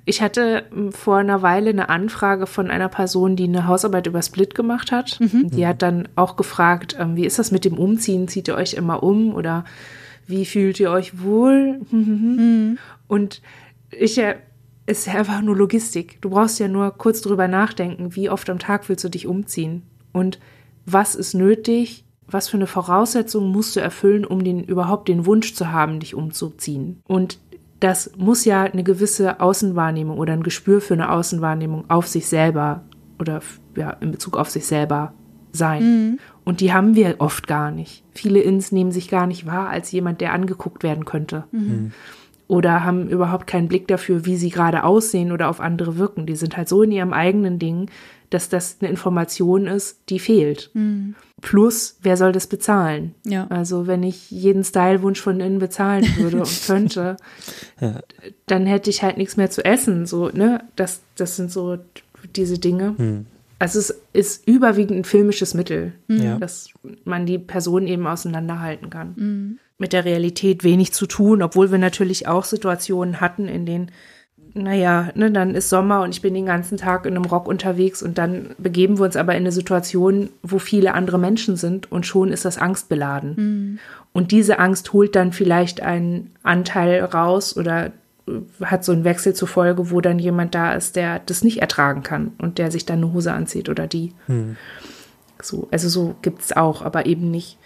[0.03, 4.23] Ich hatte hm, vor einer Weile eine Anfrage von einer Person, die eine Hausarbeit über
[4.23, 5.19] Split gemacht hat.
[5.19, 5.51] Mhm.
[5.51, 8.27] Die hat dann auch gefragt, ähm, wie ist das mit dem Umziehen?
[8.27, 9.63] Zieht ihr euch immer um oder
[10.25, 11.81] wie fühlt ihr euch wohl?
[11.91, 12.79] Mhm.
[13.07, 13.41] Und
[13.91, 14.35] ich, es
[14.85, 16.21] ist ja einfach nur Logistik.
[16.21, 19.83] Du brauchst ja nur kurz drüber nachdenken, wie oft am Tag willst du dich umziehen
[20.13, 20.39] und
[20.85, 25.53] was ist nötig, was für eine Voraussetzung musst du erfüllen, um den überhaupt den Wunsch
[25.53, 27.01] zu haben, dich umzuziehen.
[27.07, 27.39] Und
[27.79, 32.83] das muss ja eine gewisse Außenwahrnehmung oder ein Gespür für eine Außenwahrnehmung auf sich selber
[33.19, 33.41] oder
[33.75, 35.13] ja, in Bezug auf sich selber
[35.51, 35.83] sein.
[35.83, 36.19] Mhm.
[36.43, 38.03] Und die haben wir oft gar nicht.
[38.13, 41.45] Viele Ins nehmen sich gar nicht wahr als jemand, der angeguckt werden könnte.
[41.51, 41.59] Mhm.
[41.59, 41.91] mhm.
[42.47, 46.25] Oder haben überhaupt keinen Blick dafür, wie sie gerade aussehen oder auf andere wirken.
[46.25, 47.89] Die sind halt so in ihrem eigenen Ding,
[48.31, 50.71] dass das eine Information ist, die fehlt.
[50.73, 51.15] Mhm.
[51.41, 53.13] Plus, wer soll das bezahlen?
[53.25, 53.47] Ja.
[53.49, 57.17] Also, wenn ich jeden Stylewunsch von innen bezahlen würde und könnte,
[57.79, 57.99] ja.
[58.47, 60.05] dann hätte ich halt nichts mehr zu essen.
[60.05, 60.63] So, ne?
[60.75, 61.77] Das, das sind so
[62.35, 62.95] diese Dinge.
[62.97, 63.25] Mhm.
[63.59, 66.39] Also es ist überwiegend ein filmisches Mittel, mhm.
[66.39, 66.69] dass
[67.03, 69.13] man die Person eben auseinanderhalten kann.
[69.15, 69.59] Mhm.
[69.77, 73.91] Mit der Realität wenig zu tun, obwohl wir natürlich auch Situationen hatten, in denen
[74.53, 78.03] naja, ne, dann ist Sommer und ich bin den ganzen Tag in einem Rock unterwegs
[78.03, 82.05] und dann begeben wir uns aber in eine Situation, wo viele andere Menschen sind und
[82.05, 83.35] schon ist das angstbeladen.
[83.35, 83.79] Mhm.
[84.13, 87.91] Und diese Angst holt dann vielleicht einen Anteil raus oder
[88.61, 92.03] hat so einen Wechsel zur Folge, wo dann jemand da ist, der das nicht ertragen
[92.03, 94.13] kann und der sich dann eine Hose anzieht oder die.
[94.27, 94.57] Mhm.
[95.41, 97.57] So, also so gibt es auch, aber eben nicht,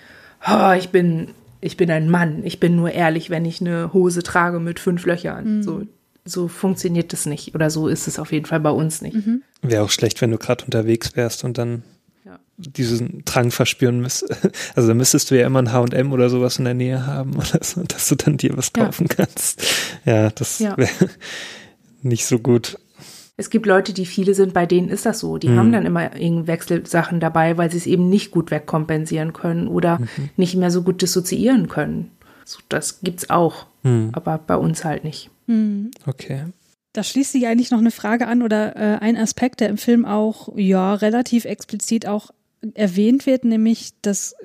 [0.48, 1.30] oh, ich bin,
[1.62, 5.06] ich bin ein Mann, ich bin nur ehrlich, wenn ich eine Hose trage mit fünf
[5.06, 5.58] Löchern.
[5.58, 5.64] Mhm.
[5.64, 5.82] So,
[6.26, 9.16] so funktioniert es nicht oder so ist es auf jeden Fall bei uns nicht.
[9.16, 9.44] Mhm.
[9.62, 11.84] Wäre auch schlecht, wenn du gerade unterwegs wärst und dann
[12.26, 12.40] ja.
[12.58, 14.34] diesen Drang verspüren müsstest.
[14.76, 17.64] Also dann müsstest du ja immer ein H&M oder sowas in der Nähe haben oder
[17.64, 19.16] so, dass du dann dir was kaufen ja.
[19.16, 19.64] kannst.
[20.04, 20.76] Ja, das ja.
[20.78, 20.90] wäre
[22.02, 22.80] nicht so gut.
[23.38, 25.38] Es gibt Leute, die viele sind, bei denen ist das so.
[25.38, 25.60] Die mhm.
[25.60, 30.00] haben dann immer irgendwie Wechselsachen dabei, weil sie es eben nicht gut wegkompensieren können oder
[30.00, 30.30] mhm.
[30.38, 32.12] nicht mehr so gut dissoziieren können.
[32.46, 34.10] So, das gibt's auch, mhm.
[34.14, 35.30] aber bei uns halt nicht.
[35.48, 35.92] Mhm.
[36.06, 36.46] Okay.
[36.94, 40.06] Da schließt sich eigentlich noch eine Frage an oder äh, ein Aspekt, der im Film
[40.06, 42.32] auch ja relativ explizit auch
[42.74, 44.36] erwähnt wird, nämlich das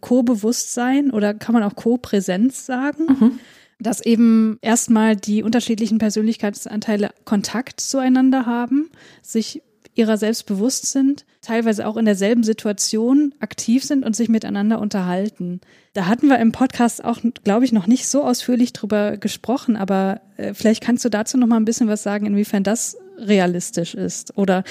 [0.00, 3.06] Co-Bewusstsein oder kann man auch Co-Präsenz sagen.
[3.06, 3.40] Mhm.
[3.78, 8.90] Dass eben erstmal die unterschiedlichen Persönlichkeitsanteile Kontakt zueinander haben,
[9.22, 9.62] sich
[9.94, 15.60] ihrer selbst bewusst sind, teilweise auch in derselben Situation aktiv sind und sich miteinander unterhalten.
[15.94, 20.20] Da hatten wir im Podcast auch, glaube ich, noch nicht so ausführlich drüber gesprochen, aber
[20.36, 24.36] äh, vielleicht kannst du dazu noch mal ein bisschen was sagen, inwiefern das realistisch ist.
[24.36, 24.64] Oder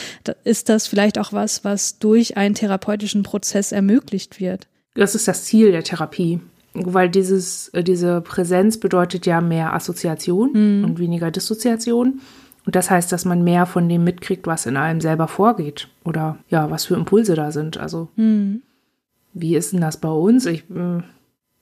[0.43, 4.67] ist das vielleicht auch was, was durch einen therapeutischen Prozess ermöglicht wird?
[4.95, 6.39] Das ist das Ziel der Therapie.
[6.73, 10.85] Weil dieses, äh, diese Präsenz bedeutet ja mehr Assoziation mhm.
[10.85, 12.21] und weniger Dissoziation.
[12.65, 16.37] Und das heißt, dass man mehr von dem mitkriegt, was in einem selber vorgeht oder
[16.49, 17.77] ja, was für Impulse da sind.
[17.77, 18.61] Also, mhm.
[19.33, 20.45] wie ist denn das bei uns?
[20.45, 21.03] Ich, hm,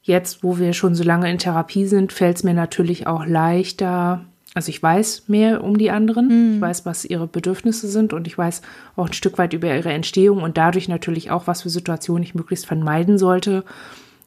[0.01, 4.25] jetzt, wo wir schon so lange in Therapie sind, fällt es mir natürlich auch leichter.
[4.53, 6.55] Also ich weiß mehr um die anderen, mhm.
[6.55, 8.63] ich weiß, was ihre Bedürfnisse sind und ich weiß
[8.95, 12.33] auch ein Stück weit über ihre Entstehung und dadurch natürlich auch, was für Situationen ich
[12.33, 13.63] möglichst vermeiden sollte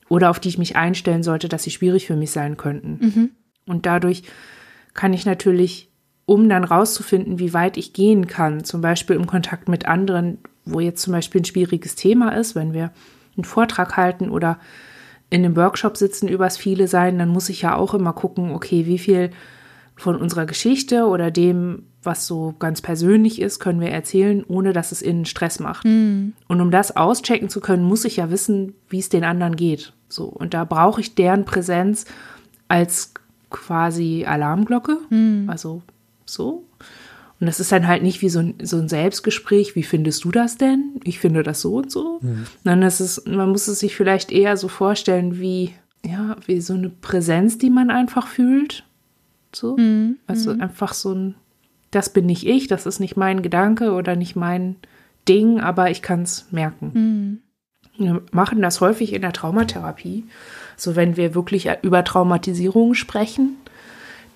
[0.08, 2.98] oder auf die ich mich einstellen sollte, dass sie schwierig für mich sein könnten.
[3.00, 3.30] Mhm.
[3.66, 4.22] Und dadurch
[4.94, 5.89] kann ich natürlich
[6.30, 10.78] um dann rauszufinden, wie weit ich gehen kann, zum Beispiel im Kontakt mit anderen, wo
[10.78, 12.92] jetzt zum Beispiel ein schwieriges Thema ist, wenn wir
[13.36, 14.60] einen Vortrag halten oder
[15.28, 18.86] in einem Workshop sitzen übers viele sein, dann muss ich ja auch immer gucken, okay,
[18.86, 19.30] wie viel,
[19.96, 24.92] von unserer Geschichte oder dem, was so ganz persönlich ist, können wir erzählen, ohne dass
[24.92, 25.84] es ihnen Stress macht.
[25.84, 26.34] Mhm.
[26.46, 29.92] Und um das auschecken zu können, muss ich ja wissen, wie es den anderen geht.
[30.08, 30.26] So.
[30.26, 32.04] Und da brauche ich deren Präsenz
[32.68, 33.14] als
[33.50, 34.96] quasi Alarmglocke.
[35.48, 35.82] Also
[36.32, 36.66] so.
[37.40, 40.30] Und das ist dann halt nicht wie so ein, so ein Selbstgespräch, wie findest du
[40.30, 41.00] das denn?
[41.04, 42.20] Ich finde das so und so.
[42.64, 45.72] Sondern das ist, man muss es sich vielleicht eher so vorstellen wie,
[46.04, 48.84] ja, wie so eine Präsenz, die man einfach fühlt.
[49.54, 49.76] So.
[50.26, 51.34] Also einfach so ein,
[51.90, 54.76] das bin nicht ich, das ist nicht mein Gedanke oder nicht mein
[55.26, 57.40] Ding, aber ich kann es merken.
[57.96, 60.24] Wir machen das häufig in der Traumatherapie.
[60.76, 63.56] So, wenn wir wirklich über Traumatisierung sprechen,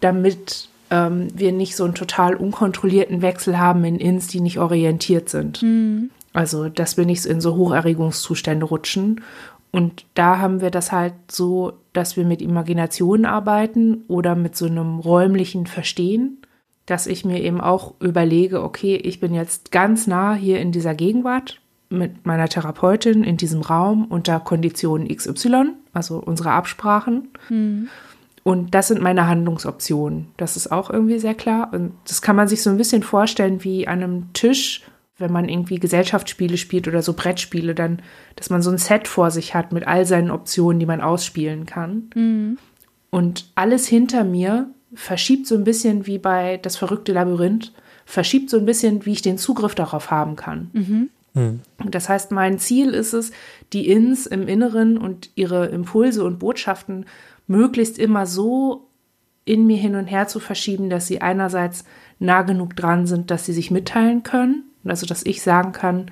[0.01, 5.29] damit ähm, wir nicht so einen total unkontrollierten Wechsel haben in Ins, die nicht orientiert
[5.29, 5.61] sind.
[6.33, 9.23] Also, dass wir nicht in so Hocherregungszustände rutschen.
[9.73, 14.67] Und da haben wir das halt so, dass wir mit Imaginationen arbeiten oder mit so
[14.67, 16.39] einem räumlichen Verstehen,
[16.87, 20.95] dass ich mir eben auch überlege, okay, ich bin jetzt ganz nah hier in dieser
[20.95, 27.29] Gegenwart mit meiner Therapeutin in diesem Raum unter Konditionen XY, also unsere Absprachen.
[28.45, 30.29] Und das sind meine Handlungsoptionen.
[30.37, 31.73] Das ist auch irgendwie sehr klar.
[31.73, 34.83] Und das kann man sich so ein bisschen vorstellen wie an einem Tisch,
[35.17, 38.03] wenn man irgendwie Gesellschaftsspiele spielt oder so Brettspiele, dann,
[38.37, 41.65] dass man so ein Set vor sich hat mit all seinen Optionen, die man ausspielen
[41.65, 42.59] kann.
[43.11, 47.73] Und alles hinter mir verschiebt so ein bisschen wie bei das verrückte Labyrinth,
[48.05, 51.09] verschiebt so ein bisschen, wie ich den Zugriff darauf haben kann.
[51.91, 53.33] Das heißt, mein Ziel ist es,
[53.73, 57.07] die Ins im Inneren und ihre Impulse und Botschaften
[57.47, 58.89] möglichst immer so
[59.45, 61.85] in mir hin und her zu verschieben, dass sie einerseits
[62.19, 66.11] nah genug dran sind, dass sie sich mitteilen können, also dass ich sagen kann,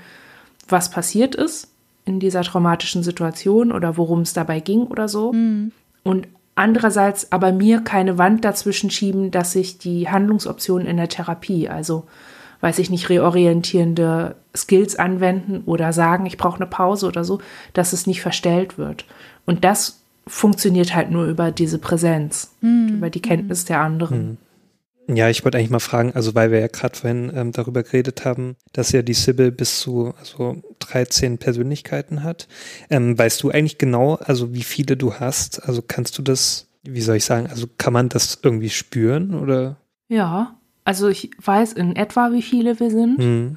[0.69, 1.69] was passiert ist
[2.05, 5.33] in dieser traumatischen Situation oder worum es dabei ging oder so.
[6.03, 11.69] Und andererseits aber mir keine Wand dazwischen schieben, dass sich die Handlungsoptionen in der Therapie,
[11.69, 12.05] also
[12.61, 17.41] weiß ich nicht, reorientierende Skills anwenden oder sagen, ich brauche eine Pause oder so,
[17.73, 19.05] dass es nicht verstellt wird.
[19.47, 24.39] Und das funktioniert halt nur über diese Präsenz, über die Kenntnis der anderen.
[25.09, 28.25] Ja, ich wollte eigentlich mal fragen, also weil wir ja gerade vorhin ähm, darüber geredet
[28.25, 32.47] haben, dass ja die Sibyl bis zu also 13 Persönlichkeiten hat.
[32.89, 35.67] Ähm, weißt du eigentlich genau, also wie viele du hast?
[35.67, 39.77] Also kannst du das, wie soll ich sagen, also kann man das irgendwie spüren oder?
[40.09, 43.19] Ja, also ich weiß in etwa, wie viele wir sind.
[43.19, 43.57] Hm.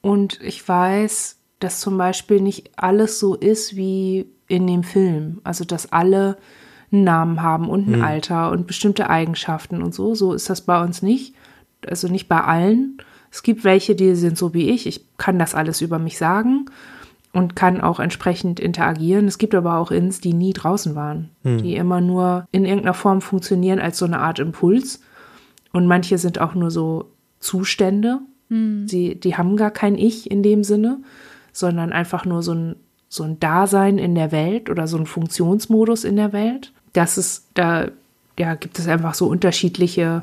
[0.00, 5.40] Und ich weiß, dass zum Beispiel nicht alles so ist wie in dem Film.
[5.44, 6.36] Also, dass alle
[6.92, 10.14] einen Namen haben und ein Alter und bestimmte Eigenschaften und so.
[10.14, 11.34] So ist das bei uns nicht.
[11.86, 12.98] Also nicht bei allen.
[13.30, 14.86] Es gibt welche, die sind so wie ich.
[14.86, 16.66] Ich kann das alles über mich sagen
[17.32, 19.26] und kann auch entsprechend interagieren.
[19.26, 23.20] Es gibt aber auch Ins, die nie draußen waren, die immer nur in irgendeiner Form
[23.20, 25.00] funktionieren als so eine Art Impuls.
[25.72, 28.20] Und manche sind auch nur so Zustände.
[28.86, 31.00] Sie, die haben gar kein Ich in dem Sinne,
[31.52, 32.76] sondern einfach nur so ein,
[33.14, 36.72] so ein Dasein in der Welt oder so ein Funktionsmodus in der Welt.
[36.94, 37.88] Das ist, da
[38.36, 40.22] ja, gibt es einfach so unterschiedliche,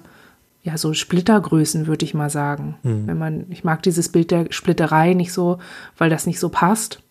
[0.63, 2.75] ja, so Splittergrößen, würde ich mal sagen.
[3.07, 5.59] Wenn man, ich mag dieses Bild der Splitterei nicht so,
[5.97, 7.01] weil das nicht so passt.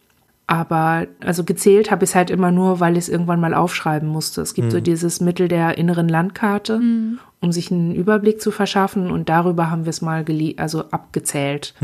[0.47, 4.09] Aber also gezählt habe ich es halt immer nur, weil ich es irgendwann mal aufschreiben
[4.09, 4.43] musste.
[4.43, 6.79] Es gibt so dieses Mittel der inneren Landkarte,
[7.41, 10.27] um sich einen Überblick zu verschaffen und darüber haben wir es mal
[10.57, 11.75] also abgezählt.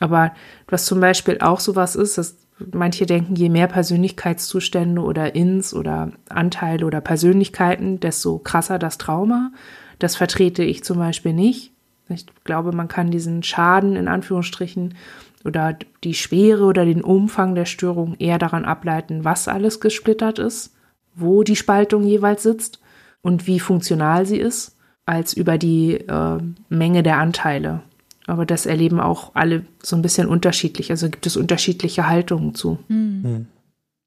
[0.00, 0.32] Aber
[0.68, 2.36] was zum Beispiel auch sowas ist, dass
[2.72, 9.52] manche denken, je mehr Persönlichkeitszustände oder Ins oder Anteile oder Persönlichkeiten, desto krasser das Trauma.
[9.98, 11.72] Das vertrete ich zum Beispiel nicht.
[12.08, 14.94] Ich glaube, man kann diesen Schaden in Anführungsstrichen
[15.44, 20.74] oder die Schwere oder den Umfang der Störung eher daran ableiten, was alles gesplittert ist,
[21.14, 22.80] wo die Spaltung jeweils sitzt
[23.22, 26.38] und wie funktional sie ist, als über die äh,
[26.68, 27.82] Menge der Anteile.
[28.28, 30.90] Aber das erleben auch alle so ein bisschen unterschiedlich.
[30.90, 32.78] Also gibt es unterschiedliche Haltungen zu.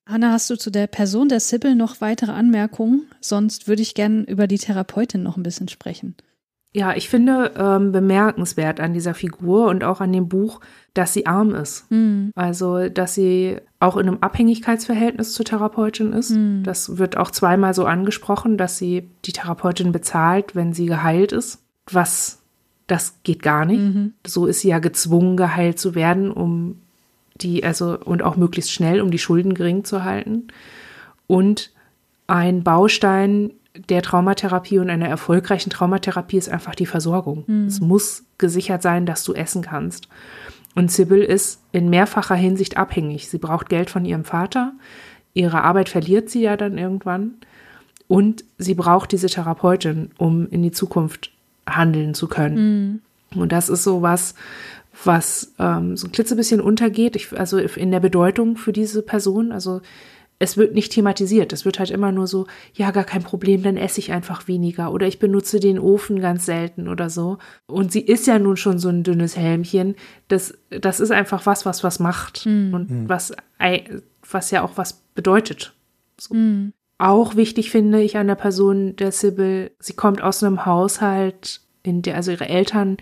[0.07, 3.07] Hanna, hast du zu der Person der Sibyl noch weitere Anmerkungen?
[3.19, 6.15] Sonst würde ich gerne über die Therapeutin noch ein bisschen sprechen.
[6.73, 10.61] Ja, ich finde ähm, bemerkenswert an dieser Figur und auch an dem Buch,
[10.93, 11.85] dass sie arm ist.
[12.35, 16.31] Also, dass sie auch in einem Abhängigkeitsverhältnis zur Therapeutin ist.
[16.63, 21.59] Das wird auch zweimal so angesprochen, dass sie die Therapeutin bezahlt, wenn sie geheilt ist.
[21.89, 22.40] Was,
[22.91, 23.81] das geht gar nicht.
[24.27, 26.81] So ist sie ja gezwungen, geheilt zu werden, um
[27.35, 30.47] die, also, und auch möglichst schnell, um die Schulden gering zu halten.
[31.25, 31.71] Und
[32.27, 33.51] ein Baustein
[33.87, 37.45] der Traumatherapie und einer erfolgreichen Traumatherapie ist einfach die Versorgung.
[37.67, 40.09] Es muss gesichert sein, dass du essen kannst.
[40.75, 43.29] Und Sybil ist in mehrfacher Hinsicht abhängig.
[43.29, 44.73] Sie braucht Geld von ihrem Vater.
[45.33, 47.35] Ihre Arbeit verliert sie ja dann irgendwann.
[48.09, 51.30] Und sie braucht diese Therapeutin, um in die Zukunft
[51.67, 53.01] handeln zu können.
[53.33, 53.39] Mhm.
[53.41, 54.35] Und das ist so was,
[55.03, 59.51] was ähm, so ein klitzebisschen untergeht, ich, also in der Bedeutung für diese Person.
[59.51, 59.81] Also
[60.41, 61.53] es wird nicht thematisiert.
[61.53, 64.91] Es wird halt immer nur so, ja, gar kein Problem, dann esse ich einfach weniger
[64.91, 67.37] oder ich benutze den Ofen ganz selten oder so.
[67.67, 69.95] Und sie ist ja nun schon so ein dünnes Helmchen.
[70.27, 72.73] Das, das ist einfach was, was was macht mhm.
[72.73, 73.09] und mhm.
[73.09, 73.33] was,
[74.29, 75.73] was ja auch was bedeutet.
[76.19, 76.33] So.
[76.33, 76.73] Mhm.
[77.01, 82.03] Auch wichtig finde ich an der Person der Sibyl, sie kommt aus einem Haushalt, in
[82.03, 82.97] der, also ihre Eltern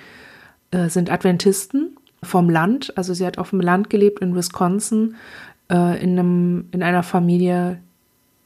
[0.71, 2.97] äh, sind Adventisten vom Land.
[2.97, 5.15] Also sie hat auf dem Land gelebt in Wisconsin
[5.69, 7.81] äh, in, einem, in einer Familie,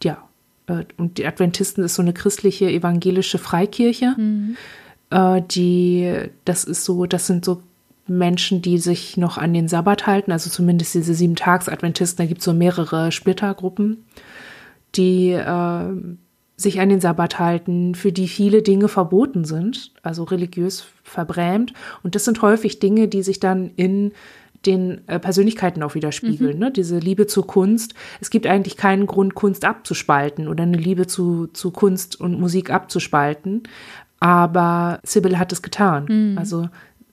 [0.02, 0.28] ja,
[0.66, 4.16] äh, und die Adventisten ist so eine christliche evangelische Freikirche.
[4.18, 4.58] Mhm.
[5.12, 7.62] Äh, die, das ist so, das sind so
[8.08, 12.46] Menschen, die sich noch an den Sabbat halten, also zumindest diese Sieben-Tags-Adventisten, da gibt es
[12.46, 14.04] so mehrere Splittergruppen,
[14.96, 16.16] die äh,
[16.56, 21.74] sich an den Sabbat halten, für die viele Dinge verboten sind, also religiös verbrämt.
[22.04, 24.14] Und das sind häufig Dinge, die sich dann in
[24.66, 26.54] den äh, Persönlichkeiten auch widerspiegeln.
[26.54, 26.60] Mhm.
[26.60, 26.72] Ne?
[26.72, 27.94] Diese Liebe zur Kunst.
[28.22, 32.70] Es gibt eigentlich keinen Grund, Kunst abzuspalten oder eine Liebe zu, zu Kunst und Musik
[32.70, 33.64] abzuspalten.
[34.20, 36.06] Aber Sybil hat es getan.
[36.08, 36.38] Mhm.
[36.38, 36.70] Also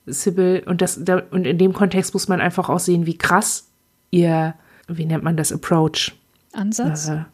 [0.07, 3.69] Sybil, und, das, da, und in dem Kontext muss man einfach auch sehen, wie krass
[4.11, 4.55] ihr,
[4.87, 6.13] wie nennt man das, Approach?
[6.53, 7.09] Ansatz?
[7.09, 7.25] Äh,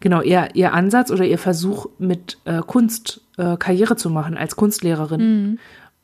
[0.00, 4.56] genau, ihr, ihr Ansatz oder ihr Versuch mit äh, Kunst äh, Karriere zu machen als
[4.56, 5.20] Kunstlehrerin.
[5.20, 5.58] Mhm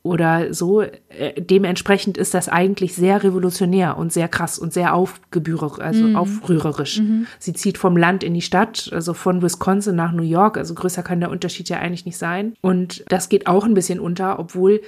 [0.06, 0.80] oder so.
[0.80, 0.92] Äh,
[1.36, 6.16] dementsprechend ist das eigentlich sehr revolutionär und sehr krass und sehr aufgebührerisch, also mhm.
[6.16, 7.00] aufrührerisch.
[7.00, 7.26] Mhm.
[7.38, 10.56] Sie zieht vom Land in die Stadt, also von Wisconsin nach New York.
[10.56, 12.54] Also größer kann der Unterschied ja eigentlich nicht sein.
[12.62, 14.80] Und das geht auch ein bisschen unter, obwohl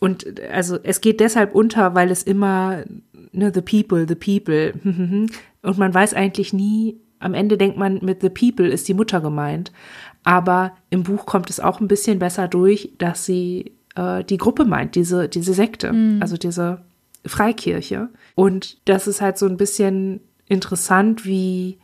[0.00, 2.84] und also es geht deshalb unter, weil es immer
[3.32, 4.74] ne, the people, the people
[5.62, 7.00] und man weiß eigentlich nie.
[7.20, 9.72] Am Ende denkt man, mit the people ist die Mutter gemeint.
[10.24, 14.64] Aber im Buch kommt es auch ein bisschen besser durch, dass sie äh, die Gruppe
[14.64, 16.22] meint, diese, diese Sekte, mhm.
[16.22, 16.82] also diese
[17.24, 18.08] Freikirche.
[18.34, 21.78] Und das ist halt so ein bisschen interessant, wie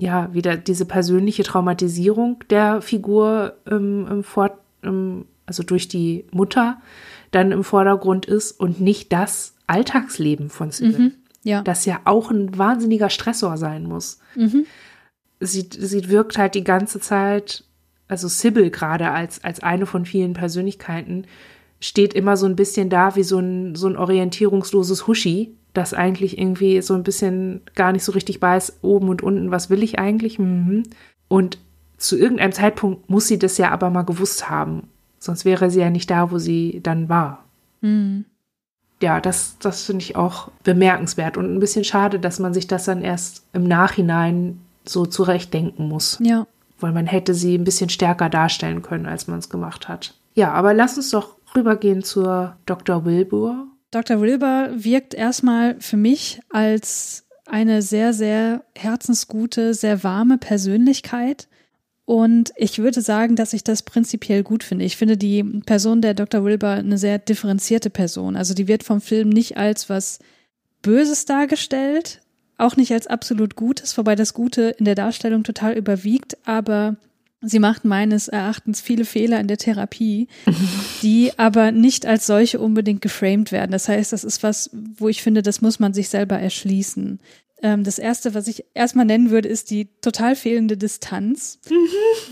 [0.00, 6.80] ja, wieder diese persönliche Traumatisierung der Figur im, im Fort, im, also durch die Mutter
[7.32, 10.98] dann im Vordergrund ist und nicht das Alltagsleben von Sybil.
[10.98, 11.12] Mhm,
[11.42, 11.62] ja.
[11.62, 14.18] Das ja auch ein wahnsinniger Stressor sein muss.
[14.34, 14.66] Mhm.
[15.40, 17.64] Sie, sie wirkt halt die ganze Zeit
[18.10, 21.26] also Sybil gerade als, als eine von vielen Persönlichkeiten,
[21.80, 26.36] steht immer so ein bisschen da wie so ein, so ein orientierungsloses Huschi, das eigentlich
[26.36, 29.98] irgendwie so ein bisschen gar nicht so richtig weiß, oben und unten, was will ich
[29.98, 30.38] eigentlich?
[30.38, 30.82] Mhm.
[31.28, 31.58] Und
[31.96, 34.88] zu irgendeinem Zeitpunkt muss sie das ja aber mal gewusst haben.
[35.20, 37.44] Sonst wäre sie ja nicht da, wo sie dann war.
[37.80, 38.24] Mhm.
[39.02, 42.84] Ja, das, das finde ich auch bemerkenswert und ein bisschen schade, dass man sich das
[42.84, 46.18] dann erst im Nachhinein so zurechtdenken muss.
[46.22, 46.46] Ja
[46.82, 50.14] weil man hätte sie ein bisschen stärker darstellen können, als man es gemacht hat.
[50.34, 53.04] Ja, aber lass uns doch rübergehen zur Dr.
[53.04, 53.66] Wilbur.
[53.90, 54.20] Dr.
[54.20, 61.48] Wilbur wirkt erstmal für mich als eine sehr, sehr herzensgute, sehr warme Persönlichkeit.
[62.10, 64.84] Und ich würde sagen, dass ich das prinzipiell gut finde.
[64.84, 66.42] Ich finde die Person der Dr.
[66.42, 68.34] Wilbur eine sehr differenzierte Person.
[68.34, 70.18] Also die wird vom Film nicht als was
[70.82, 72.20] Böses dargestellt,
[72.58, 76.96] auch nicht als absolut Gutes, wobei das Gute in der Darstellung total überwiegt, aber
[77.42, 80.26] sie macht meines Erachtens viele Fehler in der Therapie,
[81.02, 83.70] die aber nicht als solche unbedingt geframed werden.
[83.70, 87.20] Das heißt, das ist was, wo ich finde, das muss man sich selber erschließen.
[87.62, 91.58] Ähm, das erste, was ich erstmal nennen würde, ist die total fehlende Distanz.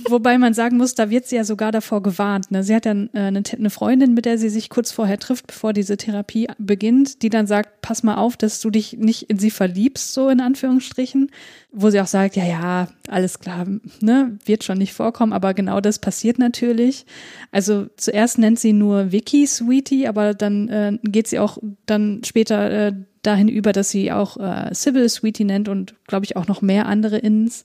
[0.09, 2.51] Wobei man sagen muss, da wird sie ja sogar davor gewarnt.
[2.51, 2.65] Ne?
[2.65, 5.73] Sie hat dann äh, eine, eine, Freundin, mit der sie sich kurz vorher trifft, bevor
[5.73, 9.51] diese Therapie beginnt, die dann sagt, pass mal auf, dass du dich nicht in sie
[9.51, 11.31] verliebst, so in Anführungsstrichen.
[11.71, 13.67] Wo sie auch sagt, ja, ja, alles klar,
[14.01, 17.05] ne, wird schon nicht vorkommen, aber genau das passiert natürlich.
[17.53, 22.71] Also zuerst nennt sie nur Vicky Sweetie, aber dann äh, geht sie auch dann später
[22.71, 22.93] äh,
[23.23, 26.87] dahin über, dass sie auch äh, Sybil Sweetie nennt und glaube ich auch noch mehr
[26.87, 27.65] andere Inns.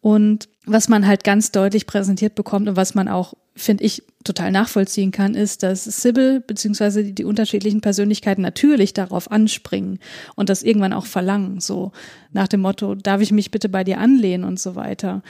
[0.00, 4.50] Und was man halt ganz deutlich präsentiert bekommt und was man auch, finde ich, total
[4.50, 9.98] nachvollziehen kann, ist, dass Sybil beziehungsweise die, die, unterschiedlichen Persönlichkeiten natürlich darauf anspringen
[10.34, 11.92] und das irgendwann auch verlangen, so
[12.32, 15.22] nach dem Motto, darf ich mich bitte bei dir anlehnen und so weiter.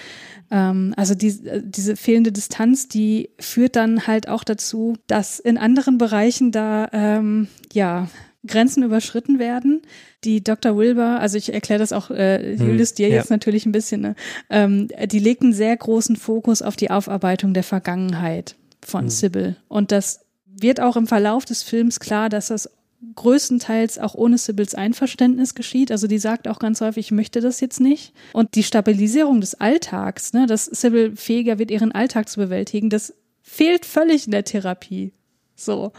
[0.51, 5.99] Ähm, also die, diese fehlende Distanz, die führt dann halt auch dazu, dass in anderen
[5.99, 8.09] Bereichen da ähm, ja
[8.47, 9.83] Grenzen überschritten werden.
[10.25, 10.77] Die Dr.
[10.77, 13.17] Wilbur, also ich erkläre das auch äh, hm, Julius dir ja.
[13.17, 14.15] jetzt natürlich ein bisschen, ne?
[14.51, 19.11] ähm, die legt einen sehr großen Fokus auf die Aufarbeitung der Vergangenheit von hm.
[19.11, 19.57] Sybil.
[19.69, 22.71] Und das wird auch im Verlauf des Films klar, dass das
[23.15, 25.91] größtenteils auch ohne Sybils Einverständnis geschieht.
[25.91, 28.13] Also die sagt auch ganz häufig, ich möchte das jetzt nicht.
[28.33, 33.15] Und die Stabilisierung des Alltags, ne, dass Sybil fähiger wird, ihren Alltag zu bewältigen, das
[33.43, 35.13] fehlt völlig in der Therapie.
[35.55, 35.93] So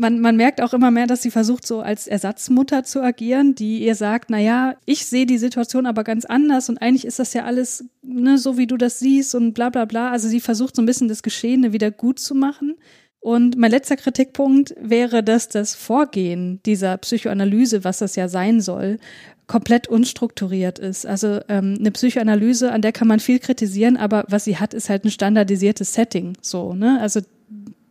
[0.00, 3.84] man, man merkt auch immer mehr, dass sie versucht, so als Ersatzmutter zu agieren, die
[3.84, 7.34] ihr sagt, na ja, ich sehe die Situation aber ganz anders und eigentlich ist das
[7.34, 10.10] ja alles ne, so, wie du das siehst und bla bla bla.
[10.10, 12.76] Also sie versucht so ein bisschen das Geschehene wieder gut zu machen.
[13.22, 18.98] Und mein letzter Kritikpunkt wäre, dass das Vorgehen dieser Psychoanalyse, was das ja sein soll,
[19.46, 21.04] komplett unstrukturiert ist.
[21.04, 24.88] Also ähm, eine Psychoanalyse, an der kann man viel kritisieren, aber was sie hat, ist
[24.88, 26.38] halt ein standardisiertes Setting.
[26.40, 26.98] So, ne?
[27.02, 27.20] Also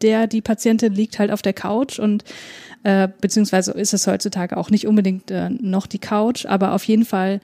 [0.01, 2.23] der, die Patientin liegt halt auf der Couch und
[2.83, 7.05] äh, beziehungsweise ist es heutzutage auch nicht unbedingt äh, noch die Couch, aber auf jeden
[7.05, 7.41] Fall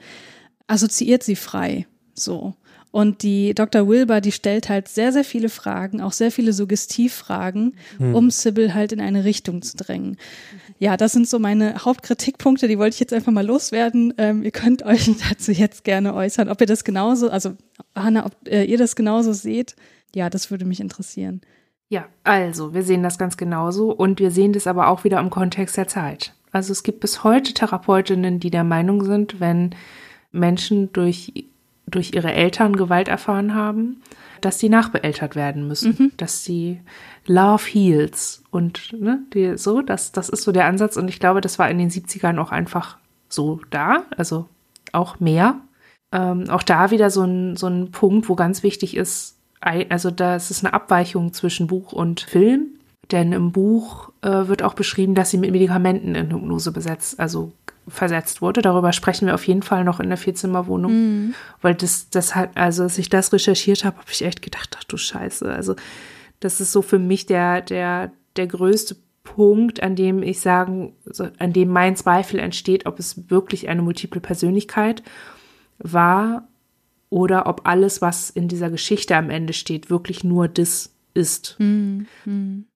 [0.66, 1.86] assoziiert sie frei.
[2.14, 2.54] So.
[2.96, 3.86] Und die Dr.
[3.88, 8.14] Wilbur, die stellt halt sehr, sehr viele Fragen, auch sehr viele Suggestivfragen, hm.
[8.14, 10.16] um Sybil halt in eine Richtung zu drängen.
[10.78, 14.14] Ja, das sind so meine Hauptkritikpunkte, die wollte ich jetzt einfach mal loswerden.
[14.16, 17.52] Ähm, ihr könnt euch dazu jetzt gerne äußern, ob ihr das genauso, also
[17.94, 19.76] Hanna, ob äh, ihr das genauso seht.
[20.14, 21.42] Ja, das würde mich interessieren.
[21.88, 25.30] Ja, also wir sehen das ganz genauso und wir sehen das aber auch wieder im
[25.30, 26.34] Kontext der Zeit.
[26.50, 29.74] Also es gibt bis heute Therapeutinnen, die der Meinung sind, wenn
[30.32, 31.46] Menschen durch,
[31.86, 34.02] durch ihre Eltern Gewalt erfahren haben,
[34.40, 36.12] dass sie nachbeeltert werden müssen, mhm.
[36.16, 36.80] dass sie
[37.26, 41.40] Love heals und ne, die, so, das, das ist so der Ansatz und ich glaube,
[41.40, 42.98] das war in den 70ern auch einfach
[43.28, 44.48] so da, also
[44.92, 45.60] auch mehr.
[46.12, 50.50] Ähm, auch da wieder so ein, so ein Punkt, wo ganz wichtig ist, also das
[50.50, 52.70] ist eine Abweichung zwischen Buch und Film.
[53.12, 57.52] Denn im Buch äh, wird auch beschrieben, dass sie mit Medikamenten in Hypnose besetzt, also
[57.86, 58.62] versetzt wurde.
[58.62, 60.92] Darüber sprechen wir auf jeden Fall noch in der Vierzimmerwohnung.
[60.92, 61.34] Mhm.
[61.62, 64.84] Weil das, das hat, also als ich das recherchiert habe, habe ich echt gedacht, ach
[64.84, 65.48] du Scheiße.
[65.48, 65.76] Also
[66.40, 70.94] das ist so für mich der, der, der größte Punkt, an dem ich sagen,
[71.38, 75.02] an dem mein Zweifel entsteht, ob es wirklich eine multiple Persönlichkeit
[75.78, 76.48] war
[77.10, 81.56] oder ob alles, was in dieser Geschichte am Ende steht, wirklich nur das ist.
[81.58, 82.06] Mhm.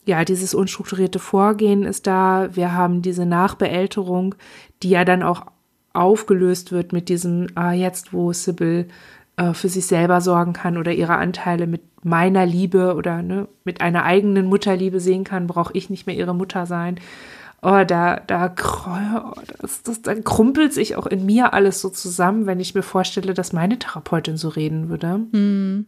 [0.06, 2.48] Ja, dieses unstrukturierte Vorgehen ist da.
[2.54, 4.34] Wir haben diese Nachbeälterung,
[4.82, 5.46] die ja dann auch
[5.92, 8.86] aufgelöst wird mit diesem, ah, jetzt, wo Sybil
[9.36, 13.80] äh, für sich selber sorgen kann oder ihre Anteile mit meiner Liebe oder ne, mit
[13.80, 16.98] einer eigenen Mutterliebe sehen kann, brauche ich nicht mehr ihre Mutter sein
[17.62, 18.54] oh, da, da,
[18.86, 22.82] oh, das, das, da krumpelt sich auch in mir alles so zusammen, wenn ich mir
[22.82, 25.20] vorstelle, dass meine Therapeutin so reden würde.
[25.32, 25.86] Mhm.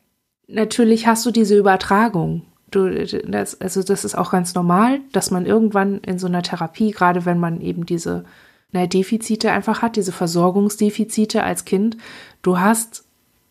[0.48, 2.42] Natürlich hast du diese Übertragung.
[2.70, 2.88] Du,
[3.26, 7.26] das, also das ist auch ganz normal, dass man irgendwann in so einer Therapie, gerade
[7.26, 8.24] wenn man eben diese
[8.70, 11.96] na, Defizite einfach hat, diese Versorgungsdefizite als Kind,
[12.40, 13.04] du hast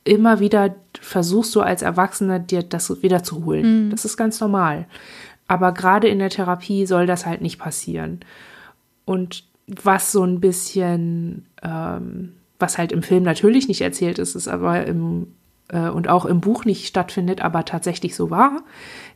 [0.04, 3.86] immer wieder, versuchst du als Erwachsener dir das wiederzuholen.
[3.86, 3.90] Mhm.
[3.92, 4.88] Das ist ganz normal.
[5.52, 8.22] Aber gerade in der Therapie soll das halt nicht passieren.
[9.04, 14.48] Und was so ein bisschen, ähm, was halt im Film natürlich nicht erzählt ist, ist
[14.48, 15.28] aber im
[15.68, 18.64] äh, und auch im Buch nicht stattfindet, aber tatsächlich so war,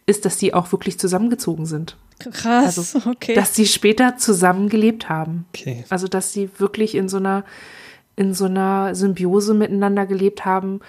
[0.07, 1.95] ist, dass die auch wirklich zusammengezogen sind.
[2.19, 3.33] Krass, also, okay.
[3.33, 5.45] Dass sie später zusammengelebt haben.
[5.55, 5.85] Okay.
[5.87, 7.45] Also, dass sie wirklich in so einer,
[8.17, 10.81] in so einer Symbiose miteinander gelebt haben,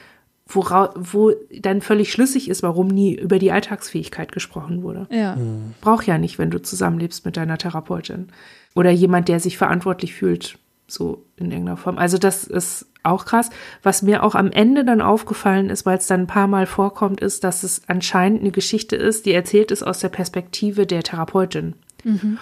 [0.49, 5.07] wora, wo dann völlig schlüssig ist, warum nie über die Alltagsfähigkeit gesprochen wurde.
[5.11, 5.37] Ja.
[5.37, 5.75] Mhm.
[5.81, 8.29] Brauch ja nicht, wenn du zusammenlebst mit deiner Therapeutin.
[8.75, 11.99] Oder jemand, der sich verantwortlich fühlt, so in irgendeiner Form.
[11.99, 13.51] Also das ist auch krass.
[13.83, 17.21] Was mir auch am Ende dann aufgefallen ist, weil es dann ein paar Mal vorkommt,
[17.21, 21.75] ist, dass es anscheinend eine Geschichte ist, die erzählt ist aus der Perspektive der Therapeutin.
[22.05, 22.39] Mhm.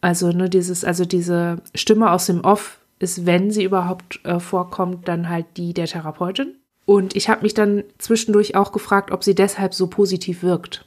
[0.00, 5.08] Also ne, dieses, also diese Stimme aus dem Off ist, wenn sie überhaupt äh, vorkommt,
[5.08, 6.54] dann halt die der Therapeutin.
[6.90, 10.86] Und ich habe mich dann zwischendurch auch gefragt, ob sie deshalb so positiv wirkt.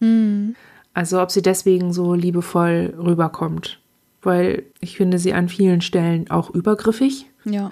[0.00, 0.56] Mhm.
[0.94, 3.78] Also ob sie deswegen so liebevoll rüberkommt.
[4.20, 7.26] Weil ich finde sie an vielen Stellen auch übergriffig.
[7.44, 7.70] Ja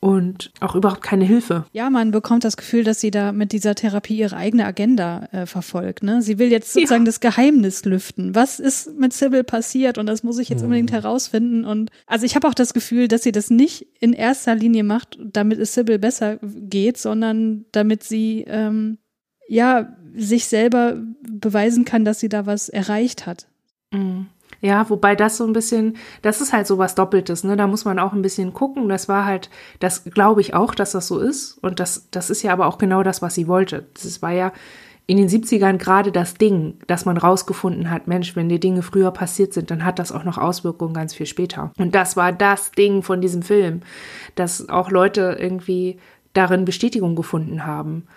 [0.00, 1.64] und auch überhaupt keine Hilfe.
[1.72, 5.46] Ja, man bekommt das Gefühl, dass sie da mit dieser Therapie ihre eigene Agenda äh,
[5.46, 6.02] verfolgt.
[6.02, 6.22] Ne?
[6.22, 7.06] Sie will jetzt sozusagen ja.
[7.06, 8.34] das Geheimnis lüften.
[8.34, 9.98] Was ist mit Sybil passiert?
[9.98, 10.66] Und das muss ich jetzt mhm.
[10.66, 11.64] unbedingt herausfinden.
[11.64, 15.18] Und also ich habe auch das Gefühl, dass sie das nicht in erster Linie macht,
[15.20, 18.98] damit es Sybil besser geht, sondern damit sie ähm,
[19.48, 23.46] ja sich selber beweisen kann, dass sie da was erreicht hat.
[23.92, 24.26] Mhm.
[24.66, 27.56] Ja, wobei das so ein bisschen, das ist halt so was Doppeltes, ne?
[27.56, 28.88] Da muss man auch ein bisschen gucken.
[28.88, 29.48] Das war halt,
[29.78, 31.58] das glaube ich auch, dass das so ist.
[31.62, 33.86] Und das, das ist ja aber auch genau das, was sie wollte.
[33.94, 34.52] Das war ja
[35.06, 39.12] in den 70ern gerade das Ding, dass man rausgefunden hat, Mensch, wenn die Dinge früher
[39.12, 41.70] passiert sind, dann hat das auch noch Auswirkungen ganz viel später.
[41.78, 43.82] Und das war das Ding von diesem Film,
[44.34, 46.00] dass auch Leute irgendwie
[46.32, 48.08] darin Bestätigung gefunden haben.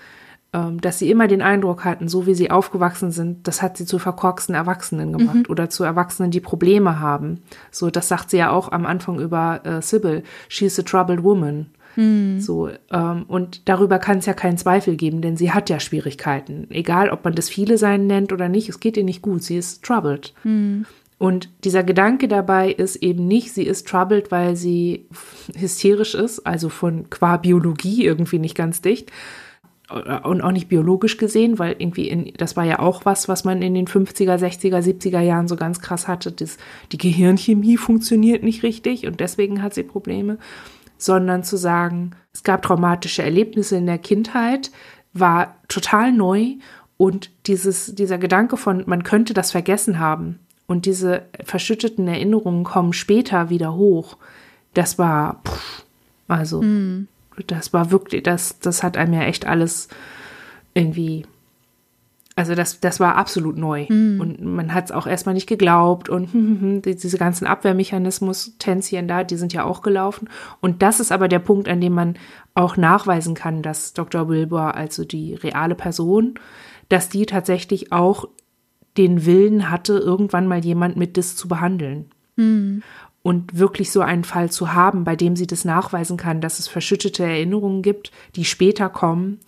[0.51, 3.85] Ähm, dass sie immer den Eindruck hatten, so wie sie aufgewachsen sind, das hat sie
[3.85, 5.45] zu verkorksten Erwachsenen gemacht mhm.
[5.49, 7.41] oder zu Erwachsenen, die Probleme haben.
[7.71, 10.23] So, das sagt sie ja auch am Anfang über äh, Sybil.
[10.47, 11.67] She's a troubled woman.
[11.95, 12.39] Mhm.
[12.39, 16.67] So, ähm, und darüber kann es ja keinen Zweifel geben, denn sie hat ja Schwierigkeiten.
[16.69, 19.43] Egal, ob man das viele sein nennt oder nicht, es geht ihr nicht gut.
[19.43, 20.33] Sie ist troubled.
[20.43, 20.85] Mhm.
[21.19, 25.05] Und dieser Gedanke dabei ist eben nicht, sie ist troubled, weil sie
[25.53, 29.11] hysterisch ist, also von qua Biologie irgendwie nicht ganz dicht,
[29.89, 33.61] und auch nicht biologisch gesehen, weil irgendwie in, das war ja auch was, was man
[33.61, 36.57] in den 50er, 60er, 70er Jahren so ganz krass hatte, das,
[36.91, 40.37] die Gehirnchemie funktioniert nicht richtig und deswegen hat sie Probleme,
[40.97, 44.69] sondern zu sagen, es gab traumatische Erlebnisse in der Kindheit,
[45.13, 46.55] war total neu
[46.97, 52.93] und dieses, dieser Gedanke von, man könnte das vergessen haben und diese verschütteten Erinnerungen kommen
[52.93, 54.17] später wieder hoch,
[54.75, 55.83] das war, pff,
[56.27, 57.07] also, mm
[57.47, 59.87] das war wirklich, das, das hat einem ja echt alles
[60.73, 61.25] irgendwie,
[62.35, 63.85] also das, das war absolut neu.
[63.89, 64.21] Mhm.
[64.21, 68.57] Und man hat es auch erstmal nicht geglaubt und hm, hm, hm, diese ganzen Abwehrmechanismus,
[68.59, 70.29] Tänzchen da, die sind ja auch gelaufen.
[70.61, 72.15] Und das ist aber der Punkt, an dem man
[72.55, 74.29] auch nachweisen kann, dass Dr.
[74.29, 76.35] Wilbur, also die reale Person,
[76.87, 78.27] dass die tatsächlich auch
[78.97, 82.11] den Willen hatte, irgendwann mal jemand mit das zu behandeln.
[82.35, 82.83] Mhm
[83.21, 86.67] und wirklich so einen Fall zu haben, bei dem sie das nachweisen kann, dass es
[86.67, 89.39] verschüttete Erinnerungen gibt, die später kommen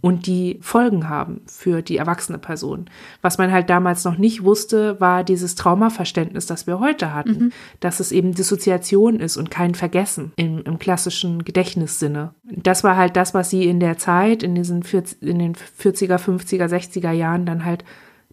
[0.00, 2.88] und die Folgen haben für die erwachsene Person.
[3.20, 7.52] Was man halt damals noch nicht wusste, war dieses Traumaverständnis, das wir heute hatten, mhm.
[7.80, 12.34] dass es eben Dissoziation ist und kein Vergessen im, im, klassischen Gedächtnissinne.
[12.44, 16.16] Das war halt das, was sie in der Zeit, in diesen 40, in den 40er,
[16.16, 17.84] 50er, 60er Jahren dann halt,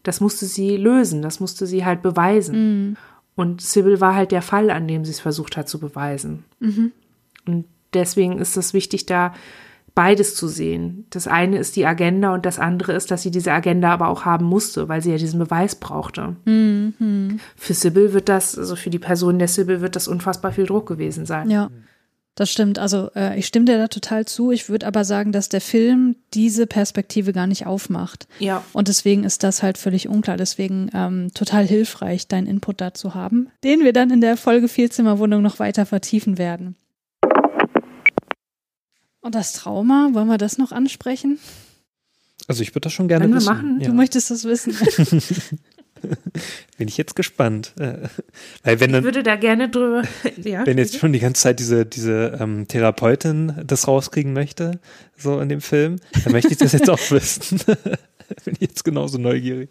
[0.03, 2.55] das musste sie lösen, das musste sie halt beweisen.
[2.55, 2.97] Mhm.
[3.37, 6.43] Und Sybil war halt der Fall, an dem sie es versucht hat zu beweisen.
[6.59, 6.91] Mhm.
[7.45, 9.33] Und deswegen ist es wichtig, da
[9.93, 11.05] beides zu sehen.
[11.11, 14.25] Das eine ist die Agenda und das andere ist, dass sie diese Agenda aber auch
[14.25, 16.35] haben musste, weil sie ja diesen Beweis brauchte.
[16.45, 17.39] Mhm.
[17.55, 20.87] Für Sybil wird das, also für die Person der Sybil wird das unfassbar viel Druck
[20.87, 21.49] gewesen sein.
[21.51, 21.69] Ja.
[22.37, 22.77] Das stimmt.
[22.77, 24.51] Also äh, ich stimme dir da total zu.
[24.51, 28.27] Ich würde aber sagen, dass der Film diese Perspektive gar nicht aufmacht.
[28.37, 28.63] Ja.
[28.73, 30.37] Und deswegen ist das halt völlig unklar.
[30.37, 35.41] Deswegen ähm, total hilfreich, deinen Input dazu haben, den wir dann in der Folge Vielzimmerwohnung
[35.41, 36.75] noch weiter vertiefen werden.
[39.19, 41.39] Und das Trauma, wollen wir das noch ansprechen?
[42.47, 43.45] Also ich würde das schon gerne wissen.
[43.47, 43.81] Machen?
[43.81, 43.87] Ja.
[43.87, 44.77] Du möchtest das wissen.
[46.77, 47.73] Bin ich jetzt gespannt.
[47.79, 48.07] Äh,
[48.63, 50.03] weil wenn dann, ich würde da gerne drüber.
[50.43, 54.79] ja, wenn jetzt schon die ganze Zeit diese, diese ähm, Therapeutin das rauskriegen möchte,
[55.15, 57.59] so in dem Film, dann möchte ich das jetzt auch wissen.
[58.45, 59.69] Bin ich jetzt genauso neugierig.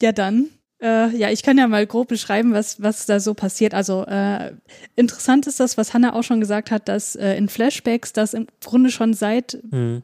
[0.00, 0.48] Ja, dann.
[0.80, 3.72] Äh, ja, ich kann ja mal grob beschreiben, was, was da so passiert.
[3.72, 4.52] Also äh,
[4.96, 8.48] interessant ist das, was Hannah auch schon gesagt hat, dass äh, in Flashbacks das im
[8.60, 10.02] Grunde schon seit mhm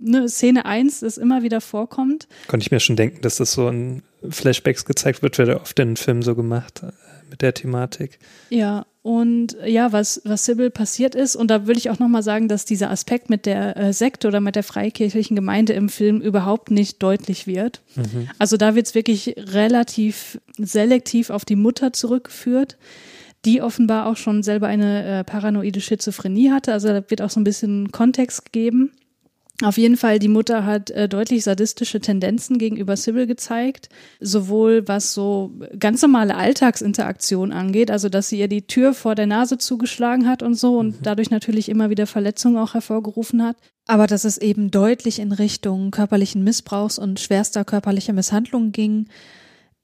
[0.00, 2.26] ne, Szene 1 das immer wieder vorkommt.
[2.48, 5.78] Konnte ich mir schon denken, dass das so in Flashbacks gezeigt wird, wird ja oft
[5.78, 6.92] in Filmen so gemacht äh,
[7.30, 8.18] mit der Thematik.
[8.50, 12.48] Ja, und ja, was, was Sybil passiert ist, und da würde ich auch nochmal sagen,
[12.48, 16.70] dass dieser Aspekt mit der äh, Sekte oder mit der freikirchlichen Gemeinde im Film überhaupt
[16.70, 17.80] nicht deutlich wird.
[17.94, 18.28] Mhm.
[18.38, 22.76] Also da wird es wirklich relativ selektiv auf die Mutter zurückgeführt
[23.44, 26.72] die offenbar auch schon selber eine äh, paranoide Schizophrenie hatte.
[26.72, 28.92] Also da wird auch so ein bisschen Kontext gegeben.
[29.62, 35.12] Auf jeden Fall, die Mutter hat äh, deutlich sadistische Tendenzen gegenüber Sybil gezeigt, sowohl was
[35.12, 40.26] so ganz normale Alltagsinteraktion angeht, also dass sie ihr die Tür vor der Nase zugeschlagen
[40.26, 41.02] hat und so und mhm.
[41.02, 43.56] dadurch natürlich immer wieder Verletzungen auch hervorgerufen hat,
[43.86, 49.08] aber dass es eben deutlich in Richtung körperlichen Missbrauchs und schwerster körperlicher Misshandlung ging,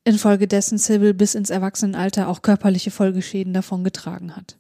[0.05, 4.57] infolgedessen Sybil bis ins Erwachsenenalter auch körperliche Folgeschäden davongetragen hat.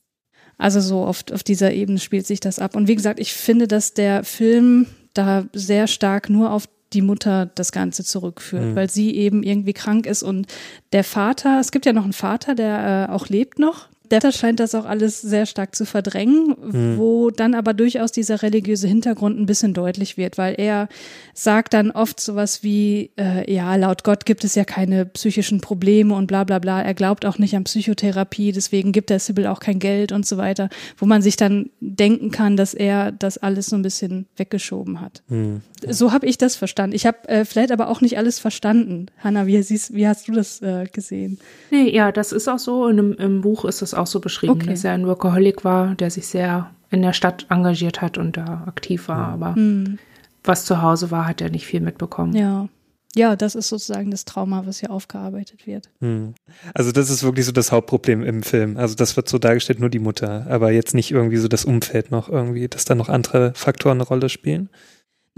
[0.59, 2.77] Also so oft auf dieser Ebene spielt sich das ab.
[2.77, 4.87] Und wie gesagt, ich finde, dass der Film
[5.19, 8.77] da sehr stark nur auf die Mutter das Ganze zurückführt, mhm.
[8.77, 10.47] weil sie eben irgendwie krank ist und
[10.93, 14.61] der Vater, es gibt ja noch einen Vater, der äh, auch lebt noch, Detta scheint
[14.61, 16.99] das auch alles sehr stark zu verdrängen, mhm.
[16.99, 20.89] wo dann aber durchaus dieser religiöse Hintergrund ein bisschen deutlich wird, weil er
[21.35, 26.15] sagt dann oft sowas wie, äh, ja, laut Gott gibt es ja keine psychischen Probleme
[26.15, 26.83] und bla bla bla.
[26.83, 30.37] Er glaubt auch nicht an Psychotherapie, deswegen gibt er Sibyl auch kein Geld und so
[30.37, 30.69] weiter,
[30.99, 35.23] wo man sich dann denken kann, dass er das alles so ein bisschen weggeschoben hat.
[35.29, 35.63] Mhm.
[35.89, 36.95] So habe ich das verstanden.
[36.95, 39.07] Ich habe äh, vielleicht aber auch nicht alles verstanden.
[39.19, 41.39] Hanna, wie, siehst, wie hast du das äh, gesehen?
[41.71, 42.85] Nee, ja, das ist auch so.
[42.85, 44.67] Und im, im Buch ist das auch so beschrieben, okay.
[44.67, 48.65] dass er ein Workaholic war, der sich sehr in der Stadt engagiert hat und da
[48.67, 49.29] aktiv war.
[49.29, 49.99] Aber mhm.
[50.45, 52.35] was zu Hause war, hat er nicht viel mitbekommen.
[52.35, 52.69] Ja.
[53.17, 55.89] Ja, das ist sozusagen das Trauma, was hier aufgearbeitet wird.
[56.01, 56.35] Hm.
[56.75, 58.77] Also das ist wirklich so das Hauptproblem im Film.
[58.77, 62.11] Also das wird so dargestellt, nur die Mutter, aber jetzt nicht irgendwie so das Umfeld
[62.11, 64.69] noch irgendwie, dass da noch andere Faktoren eine Rolle spielen.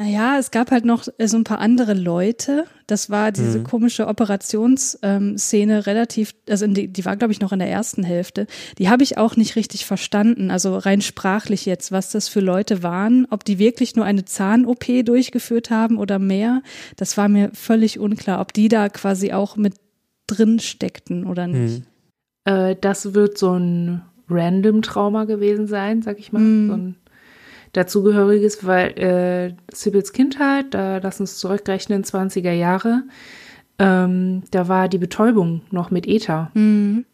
[0.01, 2.67] Naja, es gab halt noch äh, so ein paar andere Leute.
[2.87, 3.65] Das war diese Mhm.
[3.65, 8.47] komische Operationsszene relativ, also in die, die war, glaube ich, noch in der ersten Hälfte.
[8.79, 12.85] Die habe ich auch nicht richtig verstanden, also rein sprachlich jetzt, was das für Leute
[12.85, 16.63] waren, ob die wirklich nur eine Zahn-OP durchgeführt haben oder mehr.
[16.95, 19.75] Das war mir völlig unklar, ob die da quasi auch mit
[20.29, 21.81] drin steckten oder nicht.
[21.81, 22.53] Mhm.
[22.53, 26.41] Äh, das wird so ein random Trauma gewesen sein, sag ich mal.
[26.41, 26.69] Mm.
[26.69, 26.95] So ein
[27.73, 33.03] dazugehöriges, weil äh, Sibyls Kindheit, da lass uns zurückrechnen, 20er Jahre,
[33.79, 36.51] ähm, da war die Betäubung noch mit Ether.
[36.55, 37.05] Mhm.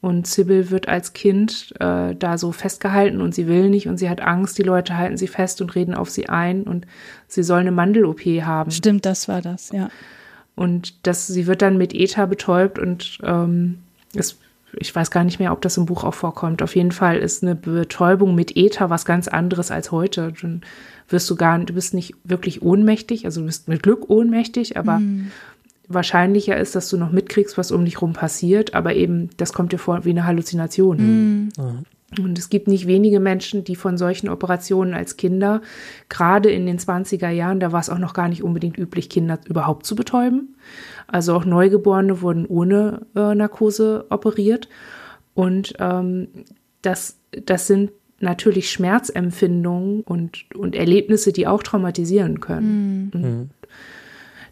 [0.00, 4.10] Und Sybil wird als Kind äh, da so festgehalten und sie will nicht und sie
[4.10, 6.86] hat Angst, die Leute halten sie fest und reden auf sie ein und
[7.26, 8.70] sie soll eine Mandel-OP haben.
[8.70, 9.88] Stimmt, das war das, ja.
[10.56, 13.78] Und das, sie wird dann mit Ether betäubt und ähm,
[14.14, 14.36] es,
[14.78, 16.62] ich weiß gar nicht mehr, ob das im Buch auch vorkommt.
[16.62, 20.32] Auf jeden Fall ist eine Betäubung mit Ether was ganz anderes als heute.
[20.40, 20.62] Dann
[21.08, 25.00] wirst du gar, du bist nicht wirklich ohnmächtig, also du bist mit Glück ohnmächtig, aber
[25.88, 29.72] wahrscheinlicher ist, dass du noch mitkriegst, was um dich rum passiert, aber eben, das kommt
[29.72, 30.96] dir vor wie eine Halluzination.
[30.96, 31.48] Mhm.
[32.18, 35.62] Und es gibt nicht wenige Menschen, die von solchen Operationen als Kinder,
[36.08, 39.38] gerade in den 20er Jahren, da war es auch noch gar nicht unbedingt üblich, Kinder
[39.46, 40.54] überhaupt zu betäuben.
[41.14, 44.68] Also auch Neugeborene wurden ohne äh, Narkose operiert.
[45.34, 46.26] Und ähm,
[46.82, 53.12] das, das sind natürlich Schmerzempfindungen und, und Erlebnisse, die auch traumatisieren können.
[53.14, 53.50] Und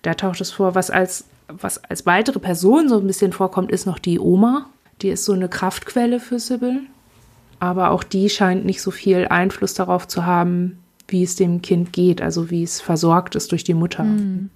[0.02, 3.84] Da taucht es vor, was als, was als weitere Person so ein bisschen vorkommt, ist
[3.84, 4.66] noch die Oma.
[5.00, 6.82] Die ist so eine Kraftquelle für Sybil.
[7.58, 10.78] Aber auch die scheint nicht so viel Einfluss darauf zu haben,
[11.08, 14.06] wie es dem Kind geht, also wie es versorgt ist durch die Mutter.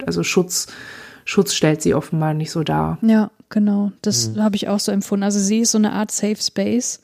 [0.07, 0.69] Also Schutz,
[1.29, 2.99] Schutz stellt sie offenbar nicht so dar.
[3.03, 3.93] Ja, genau.
[4.01, 5.25] Das habe ich auch so empfunden.
[5.25, 7.01] Also sie ist so eine Art Safe Space,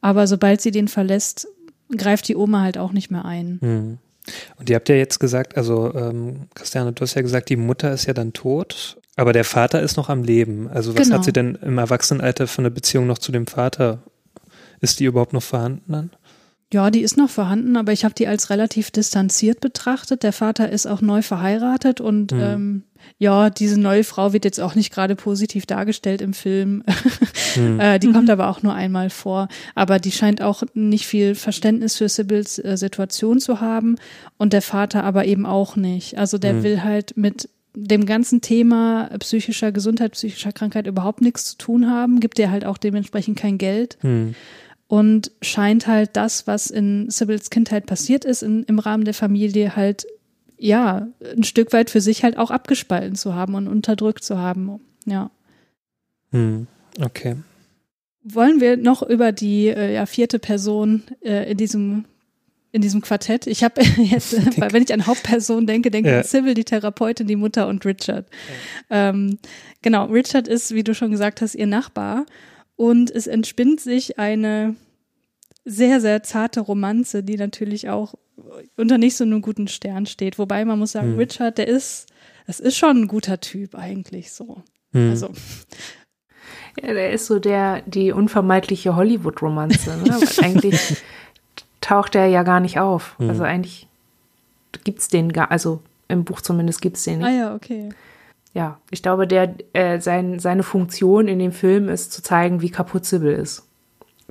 [0.00, 1.48] aber sobald sie den verlässt,
[1.94, 3.58] greift die Oma halt auch nicht mehr ein.
[3.60, 3.98] Mhm.
[4.56, 7.92] Und ihr habt ja jetzt gesagt, also ähm, Christiane, du hast ja gesagt, die Mutter
[7.92, 10.68] ist ja dann tot, aber der Vater ist noch am Leben.
[10.68, 11.16] Also was Genau.
[11.18, 13.98] hat sie denn im Erwachsenenalter für eine Beziehung noch zu dem Vater?
[14.80, 16.10] Ist die überhaupt noch vorhanden dann?
[16.72, 20.24] Ja, die ist noch vorhanden, aber ich habe die als relativ distanziert betrachtet.
[20.24, 22.40] Der Vater ist auch neu verheiratet und Mhm.
[22.40, 22.82] ähm,
[23.18, 26.82] ja, diese neue Frau wird jetzt auch nicht gerade positiv dargestellt im Film.
[27.56, 27.80] Mhm.
[27.80, 29.48] äh, die kommt aber auch nur einmal vor.
[29.74, 33.96] Aber die scheint auch nicht viel Verständnis für Sibyls äh, Situation zu haben
[34.38, 36.18] und der Vater aber eben auch nicht.
[36.18, 36.62] Also der Mhm.
[36.62, 42.20] will halt mit dem ganzen Thema psychischer Gesundheit, psychischer Krankheit überhaupt nichts zu tun haben,
[42.20, 44.34] gibt ihr halt auch dementsprechend kein Geld Hm.
[44.88, 49.76] und scheint halt das, was in Sibyls Kindheit passiert ist, in, im Rahmen der Familie
[49.76, 50.06] halt,
[50.58, 54.80] ja, ein Stück weit für sich halt auch abgespalten zu haben und unterdrückt zu haben.
[55.04, 55.30] Ja.
[56.32, 56.66] Hm.
[57.00, 57.36] Okay.
[58.22, 62.04] Wollen wir noch über die äh, ja, vierte Person äh, in diesem
[62.72, 63.46] in diesem Quartett.
[63.46, 66.18] Ich habe jetzt, weil wenn ich an Hauptperson denke, denke ich Ja.
[66.20, 68.26] an Sybil, die Therapeutin, die Mutter und Richard.
[68.90, 69.38] Ähm,
[69.80, 72.26] genau, Richard ist, wie du schon gesagt hast, ihr Nachbar
[72.74, 74.74] und es entspinnt sich eine
[75.66, 78.14] sehr, sehr zarte Romanze, die natürlich auch
[78.76, 80.38] unter nicht so einem guten Stern steht.
[80.38, 81.18] Wobei man muss sagen, Hm.
[81.18, 82.06] Richard, der ist,
[82.46, 84.62] das ist schon ein guter Typ eigentlich so.
[84.92, 85.10] Hm.
[85.10, 85.30] Also,
[86.82, 89.96] Ja, der ist so der, die unvermeidliche Hollywood-Romanze.
[89.96, 90.18] Ne?
[90.42, 91.02] Eigentlich
[91.80, 93.18] taucht er ja gar nicht auf.
[93.18, 93.30] Mhm.
[93.30, 93.86] Also eigentlich
[94.84, 97.28] gibt's den gar, also im Buch zumindest gibt's den nicht.
[97.28, 97.88] ah ja, okay.
[98.52, 102.70] Ja, ich glaube, der, äh, sein, seine Funktion in dem Film ist zu zeigen, wie
[102.70, 103.65] kaputt Sybil ist.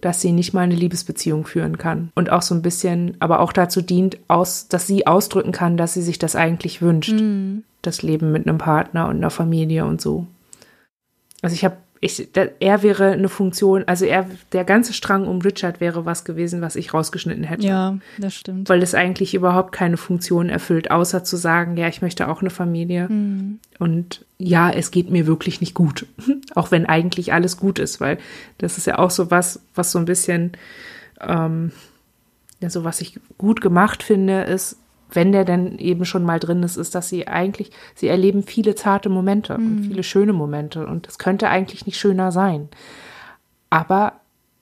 [0.05, 2.11] Dass sie nicht mal eine Liebesbeziehung führen kann.
[2.13, 5.95] Und auch so ein bisschen, aber auch dazu dient, aus, dass sie ausdrücken kann, dass
[5.95, 7.13] sie sich das eigentlich wünscht.
[7.13, 7.63] Mhm.
[7.81, 10.27] Das Leben mit einem Partner und einer Familie und so.
[11.41, 15.41] Also ich habe, ich, da, er wäre eine Funktion, also er, der ganze Strang um
[15.41, 18.69] Richard wäre was gewesen, was ich rausgeschnitten hätte Ja, das stimmt.
[18.69, 22.51] weil es eigentlich überhaupt keine Funktion erfüllt, außer zu sagen, ja, ich möchte auch eine
[22.51, 23.09] Familie.
[23.09, 23.59] Mhm.
[23.79, 26.05] Und ja, es geht mir wirklich nicht gut.
[26.55, 28.19] auch wenn eigentlich alles gut ist, weil
[28.59, 30.51] das ist ja auch so was, was so ein bisschen,
[31.21, 31.71] ähm,
[32.61, 34.77] ja, so was ich gut gemacht finde, ist,
[35.11, 38.75] wenn der denn eben schon mal drin ist, ist, dass sie eigentlich, sie erleben viele
[38.75, 40.85] zarte Momente und viele schöne Momente.
[40.85, 42.69] Und es könnte eigentlich nicht schöner sein.
[43.69, 44.13] Aber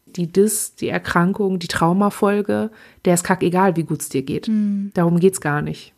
[0.06, 2.72] die Dis, die Erkrankung, die Traumafolge,
[3.06, 4.48] der ist kackegal, wie gut es dir geht.
[4.94, 5.94] Darum geht's gar nicht.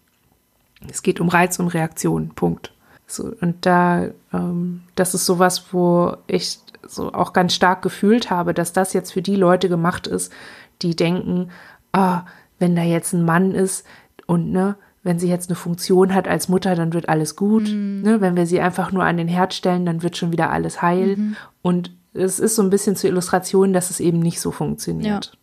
[0.89, 2.73] Es geht um Reiz und Reaktion, Punkt.
[3.07, 8.53] So, und da, ähm, das ist sowas, wo ich so auch ganz stark gefühlt habe,
[8.53, 10.31] dass das jetzt für die Leute gemacht ist,
[10.81, 11.49] die denken,
[11.91, 12.23] ah,
[12.59, 13.85] wenn da jetzt ein Mann ist
[14.25, 17.69] und ne, wenn sie jetzt eine Funktion hat als Mutter, dann wird alles gut.
[17.71, 20.81] Ne, wenn wir sie einfach nur an den Herd stellen, dann wird schon wieder alles
[20.81, 21.35] heil.
[21.61, 25.37] Und es ist so ein bisschen zur Illustration, dass es eben nicht so funktioniert.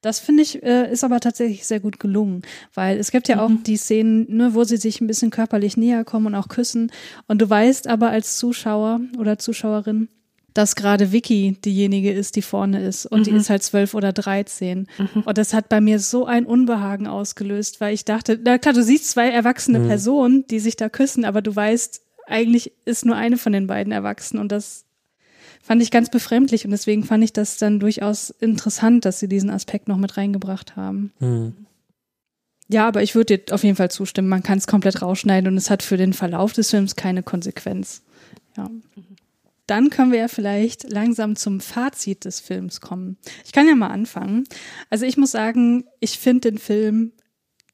[0.00, 2.42] Das finde ich, äh, ist aber tatsächlich sehr gut gelungen,
[2.72, 3.64] weil es gibt ja auch mhm.
[3.64, 6.92] die Szenen, ne, wo sie sich ein bisschen körperlich näher kommen und auch küssen.
[7.26, 10.08] Und du weißt aber als Zuschauer oder Zuschauerin,
[10.58, 13.06] dass gerade Vicky diejenige ist, die vorne ist.
[13.06, 13.24] Und mhm.
[13.24, 14.88] die ist halt zwölf oder dreizehn.
[14.98, 15.22] Mhm.
[15.22, 18.82] Und das hat bei mir so ein Unbehagen ausgelöst, weil ich dachte, na klar, du
[18.82, 19.86] siehst zwei erwachsene mhm.
[19.86, 23.92] Personen, die sich da küssen, aber du weißt, eigentlich ist nur eine von den beiden
[23.92, 24.36] erwachsen.
[24.40, 24.84] Und das
[25.62, 29.50] fand ich ganz befremdlich und deswegen fand ich das dann durchaus interessant, dass sie diesen
[29.50, 31.12] Aspekt noch mit reingebracht haben.
[31.20, 31.54] Mhm.
[32.66, 34.28] Ja, aber ich würde dir auf jeden Fall zustimmen.
[34.28, 38.02] Man kann es komplett rausschneiden und es hat für den Verlauf des Films keine Konsequenz.
[38.56, 38.68] Ja.
[39.68, 43.18] Dann können wir ja vielleicht langsam zum Fazit des Films kommen.
[43.44, 44.44] Ich kann ja mal anfangen.
[44.88, 47.12] Also ich muss sagen, ich finde den Film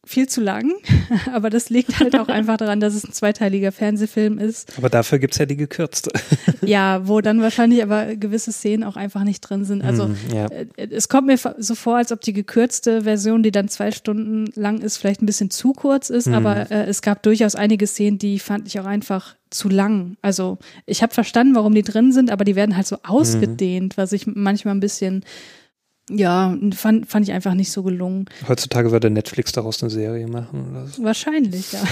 [0.06, 0.72] viel zu lang,
[1.32, 4.72] aber das liegt halt auch einfach daran, dass es ein zweiteiliger Fernsehfilm ist.
[4.76, 6.10] Aber dafür gibt's ja die gekürzte.
[6.62, 9.82] ja, wo dann wahrscheinlich aber gewisse Szenen auch einfach nicht drin sind.
[9.82, 10.47] Also mm, ja.
[10.47, 14.51] Äh, es kommt mir so vor, als ob die gekürzte Version, die dann zwei Stunden
[14.55, 16.35] lang ist, vielleicht ein bisschen zu kurz ist, mm.
[16.35, 20.16] aber äh, es gab durchaus einige Szenen, die fand ich auch einfach zu lang.
[20.20, 24.01] Also ich habe verstanden, warum die drin sind, aber die werden halt so ausgedehnt, mm.
[24.01, 25.24] was ich manchmal ein bisschen
[26.10, 28.26] ja, fand, fand ich einfach nicht so gelungen.
[28.47, 31.02] Heutzutage würde Netflix daraus eine Serie machen oder so.
[31.02, 31.82] Wahrscheinlich, ja.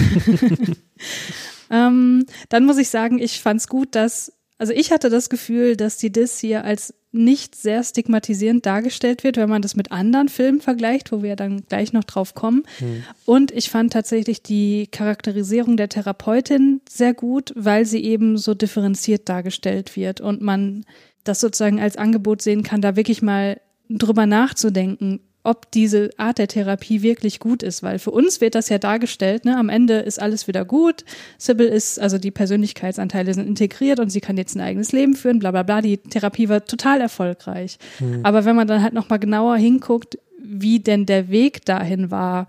[1.87, 5.75] ähm, dann muss ich sagen, ich fand es gut, dass, also ich hatte das Gefühl,
[5.75, 10.29] dass die Dis hier als nicht sehr stigmatisierend dargestellt wird, wenn man das mit anderen
[10.29, 12.63] Filmen vergleicht, wo wir dann gleich noch drauf kommen.
[12.79, 13.03] Hm.
[13.25, 19.29] Und ich fand tatsächlich die Charakterisierung der Therapeutin sehr gut, weil sie eben so differenziert
[19.29, 20.85] dargestellt wird und man
[21.23, 23.61] das sozusagen als Angebot sehen kann, da wirklich mal
[23.97, 28.69] drüber nachzudenken, ob diese Art der Therapie wirklich gut ist, weil für uns wird das
[28.69, 31.03] ja dargestellt, ne, am Ende ist alles wieder gut,
[31.37, 35.39] Sybil ist, also die Persönlichkeitsanteile sind integriert und sie kann jetzt ein eigenes Leben führen,
[35.39, 37.77] bla bla bla, die Therapie war total erfolgreich.
[37.99, 38.21] Mhm.
[38.23, 42.47] Aber wenn man dann halt nochmal genauer hinguckt, wie denn der Weg dahin war,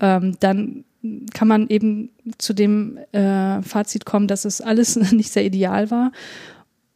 [0.00, 0.84] ähm, dann
[1.32, 6.10] kann man eben zu dem äh, Fazit kommen, dass es alles nicht sehr ideal war.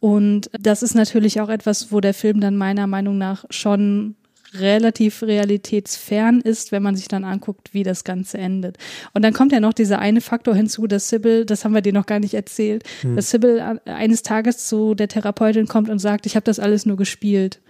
[0.00, 4.16] Und das ist natürlich auch etwas, wo der Film dann meiner Meinung nach schon
[4.54, 8.78] relativ realitätsfern ist, wenn man sich dann anguckt, wie das Ganze endet.
[9.12, 11.92] Und dann kommt ja noch dieser eine Faktor hinzu, dass Sybil, das haben wir dir
[11.92, 13.16] noch gar nicht erzählt, hm.
[13.16, 16.96] dass Sybil eines Tages zu der Therapeutin kommt und sagt, ich habe das alles nur
[16.96, 17.60] gespielt.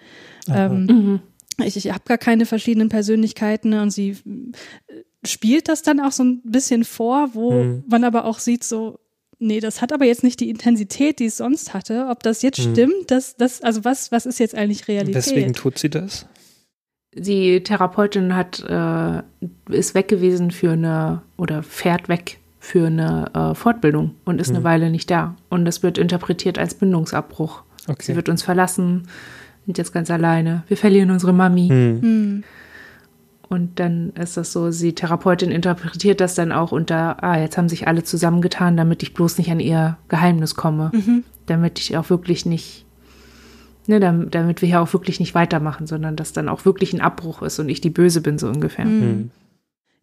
[0.49, 1.21] Ähm, mhm.
[1.65, 6.25] Ich, ich habe gar keine verschiedenen Persönlichkeiten und sie äh, spielt das dann auch so
[6.25, 7.85] ein bisschen vor, wo mhm.
[7.87, 8.99] man aber auch sieht, so,
[9.41, 12.07] nee, das hat aber jetzt nicht die Intensität, die es sonst hatte.
[12.11, 12.73] Ob das jetzt hm.
[12.73, 15.17] stimmt, das, das, also was, was ist jetzt eigentlich Realität?
[15.17, 16.27] Weswegen tut sie das?
[17.13, 19.23] Die Therapeutin hat, äh,
[19.75, 24.57] ist weg gewesen für eine, oder fährt weg für eine äh, Fortbildung und ist hm.
[24.57, 25.35] eine Weile nicht da.
[25.49, 27.63] Und das wird interpretiert als Bindungsabbruch.
[27.89, 28.03] Okay.
[28.03, 29.09] Sie wird uns verlassen,
[29.67, 30.63] sind jetzt ganz alleine.
[30.69, 31.69] Wir verlieren unsere Mami.
[31.69, 32.45] Hm.
[33.51, 37.69] Und dann ist das so, die Therapeutin interpretiert das dann auch unter, ah, jetzt haben
[37.69, 40.93] sich alle zusammengetan, damit ich bloß nicht an ihr Geheimnis komme.
[40.95, 41.25] Mhm.
[41.47, 42.87] Damit ich auch wirklich nicht,
[43.89, 47.01] ne, damit, damit wir hier auch wirklich nicht weitermachen, sondern dass dann auch wirklich ein
[47.01, 48.85] Abbruch ist und ich die Böse bin, so ungefähr.
[48.85, 49.01] Mhm.
[49.01, 49.31] mhm.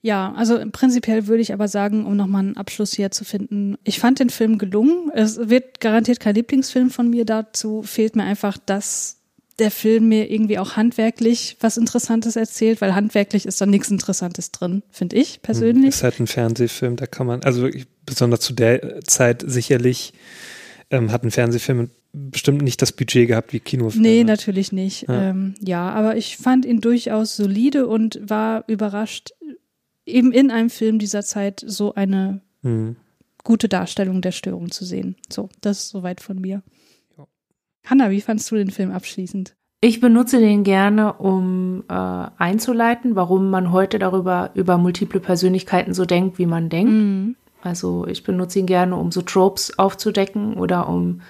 [0.02, 3.99] Ja, also prinzipiell würde ich aber sagen, um nochmal einen Abschluss hier zu finden, ich
[3.99, 5.10] fand den Film gelungen.
[5.14, 7.26] Es wird garantiert kein Lieblingsfilm von mir.
[7.26, 9.16] Dazu fehlt mir einfach das
[9.60, 14.52] der Film mir irgendwie auch handwerklich was Interessantes erzählt, weil handwerklich ist da nichts Interessantes
[14.52, 15.90] drin, finde ich persönlich.
[15.90, 17.68] Es ist halt ein Fernsehfilm, da kann man, also
[18.06, 20.14] besonders zu der Zeit sicherlich
[20.92, 24.08] ähm, hat ein Fernsehfilm bestimmt nicht das Budget gehabt wie Kinofilme.
[24.08, 25.08] Nee, natürlich nicht.
[25.08, 25.30] Ja.
[25.30, 29.32] Ähm, ja, aber ich fand ihn durchaus solide und war überrascht,
[30.06, 32.96] eben in einem Film dieser Zeit so eine hm.
[33.44, 35.16] gute Darstellung der Störung zu sehen.
[35.32, 36.64] So, das ist soweit von mir.
[37.90, 39.56] Hanna, wie fandst du den Film abschließend?
[39.80, 46.06] Ich benutze den gerne, um äh, einzuleiten, warum man heute darüber über multiple Persönlichkeiten so
[46.06, 46.92] denkt, wie man denkt.
[46.92, 47.36] Mhm.
[47.62, 51.22] Also ich benutze ihn gerne, um so Tropes aufzudecken oder um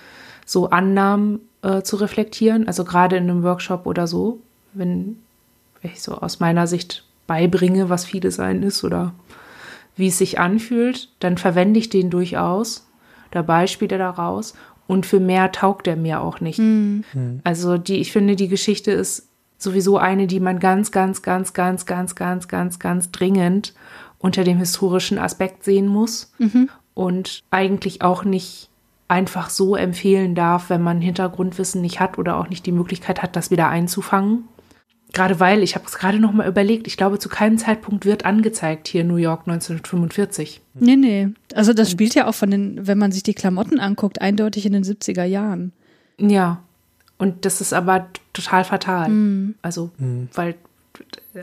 [0.46, 2.68] so Annahmen äh, zu reflektieren.
[2.68, 4.40] Also gerade in einem Workshop oder so,
[4.74, 5.18] wenn
[5.82, 9.14] ich so aus meiner Sicht beibringe, was viele sein ist oder
[9.98, 12.88] wie es sich anfühlt, dann verwende ich den durchaus
[13.32, 14.54] oder Beispiele daraus
[14.88, 16.60] und für mehr taugt er mir auch nicht.
[16.60, 17.04] Mhm.
[17.44, 19.28] Also die, ich finde, die Geschichte ist
[19.58, 23.74] sowieso eine, die man ganz, ganz, ganz, ganz, ganz, ganz, ganz, ganz dringend
[24.20, 26.70] unter dem historischen Aspekt sehen muss mhm.
[26.94, 28.70] und eigentlich auch nicht
[29.08, 33.36] einfach so empfehlen darf, wenn man Hintergrundwissen nicht hat oder auch nicht die Möglichkeit hat,
[33.36, 34.46] das wieder einzufangen.
[35.14, 38.26] Gerade weil, ich habe es gerade noch mal überlegt, ich glaube, zu keinem Zeitpunkt wird
[38.26, 40.62] angezeigt hier in New York 1945.
[40.76, 41.30] Nee, nee.
[41.56, 44.74] Also das spielt ja auch von den, wenn man sich die Klamotten anguckt, eindeutig in
[44.74, 45.72] den 70er Jahren.
[46.20, 46.62] Ja.
[47.18, 49.10] Und das ist aber total fatal.
[49.10, 49.56] Mhm.
[49.62, 50.30] Also, mhm.
[50.34, 50.56] weil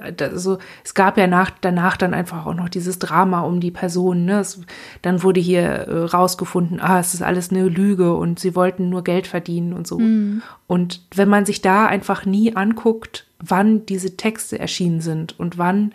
[0.01, 4.25] also es gab ja nach, danach dann einfach auch noch dieses Drama um die Person.
[4.25, 4.41] Ne?
[4.41, 4.61] Es,
[5.03, 9.05] dann wurde hier äh, rausgefunden, ah, es ist alles eine Lüge und sie wollten nur
[9.05, 9.99] Geld verdienen und so.
[9.99, 10.43] Mhm.
[10.67, 15.93] Und wenn man sich da einfach nie anguckt, wann diese Texte erschienen sind und wann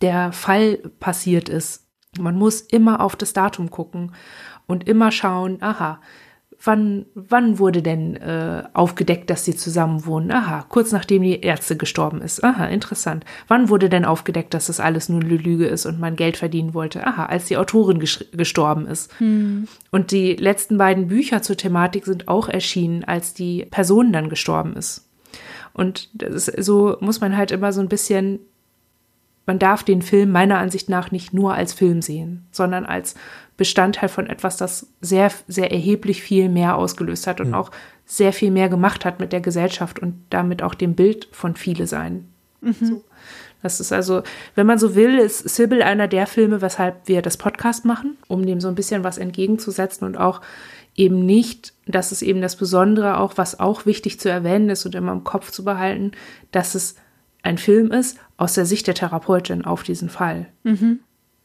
[0.00, 1.86] der Fall passiert ist,
[2.18, 4.12] man muss immer auf das Datum gucken
[4.66, 6.00] und immer schauen, aha,
[6.62, 10.30] wann, wann wurde denn äh, aufgedeckt, dass sie zusammen wohnen?
[10.30, 12.42] Aha, kurz nachdem die Ärzte gestorben ist.
[12.44, 13.24] Aha, interessant.
[13.48, 16.74] Wann wurde denn aufgedeckt, dass das alles nur eine Lüge ist und man Geld verdienen
[16.74, 17.06] wollte?
[17.06, 19.10] Aha, als die Autorin gestorben ist.
[19.18, 19.68] Hm.
[19.90, 24.76] Und die letzten beiden Bücher zur Thematik sind auch erschienen, als die Person dann gestorben
[24.76, 25.09] ist.
[25.80, 28.40] Und ist, so muss man halt immer so ein bisschen
[29.46, 33.16] man darf den Film meiner Ansicht nach nicht nur als Film sehen, sondern als
[33.56, 37.54] Bestandteil von etwas, das sehr, sehr erheblich viel mehr ausgelöst hat und mhm.
[37.54, 37.72] auch
[38.06, 41.88] sehr viel mehr gemacht hat mit der Gesellschaft und damit auch dem Bild von viele
[41.88, 42.28] sein.
[42.60, 42.74] Mhm.
[42.80, 43.04] So.
[43.60, 44.22] Das ist also,
[44.54, 48.46] wenn man so will, ist Sybil einer der Filme, weshalb wir das Podcast machen, um
[48.46, 50.42] dem so ein bisschen was entgegenzusetzen und auch
[50.96, 54.94] eben nicht, das ist eben das Besondere auch, was auch wichtig zu erwähnen ist und
[54.94, 56.12] immer im Kopf zu behalten,
[56.50, 56.96] dass es
[57.42, 60.46] ein Film ist aus der Sicht der Therapeutin auf diesen Fall.
[60.62, 61.00] Mhm.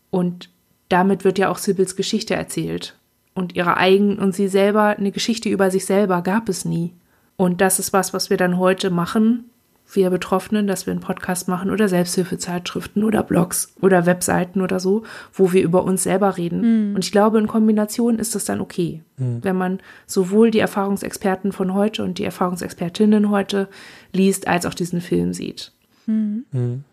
[0.09, 0.49] Und
[0.89, 2.97] damit wird ja auch Sibyls Geschichte erzählt.
[3.33, 6.93] Und ihre eigenen und sie selber, eine Geschichte über sich selber gab es nie.
[7.37, 9.49] Und das ist was, was wir dann heute machen,
[9.91, 15.03] wir Betroffenen, dass wir einen Podcast machen oder Selbsthilfezeitschriften oder Blogs oder Webseiten oder so,
[15.33, 16.89] wo wir über uns selber reden.
[16.89, 16.95] Mhm.
[16.95, 19.43] Und ich glaube, in Kombination ist das dann okay, mhm.
[19.43, 23.67] wenn man sowohl die Erfahrungsexperten von heute und die Erfahrungsexpertinnen heute
[24.11, 25.71] liest, als auch diesen Film sieht.
[26.07, 26.45] Mhm.
[26.51, 26.83] mhm.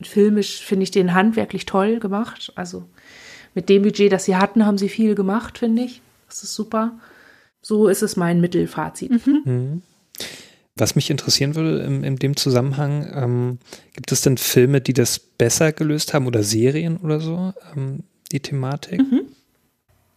[0.00, 2.52] Filmisch finde ich den handwerklich toll gemacht.
[2.54, 2.84] Also
[3.54, 6.02] mit dem Budget, das sie hatten, haben sie viel gemacht, finde ich.
[6.28, 6.92] Das ist super.
[7.62, 9.10] So ist es mein Mittelfazit.
[10.78, 10.78] Mhm.
[10.78, 10.80] mhm.
[10.80, 13.58] Was mich interessieren würde in, in dem Zusammenhang, ähm,
[13.94, 18.40] gibt es denn Filme, die das besser gelöst haben oder Serien oder so, ähm, die
[18.40, 19.00] Thematik?
[19.00, 19.22] Mhm.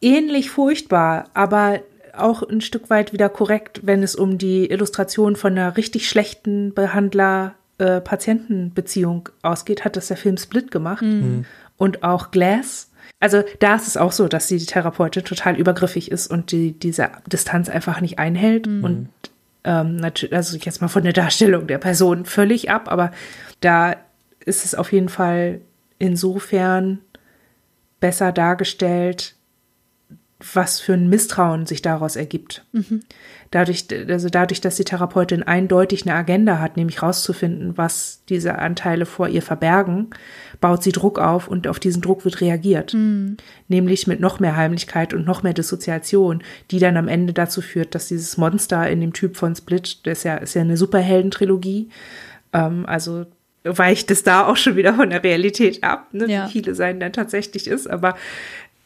[0.02, 1.82] Ähnlich furchtbar, aber
[2.16, 6.74] auch ein Stück weit wieder korrekt, wenn es um die Illustration von einer richtig schlechten
[6.74, 11.04] Behandler-Patienten-Beziehung äh, ausgeht, hat das der Film Split gemacht.
[11.04, 11.46] Mhm.
[11.78, 16.28] Und auch Glass also da ist es auch so, dass die Therapeutin total übergriffig ist
[16.28, 18.68] und die diese Distanz einfach nicht einhält.
[18.68, 18.84] Mhm.
[18.84, 19.10] Und
[19.64, 20.02] ähm,
[20.32, 23.12] also jetzt mal von der Darstellung der Person völlig ab, aber
[23.60, 23.96] da
[24.46, 25.62] ist es auf jeden Fall
[26.00, 27.00] insofern
[28.00, 29.36] besser dargestellt,
[30.54, 32.66] was für ein Misstrauen sich daraus ergibt.
[32.72, 33.02] Mhm.
[33.52, 39.06] Dadurch, also dadurch, dass die Therapeutin eindeutig eine Agenda hat, nämlich rauszufinden, was diese Anteile
[39.06, 40.10] vor ihr verbergen,
[40.62, 42.94] baut sie Druck auf und auf diesen Druck wird reagiert.
[42.94, 43.38] Mhm.
[43.68, 47.94] Nämlich mit noch mehr Heimlichkeit und noch mehr Dissoziation, die dann am Ende dazu führt,
[47.96, 51.90] dass dieses Monster in dem Typ von Split, das ist ja, ist ja eine Superheldentrilogie,
[52.54, 53.26] ähm, also
[53.64, 56.48] weicht es da auch schon wieder von der Realität ab, ne, ja.
[56.48, 58.16] wie viele sein dann tatsächlich ist, aber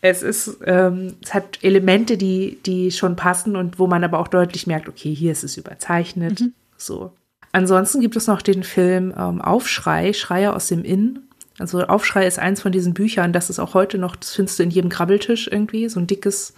[0.01, 4.27] es ist, ähm, es hat Elemente, die, die schon passen und wo man aber auch
[4.27, 6.41] deutlich merkt, okay, hier ist es überzeichnet.
[6.41, 6.53] Mhm.
[6.77, 7.11] So.
[7.51, 11.19] Ansonsten gibt es noch den Film ähm, Aufschrei, Schreie aus dem Inn.
[11.57, 14.63] Also Aufschrei ist eins von diesen Büchern, das ist auch heute noch, das findest du
[14.63, 16.53] in jedem Krabbeltisch irgendwie, so ein dickes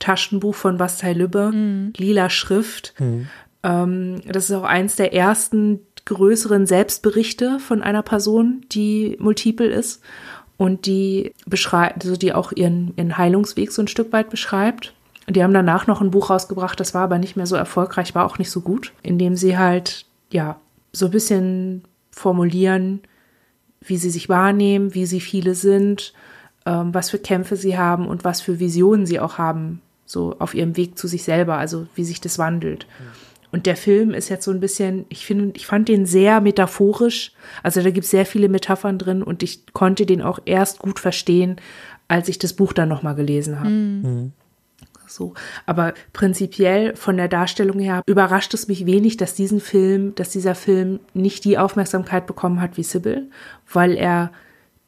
[0.00, 1.92] Taschenbuch von Bastei Lübbe, mhm.
[1.96, 2.94] lila Schrift.
[2.98, 3.28] Mhm.
[3.62, 10.02] Ähm, das ist auch eins der ersten größeren Selbstberichte von einer Person, die multiple ist
[10.56, 14.94] und die beschreibt, also die auch ihren, ihren Heilungsweg so ein Stück weit beschreibt.
[15.28, 18.26] Die haben danach noch ein Buch rausgebracht, das war aber nicht mehr so erfolgreich, war
[18.26, 20.58] auch nicht so gut, indem sie halt, ja,
[20.92, 23.00] so ein bisschen formulieren,
[23.80, 26.12] wie sie sich wahrnehmen, wie sie viele sind,
[26.66, 30.54] ähm, was für Kämpfe sie haben und was für Visionen sie auch haben, so auf
[30.54, 32.86] ihrem Weg zu sich selber, also wie sich das wandelt.
[32.98, 33.30] Mhm.
[33.52, 37.32] Und der Film ist jetzt so ein bisschen, ich finde, ich fand den sehr metaphorisch.
[37.62, 41.00] Also da gibt es sehr viele Metaphern drin und ich konnte den auch erst gut
[41.00, 41.56] verstehen,
[42.06, 43.70] als ich das Buch dann nochmal gelesen habe.
[43.70, 44.32] Mhm.
[45.10, 45.34] So.
[45.66, 50.54] Aber prinzipiell von der Darstellung her überrascht es mich wenig, dass diesen Film, dass dieser
[50.54, 53.30] Film nicht die Aufmerksamkeit bekommen hat wie Sybil,
[53.72, 54.30] weil er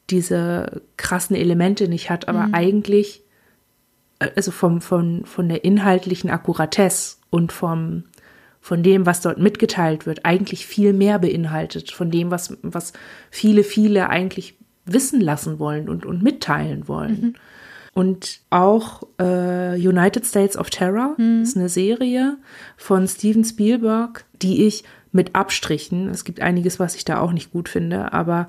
[0.09, 2.53] diese krassen Elemente nicht hat, aber mhm.
[2.53, 3.23] eigentlich,
[4.19, 8.03] äh, also vom, von, von der inhaltlichen Akkuratesse und vom,
[8.59, 12.93] von dem, was dort mitgeteilt wird, eigentlich viel mehr beinhaltet, von dem, was, was
[13.29, 17.21] viele, viele eigentlich wissen lassen wollen und, und mitteilen wollen.
[17.21, 17.35] Mhm.
[17.93, 21.43] Und auch äh, United States of Terror mhm.
[21.43, 22.37] ist eine Serie
[22.75, 27.51] von Steven Spielberg, die ich mit Abstrichen, es gibt einiges, was ich da auch nicht
[27.51, 28.47] gut finde, aber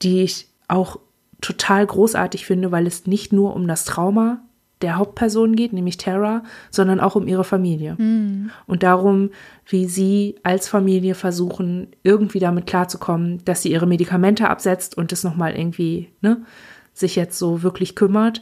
[0.00, 0.98] die ich auch
[1.40, 4.40] total großartig finde, weil es nicht nur um das Trauma
[4.80, 7.96] der Hauptperson geht, nämlich Tara, sondern auch um ihre Familie.
[7.98, 8.50] Mhm.
[8.66, 9.30] Und darum,
[9.66, 15.24] wie sie als Familie versuchen, irgendwie damit klarzukommen, dass sie ihre Medikamente absetzt und das
[15.24, 16.42] nochmal irgendwie, ne,
[16.94, 18.40] sich jetzt so wirklich kümmert.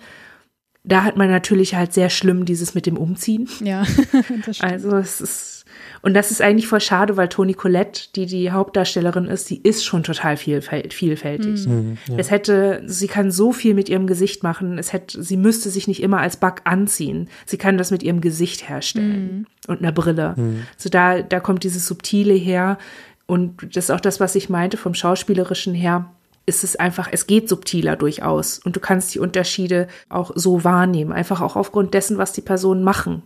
[0.87, 3.49] Da hat man natürlich halt sehr schlimm dieses mit dem Umziehen.
[3.61, 3.85] Ja,
[4.47, 4.73] das stimmt.
[4.73, 5.57] Also es ist
[6.03, 9.85] und das ist eigentlich voll schade, weil Toni Collette, die die Hauptdarstellerin ist, die ist
[9.85, 11.67] schon total vielfältig.
[11.67, 12.15] Mhm, ja.
[12.17, 14.79] Es hätte, sie kann so viel mit ihrem Gesicht machen.
[14.79, 17.29] Es hätte, sie müsste sich nicht immer als Bug anziehen.
[17.45, 19.47] Sie kann das mit ihrem Gesicht herstellen mhm.
[19.67, 20.35] und einer Brille.
[20.37, 20.63] Mhm.
[20.77, 22.79] So da, da kommt dieses Subtile her.
[23.27, 26.09] Und das ist auch das, was ich meinte vom Schauspielerischen her
[26.47, 31.13] ist es einfach, es geht subtiler durchaus und du kannst die Unterschiede auch so wahrnehmen,
[31.13, 33.23] einfach auch aufgrund dessen, was die Personen machen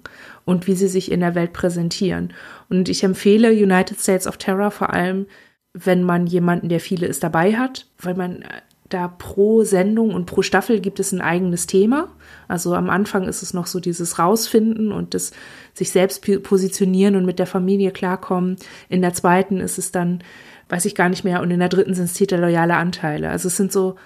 [0.46, 2.32] und wie sie sich in der Welt präsentieren.
[2.70, 5.26] Und ich empfehle United States of Terror vor allem,
[5.74, 8.44] wenn man jemanden, der viele ist, dabei hat, weil man
[8.88, 12.08] da pro Sendung und pro Staffel gibt es ein eigenes Thema.
[12.48, 15.30] Also am Anfang ist es noch so dieses Rausfinden und das
[15.74, 18.56] sich selbst positionieren und mit der Familie klarkommen.
[18.88, 20.24] In der zweiten ist es dann
[20.70, 21.42] weiß ich gar nicht mehr.
[21.42, 23.30] Und in der dritten sind es titelloyale Anteile.
[23.30, 23.96] Also es sind so,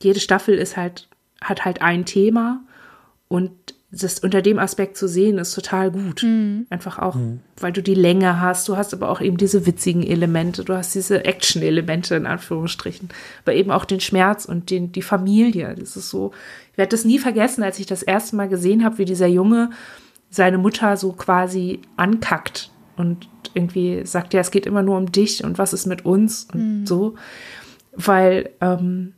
[0.00, 1.08] jede Staffel ist halt,
[1.40, 2.62] hat halt ein Thema
[3.28, 3.52] und
[3.90, 6.22] das unter dem Aspekt zu sehen, ist total gut.
[6.22, 6.66] Mhm.
[6.68, 7.40] Einfach auch, mhm.
[7.58, 8.68] weil du die Länge hast.
[8.68, 10.62] Du hast aber auch eben diese witzigen Elemente.
[10.62, 13.08] Du hast diese Action-Elemente in Anführungsstrichen.
[13.44, 15.74] Aber eben auch den Schmerz und den, die Familie.
[15.74, 16.32] Das ist so,
[16.72, 19.70] ich werde das nie vergessen, als ich das erste Mal gesehen habe, wie dieser Junge
[20.28, 23.26] seine Mutter so quasi ankackt und
[23.58, 26.80] irgendwie sagt, ja, es geht immer nur um dich und was ist mit uns und
[26.80, 26.86] mhm.
[26.86, 27.14] so,
[27.92, 29.14] weil ähm,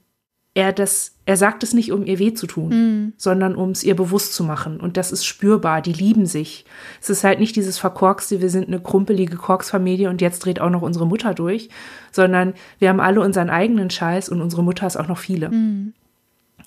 [0.54, 3.12] er das, er sagt es nicht, um ihr weh zu tun, mhm.
[3.16, 4.80] sondern um es ihr bewusst zu machen.
[4.80, 5.80] Und das ist spürbar.
[5.80, 6.64] Die lieben sich.
[7.00, 10.70] Es ist halt nicht dieses Verkorkste, wir sind eine krumpelige Korksfamilie und jetzt dreht auch
[10.70, 11.68] noch unsere Mutter durch,
[12.10, 15.50] sondern wir haben alle unseren eigenen Scheiß und unsere Mutter ist auch noch viele.
[15.50, 15.94] Mhm.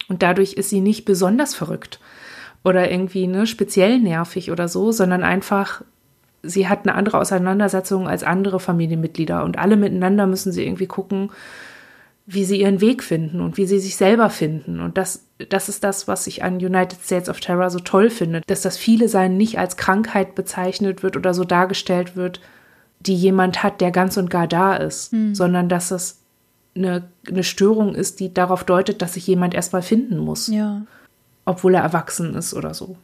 [0.07, 1.99] Und dadurch ist sie nicht besonders verrückt
[2.63, 5.83] oder irgendwie ne, speziell nervig oder so, sondern einfach
[6.43, 11.31] sie hat eine andere Auseinandersetzung als andere Familienmitglieder und alle miteinander müssen sie irgendwie gucken,
[12.25, 14.79] wie sie ihren Weg finden und wie sie sich selber finden.
[14.79, 18.41] Und das, das ist das, was ich an United States of Terror so toll finde,
[18.47, 22.39] dass das viele sein nicht als Krankheit bezeichnet wird oder so dargestellt wird,
[22.99, 25.35] die jemand hat, der ganz und gar da ist, hm.
[25.35, 26.19] sondern dass es
[26.75, 30.47] eine, eine Störung ist, die darauf deutet, dass sich jemand erstmal finden muss.
[30.47, 30.83] Ja.
[31.45, 32.95] Obwohl er erwachsen ist oder so.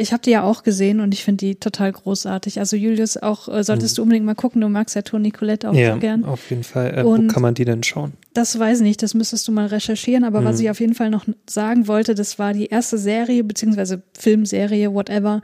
[0.00, 2.60] Ich habe die ja auch gesehen und ich finde die total großartig.
[2.60, 3.96] Also Julius, auch äh, solltest mhm.
[3.96, 4.60] du unbedingt mal gucken.
[4.60, 6.24] Du magst ja Toni Colette auch ja, so gern.
[6.24, 6.98] auf jeden Fall.
[6.98, 8.12] Äh, wo kann man die denn schauen?
[8.32, 10.22] Das weiß ich nicht, das müsstest du mal recherchieren.
[10.22, 10.44] Aber mhm.
[10.44, 14.94] was ich auf jeden Fall noch sagen wollte, das war die erste Serie, beziehungsweise Filmserie,
[14.94, 15.42] whatever,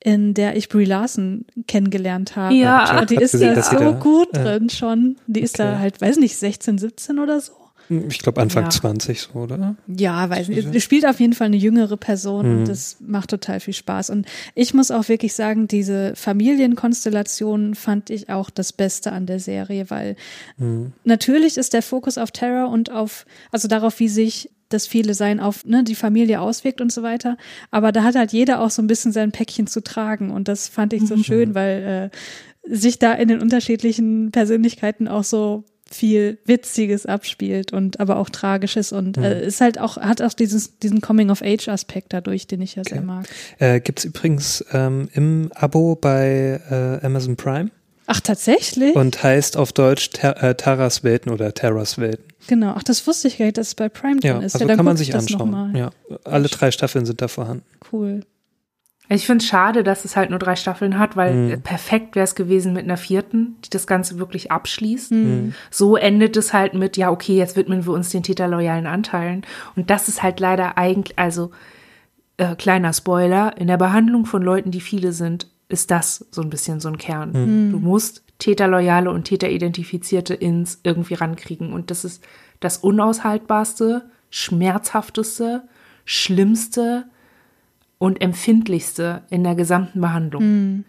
[0.00, 2.54] in der ich Brie Larson kennengelernt habe.
[2.54, 5.16] Ja, die ist gesehen, da so da, gut äh, drin schon.
[5.26, 5.70] Die ist okay.
[5.72, 7.52] da halt, weiß nicht, 16, 17 oder so.
[7.88, 8.70] Ich glaube Anfang ja.
[8.70, 9.76] 20 so, oder?
[9.86, 10.74] Ja, weiß nicht.
[10.74, 12.58] Es spielt auf jeden Fall eine jüngere Person mhm.
[12.58, 14.10] und das macht total viel Spaß.
[14.10, 19.40] Und ich muss auch wirklich sagen, diese Familienkonstellation fand ich auch das Beste an der
[19.40, 20.16] Serie, weil
[20.58, 20.92] mhm.
[21.04, 25.40] natürlich ist der Fokus auf Terror und auf, also darauf, wie sich das viele sein
[25.40, 27.36] auf ne, die Familie auswirkt und so weiter.
[27.70, 30.30] Aber da hat halt jeder auch so ein bisschen sein Päckchen zu tragen.
[30.30, 31.24] Und das fand ich so mhm.
[31.24, 38.00] schön, weil äh, sich da in den unterschiedlichen Persönlichkeiten auch so viel Witziges abspielt und
[38.00, 39.24] aber auch Tragisches und mhm.
[39.24, 42.94] äh, ist halt auch, hat auch dieses, diesen Coming-of-Age-Aspekt dadurch, den ich ja okay.
[42.94, 43.26] sehr mag.
[43.58, 47.70] Äh, Gibt es übrigens ähm, im Abo bei äh, Amazon Prime.
[48.06, 48.96] Ach, tatsächlich?
[48.96, 52.24] Und heißt auf Deutsch Ter äh, Taras Welten oder Terras Welten.
[52.46, 54.54] Genau, ach, das wusste ich gar nicht, dass es bei Prime drin ja, ist.
[54.54, 55.76] Also ja, dann kann man sich anschauen.
[55.76, 55.90] Ja,
[56.24, 57.64] alle drei Staffeln sind da vorhanden.
[57.92, 58.22] Cool.
[59.10, 61.62] Ich finde es schade, dass es halt nur drei Staffeln hat, weil mhm.
[61.62, 65.12] perfekt wäre es gewesen mit einer vierten, die das Ganze wirklich abschließt.
[65.12, 65.54] Mhm.
[65.70, 69.46] So endet es halt mit, ja, okay, jetzt widmen wir uns den täterloyalen Anteilen.
[69.76, 71.52] Und das ist halt leider eigentlich, also
[72.36, 76.50] äh, kleiner Spoiler, in der Behandlung von Leuten, die viele sind, ist das so ein
[76.50, 77.32] bisschen so ein Kern.
[77.32, 77.72] Mhm.
[77.72, 81.72] Du musst Täterloyale und Täteridentifizierte ins irgendwie rankriegen.
[81.72, 82.22] Und das ist
[82.60, 85.62] das unaushaltbarste, schmerzhafteste,
[86.04, 87.06] schlimmste,
[87.98, 90.42] und empfindlichste in der gesamten Behandlung.
[90.42, 90.84] Mhm.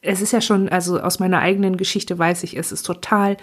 [0.00, 3.36] Es ist ja schon, also aus meiner eigenen Geschichte weiß ich, es ist total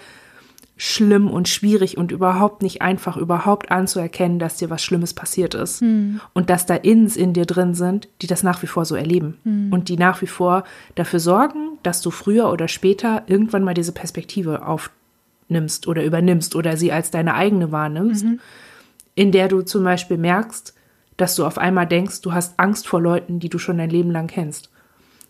[0.76, 5.82] schlimm und schwierig und überhaupt nicht einfach, überhaupt anzuerkennen, dass dir was Schlimmes passiert ist.
[5.82, 6.20] Mhm.
[6.32, 9.38] Und dass da Inns in dir drin sind, die das nach wie vor so erleben.
[9.44, 9.72] Mhm.
[9.72, 13.92] Und die nach wie vor dafür sorgen, dass du früher oder später irgendwann mal diese
[13.92, 18.40] Perspektive aufnimmst oder übernimmst oder sie als deine eigene wahrnimmst, mhm.
[19.14, 20.74] in der du zum Beispiel merkst,
[21.22, 24.10] dass du auf einmal denkst, du hast Angst vor Leuten, die du schon dein Leben
[24.10, 24.70] lang kennst.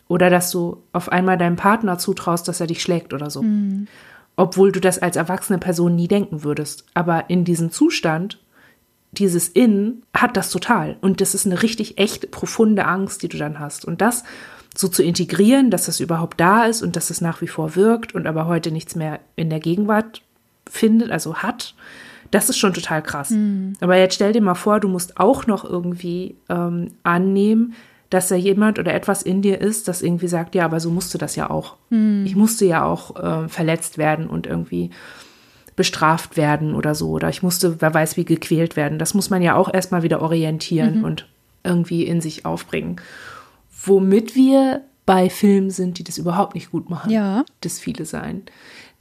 [0.09, 3.43] Oder dass du auf einmal deinem Partner zutraust, dass er dich schlägt oder so.
[3.43, 3.87] Mhm.
[4.35, 6.87] Obwohl du das als erwachsene Person nie denken würdest.
[6.95, 8.39] Aber in diesem Zustand
[9.13, 10.97] dieses In hat das total.
[11.03, 13.85] Und das ist eine richtig echt profunde Angst, die du dann hast.
[13.85, 14.25] Und das
[14.75, 18.15] so zu integrieren, dass das überhaupt da ist und dass es nach wie vor wirkt
[18.15, 20.23] und aber heute nichts mehr in der Gegenwart
[20.67, 21.75] findet, also hat,
[22.33, 23.31] das ist schon total krass.
[23.31, 23.75] Mhm.
[23.81, 27.75] Aber jetzt stell dir mal vor, du musst auch noch irgendwie ähm, annehmen,
[28.11, 31.19] dass da jemand oder etwas in dir ist, das irgendwie sagt, ja, aber so musste
[31.19, 31.77] das ja auch.
[31.91, 32.25] Mhm.
[32.27, 34.91] Ich musste ja auch äh, verletzt werden und irgendwie
[35.77, 37.11] bestraft werden oder so.
[37.11, 38.99] Oder ich musste, wer weiß wie, gequält werden.
[38.99, 41.05] Das muss man ja auch erstmal wieder orientieren mhm.
[41.05, 41.29] und
[41.65, 42.97] irgendwie in sich aufbringen.
[43.85, 47.11] Womit wir bei Filmen sind, die das überhaupt nicht gut machen.
[47.11, 47.45] Ja.
[47.61, 48.43] Das viele sein.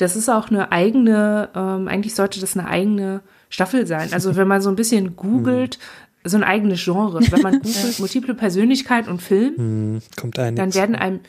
[0.02, 4.14] Das ist auch eine eigene, ähm, eigentlich sollte das eine eigene Staffel sein.
[4.14, 5.78] Also wenn man so ein bisschen googelt,
[6.24, 7.20] so ein eigenes Genre.
[7.30, 11.20] Wenn man googelt, multiple Persönlichkeit und Film, hm, kommt ein dann werden einem,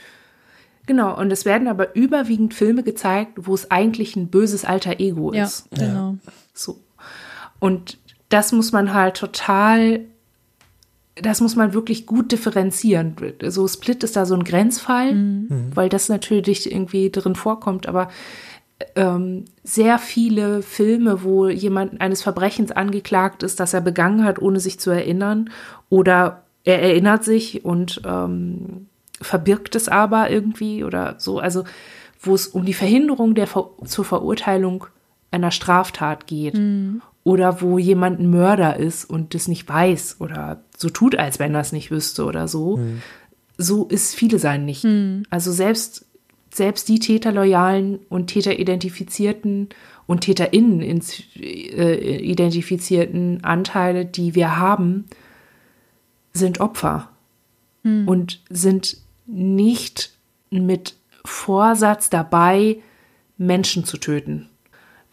[0.87, 5.33] genau, und es werden aber überwiegend Filme gezeigt, wo es eigentlich ein böses alter Ego
[5.33, 5.67] ist.
[5.77, 6.17] Ja, genau.
[6.55, 6.79] So.
[7.59, 10.01] Und das muss man halt total,
[11.15, 13.15] das muss man wirklich gut differenzieren.
[13.49, 15.71] So Split ist da so ein Grenzfall, mhm.
[15.75, 18.09] weil das natürlich irgendwie drin vorkommt, aber
[18.97, 24.61] ähm, sehr viele Filme, wo jemand eines Verbrechens angeklagt ist, das er begangen hat, ohne
[24.61, 25.51] sich zu erinnern,
[25.89, 28.87] oder er erinnert sich und ähm,
[29.21, 31.39] verbirgt es aber irgendwie oder so.
[31.39, 31.65] Also
[32.21, 34.87] wo es um die Verhinderung der Ver zur Verurteilung
[35.31, 36.55] einer Straftat geht.
[36.55, 37.03] Mhm.
[37.25, 41.55] Oder wo jemand ein Mörder ist und das nicht weiß oder so tut, als wenn
[41.55, 42.79] er es nicht wüsste oder so.
[42.79, 43.03] Mhm.
[43.59, 44.85] So ist viele sein nicht.
[44.85, 45.25] Mhm.
[45.31, 46.07] Also selbst
[46.53, 49.71] selbst die täterloyalen und täteridentifizierten
[50.07, 55.07] und TäterInnen äh, identifizierten Anteile, die wir haben,
[56.33, 57.09] sind Opfer
[57.83, 58.07] hm.
[58.07, 60.13] und sind nicht
[60.51, 62.79] mit Vorsatz dabei,
[63.39, 64.49] Menschen zu töten.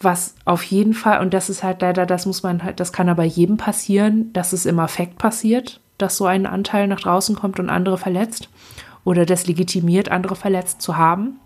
[0.01, 3.09] Was auf jeden Fall, und das ist halt leider, das muss man halt, das kann
[3.09, 7.59] aber jedem passieren, dass es im Affekt passiert, dass so ein Anteil nach draußen kommt
[7.59, 8.49] und andere verletzt
[9.09, 11.39] oder das legitimiert, andere verletzt zu haben,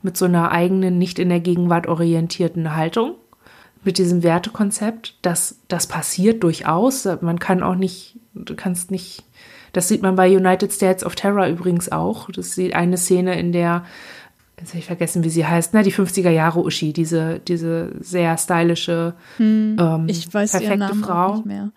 [0.00, 3.16] mit so einer eigenen, nicht in der Gegenwart orientierten Haltung,
[3.84, 5.18] mit diesem Wertekonzept.
[5.20, 7.06] Das, das passiert durchaus.
[7.20, 9.22] Man kann auch nicht, du kannst nicht,
[9.74, 12.30] das sieht man bei United States of Terror übrigens auch.
[12.30, 13.84] Das ist eine Szene, in der,
[14.58, 18.38] jetzt habe ich vergessen, wie sie heißt, na, die 50er Jahre Uschi, diese, diese sehr
[18.38, 21.34] stylische, hm, ähm, ich weiß perfekte Frau.
[21.34, 21.70] nicht mehr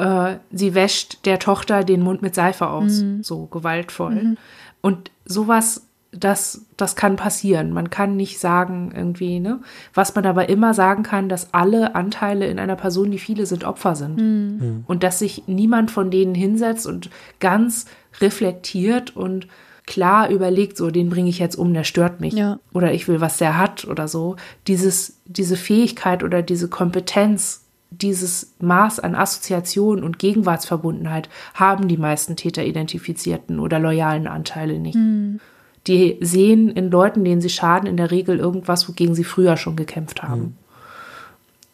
[0.00, 3.22] äh, sie wäscht der Tochter den Mund mit Seife aus, mhm.
[3.22, 4.14] so gewaltvoll.
[4.14, 4.36] Mhm.
[4.80, 7.72] Und sowas, das, das kann passieren.
[7.72, 9.60] Man kann nicht sagen, irgendwie, ne?
[9.92, 13.64] Was man aber immer sagen kann, dass alle Anteile in einer Person, die viele sind,
[13.64, 14.16] Opfer sind.
[14.16, 14.58] Mhm.
[14.58, 14.84] mhm.
[14.86, 17.10] Und dass sich niemand von denen hinsetzt und
[17.40, 17.86] ganz
[18.20, 19.46] reflektiert und
[19.88, 22.34] klar überlegt, so, den bringe ich jetzt um, der stört mich.
[22.34, 22.58] Ja.
[22.72, 24.36] Oder ich will, was der hat oder so.
[24.66, 32.36] Dieses, diese Fähigkeit oder diese Kompetenz, dieses Maß an Assoziation und Gegenwartsverbundenheit haben die meisten
[32.36, 34.96] Täteridentifizierten oder loyalen Anteile nicht.
[34.96, 35.40] Mhm.
[35.86, 39.76] Die sehen in Leuten, denen sie schaden, in der Regel irgendwas, wogegen sie früher schon
[39.76, 40.40] gekämpft haben.
[40.42, 40.56] Mhm.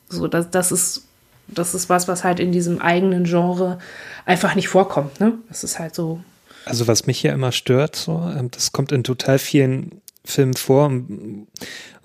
[0.08, 1.08] So, das, das ist,
[1.48, 3.78] das ist was, was halt in diesem eigenen Genre
[4.24, 5.18] einfach nicht vorkommt.
[5.18, 5.32] Ne?
[5.48, 6.20] Das ist halt so.
[6.64, 10.86] Also was mich ja immer stört, so, ähm, das kommt in total vielen Filmen vor
[10.86, 11.48] und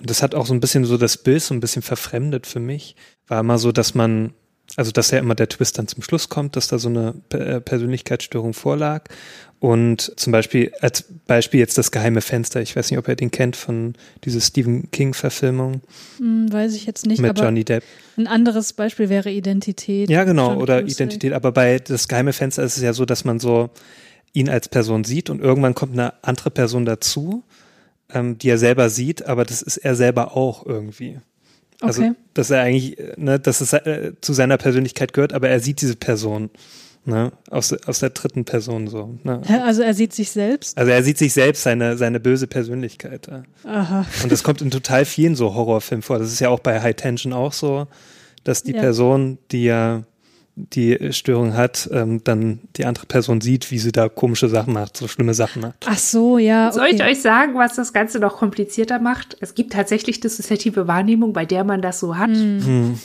[0.01, 2.97] das hat auch so ein bisschen so das Bild so ein bisschen verfremdet für mich
[3.29, 4.33] war immer so, dass man,
[4.75, 7.61] also dass ja immer der Twist dann zum Schluss kommt, dass da so eine äh,
[7.61, 9.05] Persönlichkeitsstörung vorlag.
[9.59, 13.29] Und zum Beispiel, als Beispiel jetzt das geheime Fenster, ich weiß nicht, ob ihr den
[13.29, 13.93] kennt von
[14.23, 15.81] dieser Stephen King-Verfilmung.
[16.17, 17.21] Hm, weiß ich jetzt nicht.
[17.21, 17.83] Mit Johnny Depp.
[18.17, 20.09] Ein anderes Beispiel wäre Identität.
[20.09, 21.33] Ja, genau, oder Identität.
[21.33, 23.69] Aber bei das geheime Fenster ist es ja so, dass man so
[24.33, 27.43] ihn als Person sieht und irgendwann kommt eine andere Person dazu,
[28.13, 31.19] ähm, die er selber sieht, aber das ist er selber auch irgendwie.
[31.81, 32.13] Also, okay.
[32.33, 35.95] dass er eigentlich, ne, dass es äh, zu seiner Persönlichkeit gehört, aber er sieht diese
[35.95, 36.49] Person.
[37.05, 39.17] Ne, aus, aus der dritten Person so.
[39.23, 39.41] Ne?
[39.63, 40.77] Also er sieht sich selbst?
[40.77, 43.27] Also er sieht sich selbst, seine, seine böse Persönlichkeit.
[43.27, 43.43] Ja.
[43.63, 44.05] Aha.
[44.21, 46.19] Und das kommt in total vielen so Horrorfilmen vor.
[46.19, 47.87] Das ist ja auch bei High Tension auch so,
[48.43, 48.81] dass die ja.
[48.81, 50.03] Person, die ja
[50.73, 54.97] die Störung hat, ähm, dann die andere Person sieht, wie sie da komische Sachen macht,
[54.97, 55.85] so schlimme Sachen macht.
[55.87, 56.67] Ach so, ja.
[56.67, 56.77] Okay.
[56.77, 59.37] Soll ich euch sagen, was das Ganze noch komplizierter macht?
[59.39, 62.29] Es gibt tatsächlich dissoziative Wahrnehmung, bei der man das so hat.
[62.29, 62.99] Mhm.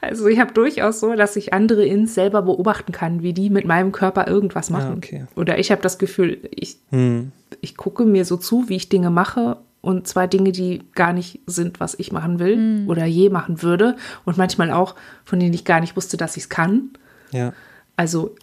[0.00, 3.64] Also ich habe durchaus so, dass ich andere ins selber beobachten kann, wie die mit
[3.64, 4.90] meinem Körper irgendwas machen.
[4.90, 5.24] Ja, okay.
[5.34, 7.32] Oder ich habe das Gefühl, ich, hm.
[7.62, 11.38] ich gucke mir so zu, wie ich Dinge mache und zwar Dinge, die gar nicht
[11.46, 12.88] sind, was ich machen will mhm.
[12.88, 13.94] oder je machen würde
[14.24, 16.90] und manchmal auch, von denen ich gar nicht wusste, dass ich es kann.
[17.30, 17.52] Ja.
[17.94, 18.34] Also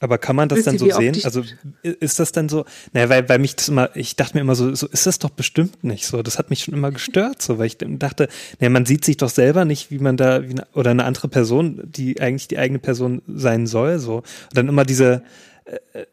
[0.00, 1.14] Aber kann man das dann so sehen?
[1.22, 1.42] Also
[1.82, 2.64] ist das dann so?
[2.94, 5.28] Naja, weil, weil mich das immer, ich dachte mir immer so, so ist das doch
[5.28, 6.22] bestimmt nicht so.
[6.22, 8.28] Das hat mich schon immer gestört, so, weil ich dachte,
[8.58, 11.28] naja, man sieht sich doch selber nicht, wie man da, wie eine, oder eine andere
[11.28, 14.16] Person, die eigentlich die eigene Person sein soll, so.
[14.16, 14.24] Und
[14.54, 15.22] dann immer diese,
[15.66, 16.06] äh,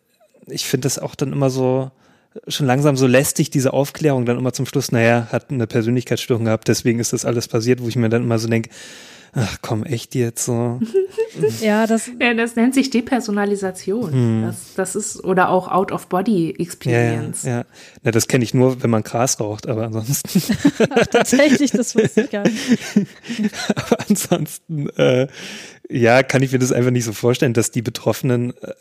[0.47, 1.91] ich finde das auch dann immer so,
[2.47, 6.67] schon langsam so lästig, diese Aufklärung dann immer zum Schluss, naja, hat eine Persönlichkeitsstörung gehabt,
[6.67, 8.69] deswegen ist das alles passiert, wo ich mir dann immer so denke,
[9.33, 10.79] ach komm, echt jetzt so.
[11.61, 14.41] Ja, das, Ja, das nennt sich Depersonalisation.
[14.43, 17.43] Das, das ist, oder auch Ja, ja, Out-of-Body-Experience.
[17.43, 17.63] ja.
[18.01, 20.41] Na, das kenne ich nur, wenn man Gras raucht, aber ansonsten,
[21.11, 22.79] tatsächlich, das wusste ich gar nicht.
[23.75, 25.27] aber ansonsten, äh,
[25.89, 28.73] ja, kann ich mir das einfach nicht so vorstellen, dass die Betroffenen äh,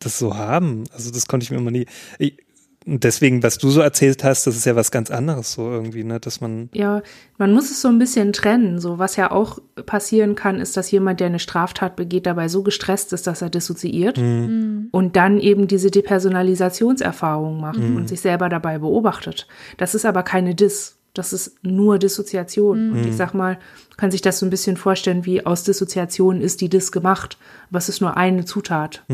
[0.00, 0.84] das so haben.
[0.92, 1.86] Also das konnte ich mir immer nie.
[2.18, 2.36] Ich,
[2.84, 6.20] deswegen, was du so erzählt hast, das ist ja was ganz anderes so irgendwie, ne,
[6.20, 7.02] dass man, Ja,
[7.38, 8.80] man muss es so ein bisschen trennen.
[8.80, 12.62] So, was ja auch passieren kann, ist, dass jemand, der eine Straftat begeht, dabei so
[12.62, 18.78] gestresst ist, dass er dissoziiert und dann eben diese Depersonalisationserfahrung macht und sich selber dabei
[18.78, 19.46] beobachtet.
[19.76, 20.98] Das ist aber keine Dis.
[21.14, 22.92] Das ist nur Dissoziation.
[22.92, 26.40] Und ich sag mal, man kann sich das so ein bisschen vorstellen, wie aus Dissoziation
[26.40, 27.36] ist die Dis gemacht.
[27.68, 29.04] Aber es ist nur eine Zutat.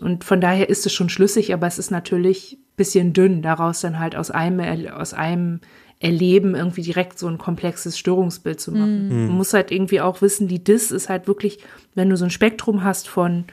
[0.00, 3.80] Und von daher ist es schon schlüssig, aber es ist natürlich ein bisschen dünn, daraus
[3.80, 4.60] dann halt aus einem,
[4.90, 5.60] aus einem
[6.00, 9.08] Erleben irgendwie direkt so ein komplexes Störungsbild zu machen.
[9.26, 11.58] Man muss halt irgendwie auch wissen, die Dis ist halt wirklich,
[11.94, 13.44] wenn du so ein Spektrum hast von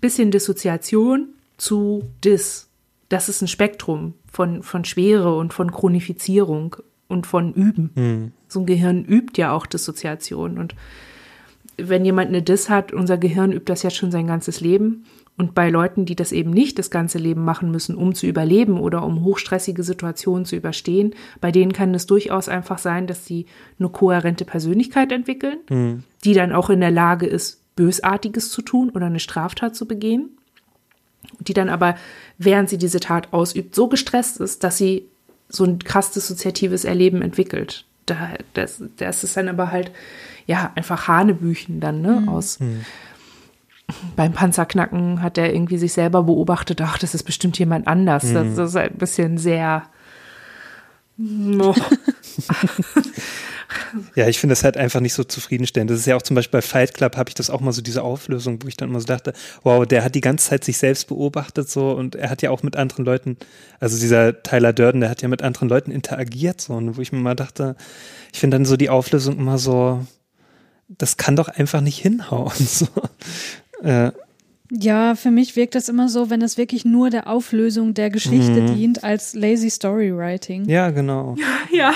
[0.00, 2.68] bisschen Dissoziation zu Dis.
[3.08, 6.76] Das ist ein Spektrum von, von Schwere und von Chronifizierung
[7.08, 7.90] und von Üben.
[8.48, 10.74] So ein Gehirn übt ja auch Dissoziation und
[11.78, 15.04] wenn jemand eine Dis hat, unser Gehirn übt das ja schon sein ganzes Leben.
[15.38, 18.80] Und bei Leuten, die das eben nicht das ganze Leben machen müssen, um zu überleben
[18.80, 23.46] oder um hochstressige Situationen zu überstehen, bei denen kann es durchaus einfach sein, dass sie
[23.78, 25.58] eine kohärente Persönlichkeit entwickeln,
[26.24, 30.30] die dann auch in der Lage ist, Bösartiges zu tun oder eine Straftat zu begehen,
[31.38, 31.94] die dann aber,
[32.36, 35.04] während sie diese Tat ausübt, so gestresst ist, dass sie
[35.48, 37.84] so ein krass dissoziatives Erleben entwickelt.
[38.06, 39.92] Da, das, das ist dann aber halt,
[40.46, 42.58] ja, einfach Hanebüchen dann, ne, aus.
[44.16, 48.32] Beim Panzerknacken hat er irgendwie sich selber beobachtet, ach, das ist bestimmt jemand anders.
[48.32, 49.84] Das, das ist ein bisschen sehr.
[51.18, 51.74] Oh.
[54.14, 55.90] ja, ich finde das halt einfach nicht so zufriedenstellend.
[55.90, 57.82] Das ist ja auch zum Beispiel bei Fight Club habe ich das auch mal so
[57.82, 59.32] diese Auflösung, wo ich dann immer so dachte,
[59.62, 62.62] wow, der hat die ganze Zeit sich selbst beobachtet so und er hat ja auch
[62.62, 63.36] mit anderen Leuten,
[63.80, 67.12] also dieser Tyler Durden, der hat ja mit anderen Leuten interagiert so und wo ich
[67.12, 67.76] mir mal dachte,
[68.32, 70.06] ich finde dann so die Auflösung immer so,
[70.88, 72.52] das kann doch einfach nicht hinhauen.
[72.58, 72.86] So.
[73.82, 74.12] Äh,
[74.70, 78.66] Ja, für mich wirkt das immer so, wenn es wirklich nur der Auflösung der Geschichte
[78.74, 80.68] dient, als lazy Storywriting.
[80.68, 81.36] ja, genau.
[81.72, 81.94] Ja.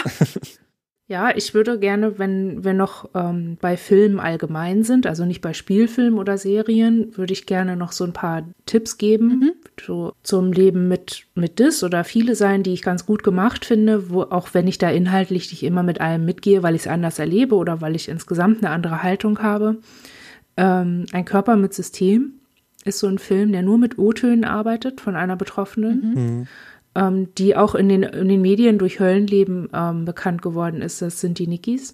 [1.09, 5.53] Ja, ich würde gerne, wenn wir noch ähm, bei Filmen allgemein sind, also nicht bei
[5.53, 9.53] Spielfilmen oder Serien, würde ich gerne noch so ein paar Tipps geben
[9.85, 14.09] so, zum Leben mit, mit Dis oder viele sein, die ich ganz gut gemacht finde,
[14.09, 17.19] wo auch wenn ich da inhaltlich nicht immer mit allem mitgehe, weil ich es anders
[17.19, 19.77] erlebe oder weil ich insgesamt eine andere Haltung habe.
[20.57, 22.35] Ähm, ein Körper mit System
[22.85, 26.47] ist so ein Film, der nur mit O-Tönen arbeitet von einer Betroffenen
[26.95, 31.03] ähm, die auch in den, in den Medien durch Höllenleben ähm, bekannt geworden ist.
[31.03, 31.93] Das sind die Nikis.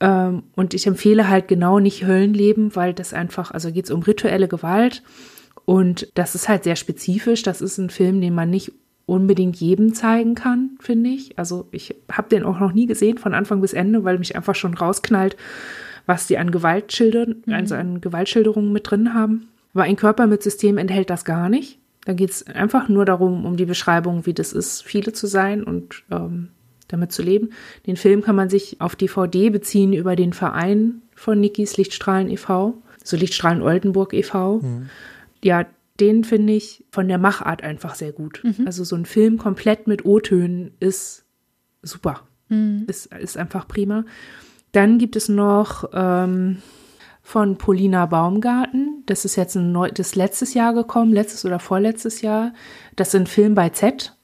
[0.00, 4.02] Ähm, und ich empfehle halt genau nicht Höllenleben, weil das einfach, also geht es um
[4.02, 5.02] rituelle Gewalt
[5.64, 7.42] und das ist halt sehr spezifisch.
[7.42, 8.72] Das ist ein Film, den man nicht
[9.06, 11.38] unbedingt jedem zeigen kann, finde ich.
[11.38, 14.54] Also ich habe den auch noch nie gesehen von Anfang bis Ende, weil mich einfach
[14.54, 15.36] schon rausknallt,
[16.06, 19.48] was die an Gewaltschildern, also an Gewaltschilderungen mit drin haben.
[19.74, 21.78] Aber ein Körper mit System enthält das gar nicht.
[22.04, 25.62] Da geht es einfach nur darum, um die Beschreibung, wie das ist, viele zu sein
[25.62, 26.48] und ähm,
[26.88, 27.50] damit zu leben.
[27.86, 32.74] Den Film kann man sich auf DVD beziehen über den Verein von Nikis Lichtstrahlen e.V.,
[33.04, 34.60] so Lichtstrahlen Oldenburg e.V.
[35.42, 35.66] Ja,
[36.00, 38.42] den finde ich von der Machart einfach sehr gut.
[38.66, 41.24] Also so ein Film komplett mit O-Tönen ist
[41.82, 42.22] super.
[42.86, 44.04] Ist, ist einfach prima.
[44.72, 46.62] Dann gibt es noch ähm,
[47.22, 49.04] von Polina Baumgarten.
[49.06, 52.52] Das ist jetzt ein neu, das letztes Jahr gekommen, letztes oder vorletztes Jahr.
[52.96, 54.16] Das ist ein Film bei Z,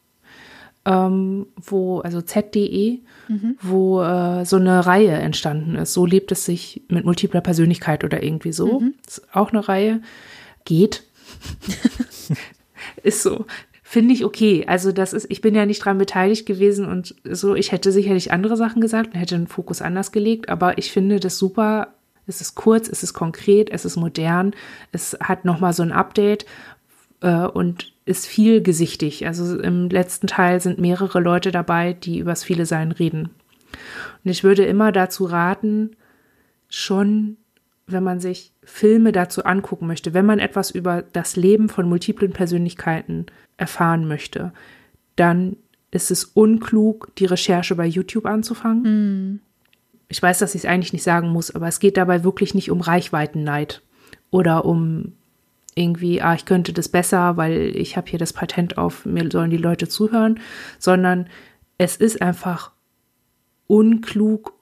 [0.85, 3.01] ähm, wo, also Z.de,
[3.63, 5.93] wo äh, so eine Reihe entstanden ist.
[5.93, 8.83] So lebt es sich mit multipler Persönlichkeit oder irgendwie so.
[9.07, 10.01] Ist auch eine Reihe.
[10.65, 11.05] Geht.
[13.03, 13.45] ist so.
[13.91, 14.67] Finde ich okay.
[14.67, 18.31] Also das ist, ich bin ja nicht dran beteiligt gewesen und so, ich hätte sicherlich
[18.31, 21.95] andere Sachen gesagt und hätte den Fokus anders gelegt, aber ich finde das super.
[22.27, 24.53] Es ist kurz, es ist konkret, es ist modern,
[24.93, 26.45] es hat nochmal so ein Update
[27.23, 29.27] äh, und ist vielgesichtig.
[29.27, 33.31] Also im letzten Teil sind mehrere Leute dabei, die übers viele Sein reden.
[34.23, 35.97] Und ich würde immer dazu raten,
[36.69, 37.39] schon
[37.91, 42.33] wenn man sich Filme dazu angucken möchte, wenn man etwas über das Leben von multiplen
[42.33, 44.53] Persönlichkeiten erfahren möchte,
[45.17, 45.57] dann
[45.91, 48.83] ist es unklug, die Recherche bei YouTube anzufangen.
[48.83, 49.41] Mhm.
[50.09, 52.71] Ich weiß, dass ich es eigentlich nicht sagen muss, aber es geht dabei wirklich nicht
[52.71, 53.83] um Reichweitenneid
[54.31, 55.13] oder um
[55.75, 59.51] irgendwie, ah, ich könnte das besser, weil ich habe hier das Patent auf, mir sollen
[59.51, 60.41] die Leute zuhören,
[60.79, 61.29] sondern
[61.79, 62.73] es ist einfach
[63.67, 64.58] unklug,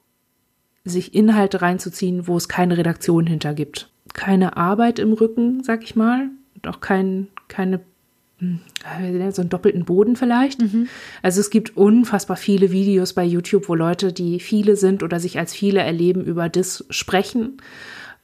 [0.87, 3.89] sich Inhalte reinzuziehen, wo es keine Redaktion hinter gibt.
[4.13, 7.81] Keine Arbeit im Rücken, sag ich mal, und auch kein, keine
[8.39, 8.59] hm,
[9.31, 10.61] so einen doppelten Boden vielleicht.
[10.61, 10.87] Mhm.
[11.23, 15.39] Also es gibt unfassbar viele Videos bei YouTube, wo Leute, die viele sind oder sich
[15.39, 17.57] als viele erleben, über das sprechen.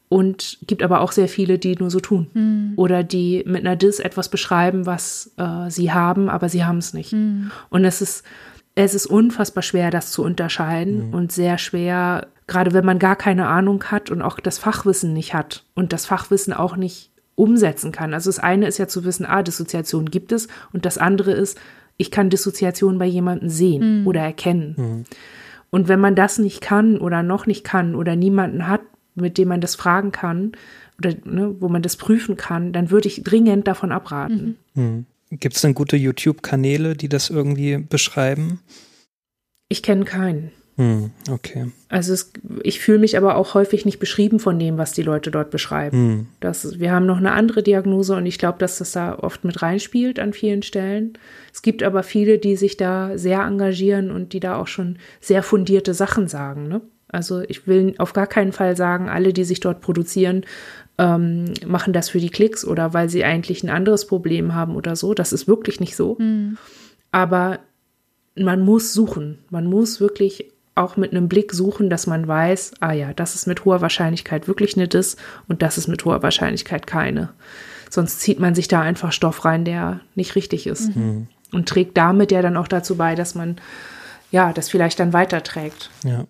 [0.09, 2.27] Und gibt aber auch sehr viele, die nur so tun.
[2.33, 2.73] Mhm.
[2.75, 6.93] Oder die mit einer Diss etwas beschreiben, was äh, sie haben, aber sie haben es
[6.93, 7.13] nicht.
[7.13, 7.49] Mhm.
[7.71, 8.23] Und es ist,
[8.75, 13.47] es ist unfassbar schwer, das zu unterscheiden und sehr schwer, gerade wenn man gar keine
[13.47, 18.13] Ahnung hat und auch das Fachwissen nicht hat und das Fachwissen auch nicht umsetzen kann.
[18.13, 21.59] Also das eine ist ja zu wissen, ah, Dissoziation gibt es und das andere ist,
[21.97, 25.05] ich kann Dissoziation bei jemandem sehen oder erkennen.
[25.69, 28.81] Und wenn man das nicht kann oder noch nicht kann oder niemanden hat,
[29.15, 30.53] mit dem man das fragen kann
[30.97, 34.57] oder ne, wo man das prüfen kann, dann würde ich dringend davon abraten.
[35.39, 38.59] Gibt es denn gute YouTube-Kanäle, die das irgendwie beschreiben?
[39.69, 40.51] Ich kenne keinen.
[40.75, 41.71] Hm, okay.
[41.89, 42.31] Also es,
[42.63, 45.97] ich fühle mich aber auch häufig nicht beschrieben von dem, was die Leute dort beschreiben.
[45.97, 46.27] Hm.
[46.39, 49.61] Das, wir haben noch eine andere Diagnose und ich glaube, dass das da oft mit
[49.61, 51.13] reinspielt an vielen Stellen.
[51.53, 55.43] Es gibt aber viele, die sich da sehr engagieren und die da auch schon sehr
[55.43, 56.67] fundierte Sachen sagen.
[56.67, 56.81] Ne?
[57.07, 60.43] Also ich will auf gar keinen Fall sagen, alle, die sich dort produzieren,
[60.97, 64.95] ähm, machen das für die Klicks oder weil sie eigentlich ein anderes Problem haben oder
[64.95, 65.13] so.
[65.13, 66.17] Das ist wirklich nicht so.
[67.11, 67.59] Aber
[68.35, 69.39] man muss suchen.
[69.49, 73.45] Man muss wirklich auch mit einem Blick suchen, dass man weiß, ah ja, das ist
[73.45, 75.17] mit hoher Wahrscheinlichkeit wirklich eine Dis
[75.47, 77.29] und das ist mit hoher Wahrscheinlichkeit keine.
[77.89, 80.89] Sonst zieht man sich da einfach Stoff rein, der nicht richtig ist.
[81.51, 83.57] Und trägt damit ja dann auch dazu bei, dass man
[84.31, 85.91] ja das vielleicht dann weiterträgt.
[86.03, 86.25] Ja.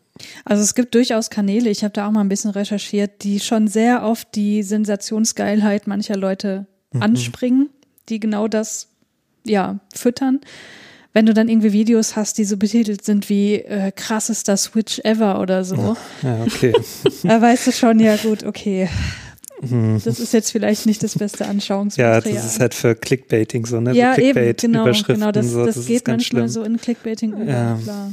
[0.45, 3.67] Also es gibt durchaus Kanäle, ich habe da auch mal ein bisschen recherchiert, die schon
[3.67, 6.67] sehr auf die Sensationsgeilheit mancher Leute
[6.99, 7.69] anspringen,
[8.09, 8.89] die genau das
[9.43, 10.39] ja füttern.
[11.13, 15.39] Wenn du dann irgendwie Videos hast, die so betitelt sind wie äh, krassester Switch ever
[15.39, 16.73] oder so, Ja, okay.
[17.23, 18.89] da weißt du schon, ja gut, okay.
[20.03, 21.47] Das ist jetzt vielleicht nicht das beste Mhm.
[21.47, 22.35] ja, Anschauungsmaterial.
[22.35, 23.93] das ist halt für Clickbaiting so, ne?
[23.93, 26.47] ja, so eben, Clickbait, genau, genau, das, so, das, ist geht manchmal schlimm.
[26.49, 27.79] so in Clickbaiting über, Ja.
[27.81, 28.11] klar.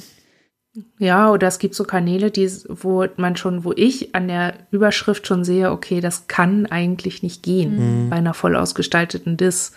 [0.99, 5.27] Ja, oder es gibt so Kanäle, die, wo man schon, wo ich an der Überschrift
[5.27, 9.73] schon sehe, okay, das kann eigentlich nicht gehen bei einer voll ausgestalteten Dis.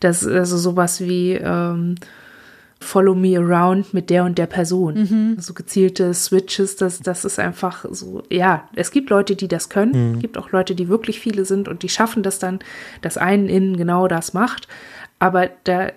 [0.00, 1.94] Das ist also sowas wie ähm,
[2.82, 4.94] Follow me around mit der und der Person.
[5.38, 10.14] So gezielte Switches, das, das ist einfach so, ja, es gibt Leute, die das können,
[10.14, 12.58] es gibt auch Leute, die wirklich viele sind und die schaffen das dann,
[13.00, 14.68] dass einen innen genau das macht.
[15.18, 15.92] Aber da,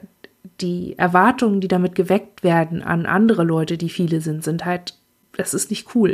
[0.61, 4.95] die Erwartungen, die damit geweckt werden an andere Leute, die viele sind, sind halt,
[5.35, 6.11] das ist nicht cool.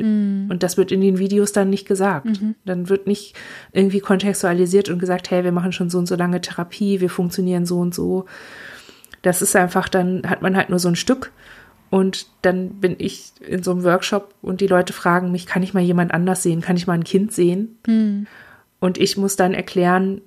[0.49, 2.27] Und das wird in den Videos dann nicht gesagt.
[2.65, 3.35] Dann wird nicht
[3.73, 7.65] irgendwie kontextualisiert und gesagt, hey, wir machen schon so und so lange Therapie, wir funktionieren
[7.65, 8.25] so und so.
[9.21, 11.31] Das ist einfach, dann hat man halt nur so ein Stück.
[11.89, 15.73] Und dann bin ich in so einem Workshop und die Leute fragen mich, kann ich
[15.73, 16.61] mal jemand anders sehen?
[16.61, 17.77] Kann ich mal ein Kind sehen?
[18.79, 20.21] Und ich muss dann erklären,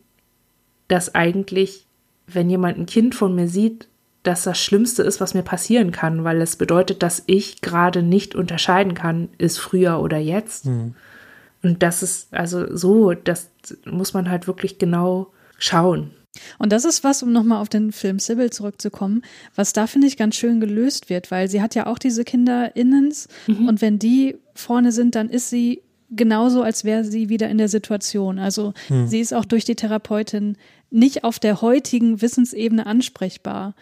[0.89, 1.87] dass eigentlich,
[2.27, 3.87] wenn jemand ein Kind von mir sieht,
[4.23, 8.35] dass das Schlimmste ist, was mir passieren kann, weil es bedeutet, dass ich gerade nicht
[8.35, 10.67] unterscheiden kann, ist früher oder jetzt.
[11.63, 13.51] Und das ist also so, das
[13.85, 15.29] muss man halt wirklich genau
[15.59, 16.11] schauen.
[16.59, 19.23] Und das ist was, um nochmal auf den Film Sybil zurückzukommen,
[19.55, 23.29] was da finde ich ganz schön gelöst wird, weil sie hat ja auch diese KinderInnens
[23.47, 27.69] und wenn die vorne sind, dann ist sie genauso, als wäre sie wieder in der
[27.69, 28.39] Situation.
[28.39, 28.73] Also
[29.07, 30.57] sie ist auch durch die Therapeutin
[30.93, 33.75] nicht auf der heutigen Wissensebene ansprechbar.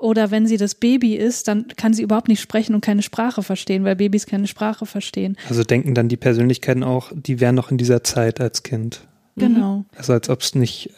[0.00, 3.42] Oder wenn sie das Baby ist, dann kann sie überhaupt nicht sprechen und keine Sprache
[3.42, 5.36] verstehen, weil Babys keine Sprache verstehen.
[5.48, 9.02] Also denken dann die Persönlichkeiten auch, die wären noch in dieser Zeit als Kind.
[9.36, 9.84] Genau.
[9.96, 10.90] Also als ob es nicht,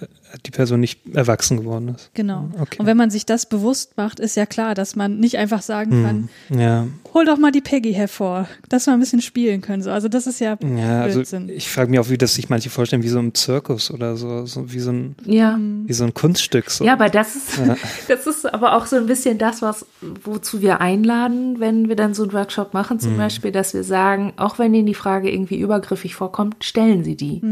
[0.46, 2.10] die Person nicht erwachsen geworden ist.
[2.14, 2.48] Genau.
[2.60, 2.76] Okay.
[2.78, 6.04] Und wenn man sich das bewusst macht, ist ja klar, dass man nicht einfach sagen
[6.48, 9.82] kann, Ja, hol doch mal die Peggy hervor, dass wir ein bisschen spielen können.
[9.82, 9.90] So.
[9.90, 11.48] Also das ist ja, ja also Blödsinn.
[11.48, 14.46] ich frage mich auch, wie das sich manche vorstellen, wie so im Zirkus oder so,
[14.46, 15.58] so wie so ein, Ja.
[15.58, 16.70] wie so ein Kunststück.
[16.70, 16.84] So.
[16.84, 17.60] Ja, aber das ist,
[18.08, 19.86] das ist aber auch so ein bisschen das, was,
[20.24, 24.32] wozu wir einladen, wenn wir dann so einen Workshop machen, zum Beispiel, dass wir sagen,
[24.36, 27.42] auch wenn Ihnen die Frage irgendwie übergriffig vorkommt, stellen Sie die.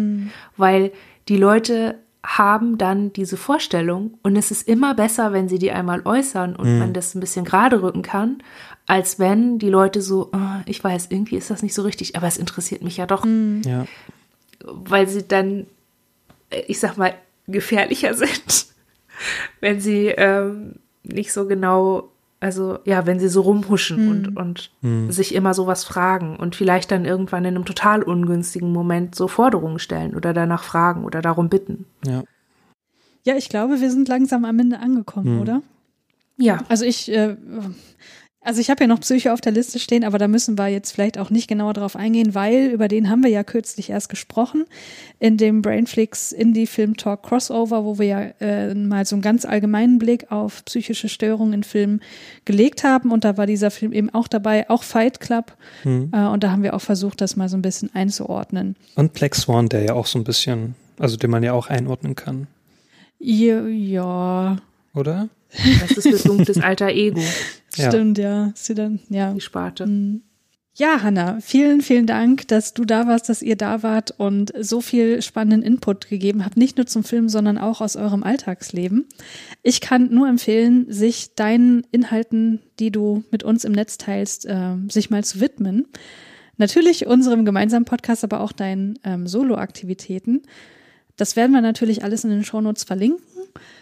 [0.56, 0.92] Weil
[1.28, 6.02] die Leute haben dann diese Vorstellung und es ist immer besser, wenn sie die einmal
[6.04, 8.38] äußern und man das ein bisschen gerade rücken kann,
[8.86, 12.26] als wenn die Leute so, "Ah, ich weiß, irgendwie ist das nicht so richtig, aber
[12.26, 13.24] es interessiert mich ja doch.
[13.64, 13.86] ja.
[14.60, 15.66] weil sie dann,
[16.50, 17.14] äh, ich sag mal,
[17.46, 18.66] gefährlicher sind,
[19.60, 24.10] wenn sie ähm, nicht so genau, also ja, wenn sie so rumhuschen Mhm.
[24.10, 25.10] und, und Hm.
[25.10, 29.78] sich immer sowas fragen und vielleicht dann irgendwann in einem total ungünstigen Moment so Forderungen
[29.78, 31.86] stellen oder danach fragen oder darum bitten.
[32.04, 32.22] Ja.
[33.24, 35.40] Ja, ich glaube, wir sind langsam am Ende angekommen, Hm.
[35.40, 35.62] oder?
[36.36, 37.36] Ja, Also ich, äh,
[38.48, 40.92] also ich habe ja noch Psycho auf der Liste stehen, aber da müssen wir jetzt
[40.92, 44.64] vielleicht auch nicht genauer drauf eingehen, weil über den haben wir ja kürzlich erst gesprochen
[45.18, 49.44] in dem Brainflix Indie Film Talk Crossover, wo wir ja äh, mal so einen ganz
[49.44, 52.00] allgemeinen Blick auf psychische Störungen in Filmen
[52.46, 56.10] gelegt haben und da war dieser Film eben auch dabei, auch Fight Club Hm.
[56.14, 58.76] äh, und da haben wir auch versucht, das mal so ein bisschen einzuordnen.
[58.94, 62.16] Und Black Swan, der ja auch so ein bisschen, also den man ja auch einordnen
[62.16, 62.46] kann,
[63.18, 64.56] Ja, ja
[64.94, 65.28] oder?
[65.80, 67.20] Das ist das dunkles alter Ego,
[67.76, 67.90] Ja.
[67.90, 68.48] stimmt, ja.
[68.48, 69.32] Ist sie dann, ja.
[69.32, 69.86] die Sparte.
[69.86, 70.22] Mm.
[70.74, 74.80] Ja, Hanna, vielen, vielen Dank, dass du da warst, dass ihr da wart und so
[74.80, 79.06] viel spannenden Input gegeben habt, nicht nur zum Film, sondern auch aus eurem Alltagsleben.
[79.64, 84.76] Ich kann nur empfehlen, sich deinen Inhalten, die du mit uns im Netz teilst, äh,
[84.88, 85.88] sich mal zu widmen.
[86.58, 90.42] Natürlich unserem gemeinsamen Podcast, aber auch deinen ähm, Solo-Aktivitäten.
[91.18, 93.22] Das werden wir natürlich alles in den Shownotes verlinken.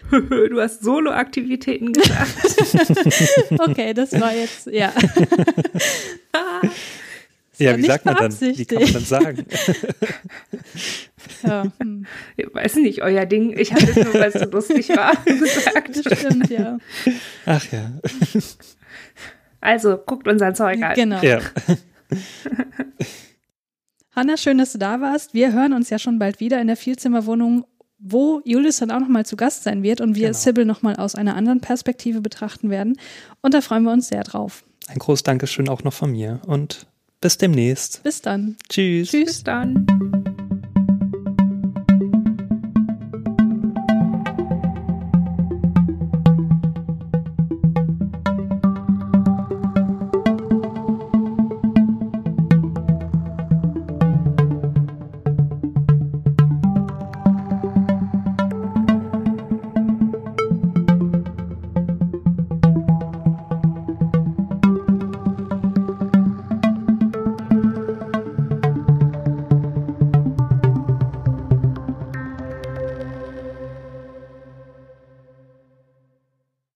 [0.09, 2.31] Du hast Solo-Aktivitäten gesagt.
[3.59, 4.93] Okay, das war jetzt, ja.
[7.59, 8.39] Ja, war wie sagt man dann?
[8.39, 9.45] Wie kann man dann sagen?
[11.43, 12.05] ja hm.
[12.37, 13.57] Ich weiß nicht, euer Ding.
[13.57, 16.05] Ich hatte es nur, weil es so lustig war, gesagt.
[16.05, 16.77] Das stimmt, ja.
[17.47, 17.91] Ach ja.
[19.59, 20.93] Also, guckt unser Zeug an.
[20.93, 21.19] Genau.
[21.23, 21.39] Ja.
[24.17, 25.35] Hanna, schön, dass du da warst.
[25.35, 27.65] Wir hören uns ja schon bald wieder in der Vielzimmerwohnung,
[27.99, 30.37] wo Julius dann auch nochmal zu Gast sein wird und wir Genau.
[30.39, 32.97] Sybil nochmal aus einer anderen Perspektive betrachten werden.
[33.41, 34.63] Und da freuen wir uns sehr drauf.
[34.87, 36.87] Ein großes Dankeschön auch noch von mir und
[37.21, 38.01] bis demnächst.
[38.01, 38.57] Bis dann.
[38.69, 39.11] Tschüss.
[39.11, 39.25] Tschüss.
[39.25, 39.85] Bis dann.